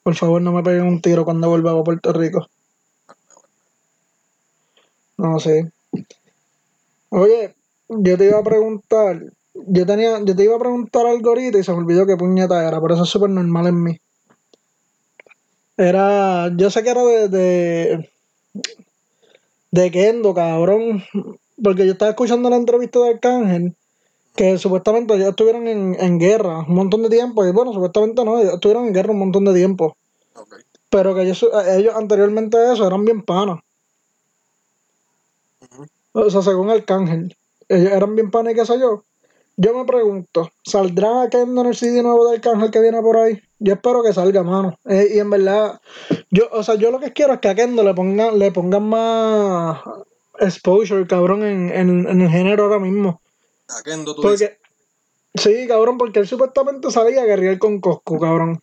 Por 0.02 0.16
favor, 0.16 0.42
no 0.42 0.52
me 0.52 0.62
peguen 0.62 0.84
un 0.84 1.00
tiro 1.00 1.24
cuando 1.24 1.48
vuelva 1.48 1.72
a 1.72 1.84
Puerto 1.84 2.12
Rico. 2.12 2.48
No 5.18 5.38
sé. 5.38 5.70
Oye, 7.10 7.54
yo 7.90 8.16
te 8.16 8.26
iba 8.26 8.38
a 8.38 8.44
preguntar. 8.44 9.22
Yo 9.54 9.84
tenía, 9.84 10.20
yo 10.24 10.34
te 10.34 10.44
iba 10.44 10.56
a 10.56 10.60
preguntar 10.60 11.06
algo 11.06 11.30
ahorita 11.30 11.58
y 11.58 11.64
se 11.64 11.72
me 11.72 11.78
olvidó 11.78 12.06
qué 12.06 12.16
puñeta 12.16 12.66
era, 12.66 12.80
pero 12.80 12.94
eso 12.94 13.02
es 13.02 13.10
súper 13.10 13.30
normal 13.30 13.66
en 13.66 13.82
mí. 13.82 14.00
Era, 15.76 16.50
yo 16.56 16.70
sé 16.70 16.82
que 16.82 16.90
era 16.90 17.02
de, 17.02 17.28
de, 17.28 18.10
de 19.70 19.90
Kendo, 19.90 20.34
cabrón. 20.34 21.02
Porque 21.62 21.84
yo 21.84 21.92
estaba 21.92 22.10
escuchando 22.10 22.48
la 22.48 22.56
entrevista 22.56 23.00
de 23.00 23.10
Arcángel, 23.10 23.76
que 24.34 24.56
supuestamente 24.58 25.14
ellos 25.14 25.28
estuvieron 25.30 25.68
en, 25.68 25.94
en 25.98 26.18
guerra 26.18 26.60
un 26.60 26.74
montón 26.74 27.02
de 27.02 27.10
tiempo. 27.10 27.44
Y 27.46 27.52
bueno, 27.52 27.72
supuestamente 27.72 28.24
no, 28.24 28.38
ellos 28.38 28.54
estuvieron 28.54 28.86
en 28.86 28.94
guerra 28.94 29.12
un 29.12 29.18
montón 29.18 29.44
de 29.44 29.54
tiempo. 29.54 29.96
Pero 30.90 31.14
que 31.14 31.22
ellos, 31.22 31.46
ellos 31.68 31.94
anteriormente 31.94 32.56
a 32.56 32.72
eso 32.72 32.86
eran 32.86 33.04
bien 33.04 33.22
panas. 33.22 33.60
O 36.12 36.30
sea, 36.30 36.42
según 36.42 36.70
Arcángel. 36.70 37.36
Ellos 37.70 37.92
eran 37.92 38.16
bien 38.16 38.32
panas 38.32 38.52
y 38.52 38.56
qué 38.56 38.66
sé 38.66 38.80
yo. 38.80 39.04
Yo 39.56 39.74
me 39.74 39.84
pregunto, 39.84 40.50
¿saldrá 40.64 41.28
Kendo 41.30 41.60
en 41.60 41.68
el 41.68 41.76
CD 41.76 42.02
nuevo 42.02 42.28
de 42.28 42.36
Arcángel 42.36 42.70
que 42.72 42.80
viene 42.80 43.00
por 43.00 43.16
ahí? 43.16 43.40
Yo 43.60 43.74
espero 43.74 44.02
que 44.02 44.12
salga, 44.12 44.42
mano. 44.42 44.76
Eh, 44.86 45.12
y 45.14 45.18
en 45.20 45.30
verdad, 45.30 45.80
yo, 46.30 46.48
o 46.50 46.64
sea, 46.64 46.74
yo 46.74 46.90
lo 46.90 46.98
que 46.98 47.12
quiero 47.12 47.34
es 47.34 47.40
que 47.40 47.48
a 47.48 47.54
Kendo 47.54 47.84
le 47.84 47.94
pongan, 47.94 48.38
le 48.40 48.50
pongan 48.50 48.88
más 48.88 49.82
exposure, 50.40 51.06
cabrón, 51.06 51.44
en, 51.44 51.70
en, 51.70 52.08
en 52.08 52.20
el 52.22 52.28
género 52.28 52.64
ahora 52.64 52.80
mismo. 52.80 53.20
A 53.68 53.82
Kendo 53.84 54.16
tú 54.16 54.22
dices. 54.30 54.50
Porque, 54.50 55.50
sí, 55.60 55.68
cabrón, 55.68 55.96
porque 55.96 56.18
él 56.18 56.26
supuestamente 56.26 56.90
salía 56.90 57.22
a 57.22 57.26
guerrear 57.26 57.58
con 57.58 57.80
Coscu, 57.80 58.18
cabrón. 58.18 58.60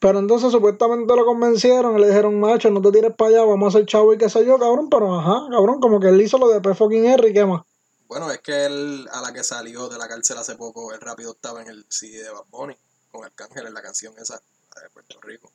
Pero 0.00 0.18
entonces 0.18 0.50
supuestamente 0.50 1.14
lo 1.14 1.24
convencieron 1.24 1.96
y 1.96 2.00
le 2.00 2.08
dijeron, 2.08 2.40
macho, 2.40 2.68
no 2.70 2.82
te 2.82 2.90
tires 2.90 3.14
para 3.14 3.30
allá, 3.30 3.44
vamos 3.44 3.72
a 3.72 3.78
hacer 3.78 3.86
chavo 3.86 4.12
y 4.12 4.18
qué 4.18 4.28
sé 4.28 4.44
yo, 4.44 4.58
cabrón. 4.58 4.88
Pero 4.90 5.14
ajá, 5.14 5.46
cabrón, 5.52 5.78
como 5.78 6.00
que 6.00 6.08
él 6.08 6.20
hizo 6.20 6.38
lo 6.38 6.48
de 6.48 6.60
P 6.60 6.74
fucking 6.74 7.06
R, 7.06 7.32
¿qué 7.32 7.44
más? 7.46 7.62
Bueno, 8.12 8.30
es 8.30 8.40
que 8.40 8.66
él, 8.66 9.08
a 9.10 9.22
la 9.22 9.32
que 9.32 9.42
salió 9.42 9.88
de 9.88 9.96
la 9.96 10.06
cárcel 10.06 10.36
hace 10.36 10.54
poco, 10.54 10.92
él 10.92 11.00
rápido 11.00 11.32
estaba 11.32 11.62
en 11.62 11.68
el 11.68 11.86
CD 11.88 12.22
de 12.22 12.28
Bad 12.28 12.44
Bunny, 12.50 12.76
con 13.10 13.24
Arcángel 13.24 13.66
en 13.66 13.72
la 13.72 13.80
canción 13.80 14.12
esa 14.18 14.34
de 14.34 14.90
Puerto 14.92 15.18
Rico. 15.22 15.50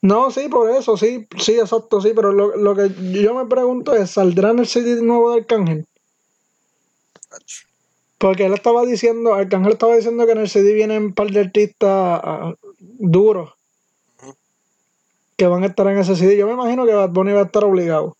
No, 0.00 0.30
sí, 0.30 0.48
por 0.48 0.70
eso, 0.70 0.96
sí, 0.96 1.26
sí, 1.40 1.58
exacto, 1.58 2.00
sí, 2.00 2.12
pero 2.14 2.30
lo, 2.30 2.54
lo 2.54 2.76
que 2.76 2.88
yo 3.20 3.34
me 3.34 3.46
pregunto 3.46 3.96
es, 3.96 4.12
¿saldrá 4.12 4.50
en 4.50 4.60
el 4.60 4.68
CD 4.68 5.02
nuevo 5.02 5.32
de 5.32 5.40
Arcángel? 5.40 5.88
Ach. 7.32 7.66
Porque 8.18 8.46
él 8.46 8.54
estaba 8.54 8.84
diciendo, 8.84 9.34
Arcángel 9.34 9.72
estaba 9.72 9.96
diciendo 9.96 10.24
que 10.24 10.32
en 10.32 10.38
el 10.38 10.48
CD 10.48 10.72
vienen 10.72 11.02
un 11.06 11.14
par 11.14 11.32
de 11.32 11.40
artistas 11.40 11.90
ah, 11.90 12.54
duros 12.80 13.54
que 15.36 15.48
van 15.48 15.64
a 15.64 15.66
estar 15.66 15.88
en 15.88 15.98
ese 15.98 16.14
CD. 16.14 16.36
Yo 16.36 16.46
me 16.46 16.52
imagino 16.52 16.86
que 16.86 16.94
Bad 16.94 17.10
Bunny 17.10 17.32
va 17.32 17.40
a 17.40 17.46
estar 17.46 17.64
obligado. 17.64 18.16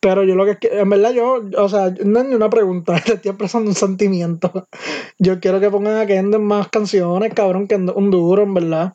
Pero 0.00 0.22
yo 0.22 0.36
lo 0.36 0.44
que 0.44 0.58
que, 0.58 0.78
en 0.78 0.88
verdad, 0.90 1.10
yo, 1.10 1.42
o 1.56 1.68
sea, 1.68 1.90
no 2.04 2.20
es 2.20 2.26
ni 2.26 2.34
una 2.34 2.48
pregunta, 2.48 2.92
le 3.06 3.14
estoy 3.14 3.30
expresando 3.30 3.70
un 3.70 3.76
sentimiento. 3.76 4.68
Yo 5.18 5.40
quiero 5.40 5.60
que 5.60 5.70
pongan 5.70 5.98
a 5.98 6.06
Kendo 6.06 6.36
en 6.36 6.44
más 6.44 6.68
canciones, 6.68 7.34
cabrón, 7.34 7.66
que 7.66 7.74
un 7.74 8.10
duro, 8.10 8.42
en 8.42 8.54
verdad. 8.54 8.94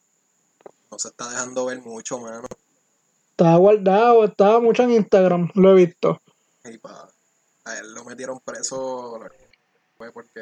No 0.90 1.00
se 1.00 1.10
está 1.10 1.30
dejando 1.30 1.66
ver 1.66 1.82
mucho, 1.82 2.20
mano. 2.20 2.48
Está 3.32 3.56
guardado, 3.56 4.24
está 4.26 4.60
mucho 4.60 4.84
en 4.84 4.92
Instagram, 4.92 5.50
lo 5.56 5.72
he 5.72 5.86
visto. 5.86 6.22
Y 6.64 6.78
pa, 6.78 7.10
a 7.66 7.78
él 7.80 7.94
lo 7.94 8.06
metieron 8.06 8.40
preso 8.40 9.20
fue 9.98 10.12
porque 10.12 10.42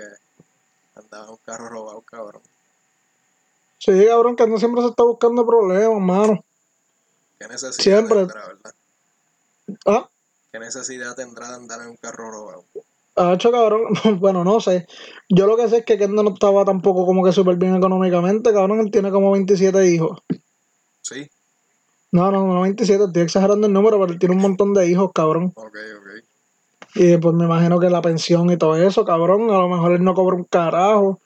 andaba 0.95 1.25
en 1.25 1.31
un 1.31 1.37
carro 1.37 1.69
robado, 1.69 2.01
cabrón. 2.01 2.41
Sí, 3.79 4.05
cabrón, 4.05 4.35
que 4.35 4.45
no 4.45 4.59
siempre 4.59 4.83
se 4.83 4.89
está 4.89 5.03
buscando 5.03 5.45
problemas, 5.45 5.99
mano. 5.99 6.43
¿Qué 7.39 7.47
necesidad 7.47 7.81
Siempre. 7.81 8.25
verdad? 8.25 8.75
Ah, 9.87 10.09
¿Qué 10.51 10.59
necesidad 10.59 11.15
tendrá 11.15 11.47
de 11.47 11.55
andar 11.55 11.81
en 11.81 11.87
un 11.89 11.97
carro 11.97 12.29
robado? 12.29 12.65
ha 13.15 13.33
hecho 13.33 13.51
cabrón, 13.51 13.81
bueno, 14.19 14.43
no 14.43 14.59
sé. 14.59 14.87
Yo 15.29 15.47
lo 15.47 15.55
que 15.57 15.69
sé 15.69 15.79
es 15.79 15.85
que 15.85 15.97
Kendo 15.97 16.23
no 16.23 16.33
estaba 16.33 16.65
tampoco 16.65 17.05
como 17.05 17.23
que 17.23 17.31
súper 17.31 17.55
bien 17.55 17.75
económicamente, 17.75 18.51
cabrón, 18.53 18.79
él 18.79 18.91
tiene 18.91 19.11
como 19.11 19.31
27 19.31 19.87
hijos. 19.87 20.19
Sí, 21.01 21.29
No, 22.11 22.31
no, 22.31 22.45
no 22.45 22.61
27, 22.61 23.05
estoy 23.05 23.23
exagerando 23.23 23.67
el 23.67 23.73
número, 23.73 23.99
pero 23.99 24.11
él 24.11 24.19
tiene 24.19 24.35
un 24.35 24.41
montón 24.41 24.73
de 24.73 24.89
hijos, 24.89 25.11
cabrón. 25.13 25.51
ok, 25.55 25.77
ok. 25.97 26.07
Y 26.95 27.17
pues 27.17 27.33
me 27.33 27.45
imagino 27.45 27.79
que 27.79 27.89
la 27.89 28.01
pensión 28.01 28.49
y 28.51 28.57
todo 28.57 28.75
eso, 28.75 29.05
cabrón, 29.05 29.49
a 29.49 29.57
lo 29.57 29.69
mejor 29.69 29.93
él 29.93 30.03
no 30.03 30.13
cobra 30.13 30.35
un 30.35 30.43
carajo. 30.43 31.21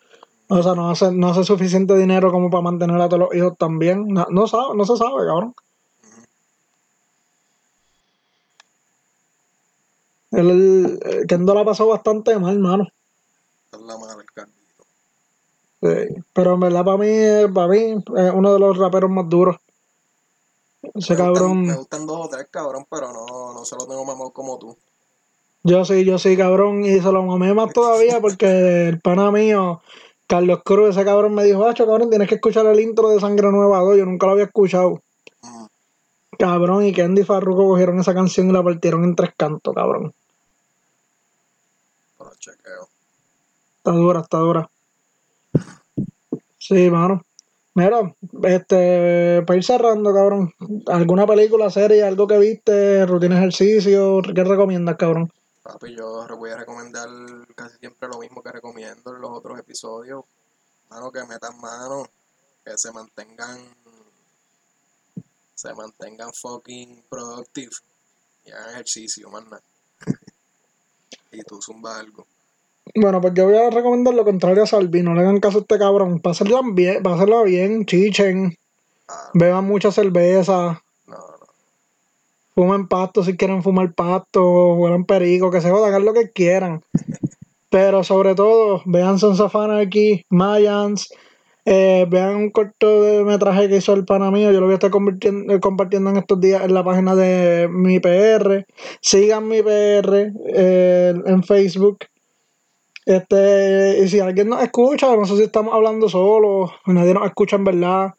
O 0.47 0.61
sea, 0.61 0.76
no 0.76 0.91
hace, 0.91 1.11
no 1.11 1.30
hace 1.30 1.43
suficiente 1.43 1.97
dinero 1.97 2.32
como 2.32 2.51
para 2.51 2.61
mantener 2.61 3.01
a 3.01 3.09
todos 3.09 3.21
los 3.21 3.36
hijos 3.36 3.57
también. 3.57 4.05
No, 4.07 4.28
no 4.30 4.45
sabe, 4.45 4.76
no 4.76 4.86
se 4.86 4.95
sabe, 4.95 5.26
cabrón. 5.26 5.55
Él, 10.32 10.99
eh, 11.03 11.26
Kendo 11.28 11.53
la 11.53 11.63
pasó 11.63 11.88
bastante 11.88 12.38
mal, 12.38 12.59
mano. 12.59 12.88
Esa 13.67 13.78
es 13.78 13.84
la 13.84 13.97
mala 13.97 14.15
carnito. 14.34 14.84
Sí, 15.82 16.23
Pero 16.34 16.53
en 16.53 16.59
verdad 16.59 16.84
para 16.84 16.97
mí, 16.97 17.07
eh, 17.09 17.47
para 17.53 17.67
mí, 17.67 17.80
es 18.17 18.32
uno 18.34 18.53
de 18.53 18.59
los 18.59 18.78
raperos 18.78 19.09
más 19.09 19.30
duros. 19.30 19.57
Ese 20.93 21.13
Me 21.13 21.21
gustan, 21.21 21.34
cabrón, 21.34 21.61
me 21.63 21.76
gustan 21.76 22.05
dos 22.05 22.26
o 22.26 22.30
tres, 22.30 22.47
cabrón, 22.51 22.86
pero 22.89 23.11
no, 23.11 23.53
no 23.53 23.65
se 23.65 23.76
lo 23.76 23.88
tengo 23.88 24.05
mamado 24.05 24.32
como 24.32 24.57
tú. 24.59 24.78
yo 25.63 25.84
sí, 25.84 26.05
yo 26.05 26.19
sí, 26.19 26.38
cabrón, 26.38 26.86
y 26.86 26.99
se 26.99 27.11
lo 27.11 27.23
mamé 27.23 27.53
más 27.53 27.73
todavía 27.73 28.19
porque 28.21 28.89
el 28.89 28.99
pana 28.99 29.32
mío, 29.32 29.82
Carlos 30.28 30.61
Cruz, 30.63 30.89
ese 30.89 31.05
cabrón 31.05 31.34
me 31.34 31.43
dijo, 31.43 31.65
Hacho, 31.65 31.86
cabrón, 31.86 32.09
tienes 32.09 32.30
que 32.30 32.36
escuchar 32.36 32.65
el 32.67 32.80
intro 32.80 33.09
de 33.09 33.19
Sangre 33.19 33.51
Nueva 33.51 33.80
2, 33.80 33.97
yo 33.97 34.05
nunca 34.05 34.28
lo 34.28 34.34
había 34.34 34.45
escuchado. 34.45 35.01
Cabrón, 36.38 36.86
y 36.86 36.94
Candy 36.94 37.22
y 37.22 37.26
Farruko 37.26 37.68
cogieron 37.68 38.00
esa 38.00 38.14
canción 38.14 38.50
y 38.50 38.54
la 38.54 38.64
partieron 38.64 39.04
en 39.04 39.16
tres 39.16 39.32
cantos, 39.36 39.74
cabrón. 39.74 40.14
Pero 42.18 42.32
chequeo. 42.40 42.90
Está 43.78 43.92
dura, 43.92 44.20
está 44.22 44.38
dura. 44.38 44.70
Sí, 46.58 46.90
mano. 46.90 47.24
Mira, 47.76 48.16
este, 48.44 49.44
para 49.46 49.58
ir 49.58 49.64
cerrando, 49.64 50.14
cabrón, 50.14 50.54
¿alguna 50.88 51.28
película, 51.28 51.70
serie, 51.70 52.04
algo 52.04 52.26
que 52.26 52.38
viste, 52.38 53.06
rutina 53.06 53.38
ejercicio, 53.38 54.22
qué 54.34 54.44
recomiendas, 54.46 54.96
cabrón? 54.96 55.30
Papi, 55.62 55.94
yo 55.94 56.26
voy 56.38 56.52
a 56.52 56.58
recomendar 56.58 57.10
casi 57.54 57.78
siempre 57.80 58.08
lo 58.08 58.20
mismo 58.20 58.42
que 58.42 58.52
recomiendo 58.52 59.14
en 59.14 59.22
los 59.22 59.32
otros 59.32 59.60
episodios. 59.60 60.24
Mano, 60.90 61.12
que 61.12 61.24
metan 61.26 61.60
mano, 61.60 62.08
que 62.64 62.78
se 62.78 62.92
mantengan, 62.92 63.58
se 65.56 65.74
mantengan 65.74 66.32
fucking 66.34 67.03
productive 67.10 67.72
y 68.45 68.51
hagan 68.51 68.70
ejercicio, 68.72 69.30
man. 69.30 69.45
y 71.32 71.41
tú 71.43 71.62
zumba 71.62 71.99
algo. 71.99 72.26
Bueno, 72.93 73.20
pues 73.20 73.34
yo 73.34 73.45
voy 73.45 73.58
a 73.58 73.70
recomendar 73.70 74.14
lo 74.14 74.24
contrario 74.24 74.64
a 74.64 74.68
Salvi, 74.68 75.01
no 75.01 75.16
le 75.16 75.22
hagan 75.22 75.39
caso 75.39 75.58
a 75.58 75.62
este 75.62 75.80
cabrón, 75.80 76.20
pásenla 76.20 76.62
bien, 76.64 77.01
pásenla 77.01 77.41
bien, 77.43 77.86
chichen, 77.86 78.56
Ah, 79.08 79.30
beban 79.34 79.66
mucha 79.66 79.91
cerveza, 79.91 80.82
no, 81.06 81.16
no. 81.16 81.47
fumen 82.56 82.88
pasto 82.88 83.24
si 83.24 83.38
quieren 83.38 83.62
fumar 83.62 83.93
pasto, 83.93 84.74
huelan 84.76 85.06
perico, 85.06 85.51
que 85.51 85.62
se 85.62 85.70
jodan, 85.70 85.89
hagan 85.89 86.06
lo 86.06 86.14
que 86.14 86.32
quieran. 86.32 86.84
Pero 87.70 88.03
sobre 88.03 88.34
todo, 88.34 88.82
vean 88.86 89.20
Sons 89.20 89.39
of 89.39 89.56
Anarchy, 89.56 90.26
Mayans, 90.30 91.10
eh, 91.68 92.05
vean 92.07 92.36
un 92.36 92.51
corto 92.51 93.01
de 93.01 93.24
metraje 93.24 93.68
que 93.68 93.78
hizo 93.78 93.93
el 93.93 94.05
pana 94.05 94.30
mío, 94.30 94.51
yo 94.51 94.59
lo 94.59 94.68
voy 94.68 94.74
a 94.74 94.76
estar 94.76 94.91
eh, 94.91 95.59
compartiendo 95.59 96.11
en 96.11 96.18
estos 96.18 96.39
días 96.39 96.63
en 96.63 96.76
la 96.76 96.84
página 96.84 97.16
de 97.16 97.68
mi 97.70 97.99
PR. 97.99 98.66
Sigan 99.01 99.47
mi 99.47 99.63
PR 99.63 100.32
eh, 100.53 101.13
en 101.26 101.43
Facebook. 101.43 102.05
Este, 103.07 103.99
y 104.03 104.07
si 104.07 104.20
alguien 104.20 104.49
nos 104.49 104.61
escucha, 104.61 105.16
no 105.16 105.26
sé 105.26 105.38
si 105.38 105.43
estamos 105.43 105.74
hablando 105.74 106.07
solos, 106.07 106.72
nadie 106.86 107.13
nos 107.16 107.26
escucha 107.26 107.55
en 107.55 107.63
verdad. 107.63 108.13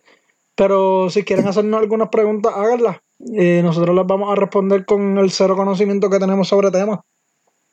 Pero 0.57 1.09
si 1.11 1.23
quieren 1.23 1.47
hacernos 1.47 1.81
algunas 1.81 2.09
preguntas, 2.09 2.53
háganlas. 2.55 2.97
Y 3.19 3.63
nosotros 3.63 3.95
las 3.95 4.07
vamos 4.07 4.31
a 4.33 4.35
responder 4.35 4.85
con 4.85 5.19
el 5.19 5.31
cero 5.31 5.57
conocimiento 5.57 6.11
que 6.11 6.19
tenemos 6.19 6.49
sobre 6.49 6.71
temas. 6.71 7.01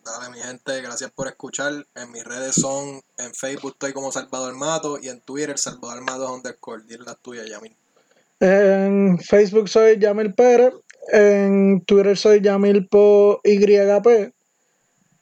Dale, 0.05 0.29
mi 0.35 0.39
gente, 0.41 0.81
gracias 0.81 1.11
por 1.11 1.27
escuchar. 1.27 1.71
En 1.95 2.11
mis 2.11 2.23
redes 2.25 2.55
son, 2.55 3.01
en 3.17 3.33
Facebook 3.33 3.73
estoy 3.73 3.93
como 3.93 4.11
Salvador 4.11 4.53
Mato 4.55 4.99
y 5.01 5.07
en 5.07 5.21
Twitter 5.21 5.57
Salvador 5.57 6.01
Mato 6.01 6.33
underscore. 6.33 6.83
Dile 6.85 7.03
las 7.05 7.17
tuyas, 7.21 7.47
Yamin. 7.49 7.73
En 8.41 9.17
Facebook 9.19 9.69
soy 9.69 9.97
Yamil 9.99 10.33
Pérez. 10.33 10.73
En 11.13 11.81
Twitter 11.85 12.17
soy 12.17 12.41
Yamilpo 12.41 13.39
YP. 13.45 14.33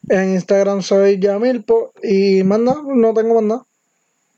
En 0.10 0.34
Instagram 0.34 0.82
soy 0.82 1.20
Yamilpo. 1.20 1.94
Y 2.02 2.42
más 2.44 2.60
nada, 2.60 2.82
no 2.84 3.14
tengo 3.14 3.36
más 3.36 3.44
nada. 3.44 3.66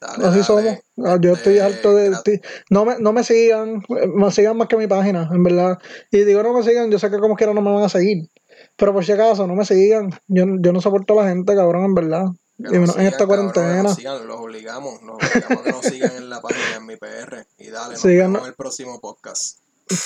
Dale, 0.02 0.26
Así 0.26 0.40
dale. 0.40 0.44
somos. 0.44 0.80
Ah, 1.06 1.18
Yo 1.22 1.34
estoy 1.34 1.54
Este, 1.58 1.62
harto 1.64 1.96
de. 1.96 2.18
ti- 2.26 2.42
No 2.70 2.84
me, 2.84 3.00
no 3.00 3.14
me 3.14 3.24
sigan. 3.24 3.82
Me 4.14 4.30
sigan 4.32 4.58
más 4.58 4.68
que 4.68 4.76
mi 4.76 4.88
página, 4.88 5.30
en 5.32 5.42
verdad. 5.44 5.80
Y 6.12 6.26
digo 6.26 6.44
no 6.44 6.54
me 6.54 6.64
sigan, 6.64 6.92
yo 6.92 7.00
sé 7.00 7.10
que 7.10 7.20
como 7.20 7.36
quiera 7.38 7.54
no 7.54 7.62
me 7.62 7.72
van 7.72 7.84
a 7.86 7.90
seguir. 7.90 8.28
Pero 8.76 8.94
por 8.94 9.06
si 9.06 9.12
acaso, 9.12 9.46
no 9.48 9.56
me 9.56 9.66
sigan. 9.66 10.10
Yo, 10.28 10.46
yo 10.60 10.74
no 10.74 10.82
soporto 10.82 11.20
a 11.20 11.24
la 11.24 11.30
gente, 11.30 11.56
cabrón, 11.56 11.86
en 11.86 11.94
verdad. 11.96 12.26
Que 12.58 12.64
Y 12.64 12.64
nos 12.64 12.72
menos 12.72 12.90
en 12.90 12.94
sigan, 12.94 13.06
esta 13.08 13.18
cabrón, 13.28 13.52
cuarentena. 13.52 13.84
nos 13.84 13.96
sigan, 13.96 14.28
los 14.28 14.40
obligamos, 14.40 15.02
los 15.04 15.16
obligamos 15.16 15.60
a 15.60 15.64
que 15.64 15.72
nos 15.72 15.86
sigan 15.86 16.16
en 16.18 16.30
la 16.30 16.42
página 16.42 16.76
en 16.78 16.86
mi 16.86 16.96
PR. 16.98 17.46
Y 17.58 17.70
dale, 17.70 17.94
nos 17.94 18.04
vemos 18.04 18.42
en 18.42 18.48
el 18.48 18.54
próximo 18.56 19.00
podcast. 19.00 19.60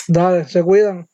Dale, 0.08 0.48
se 0.48 0.64
cuidan. 0.64 1.08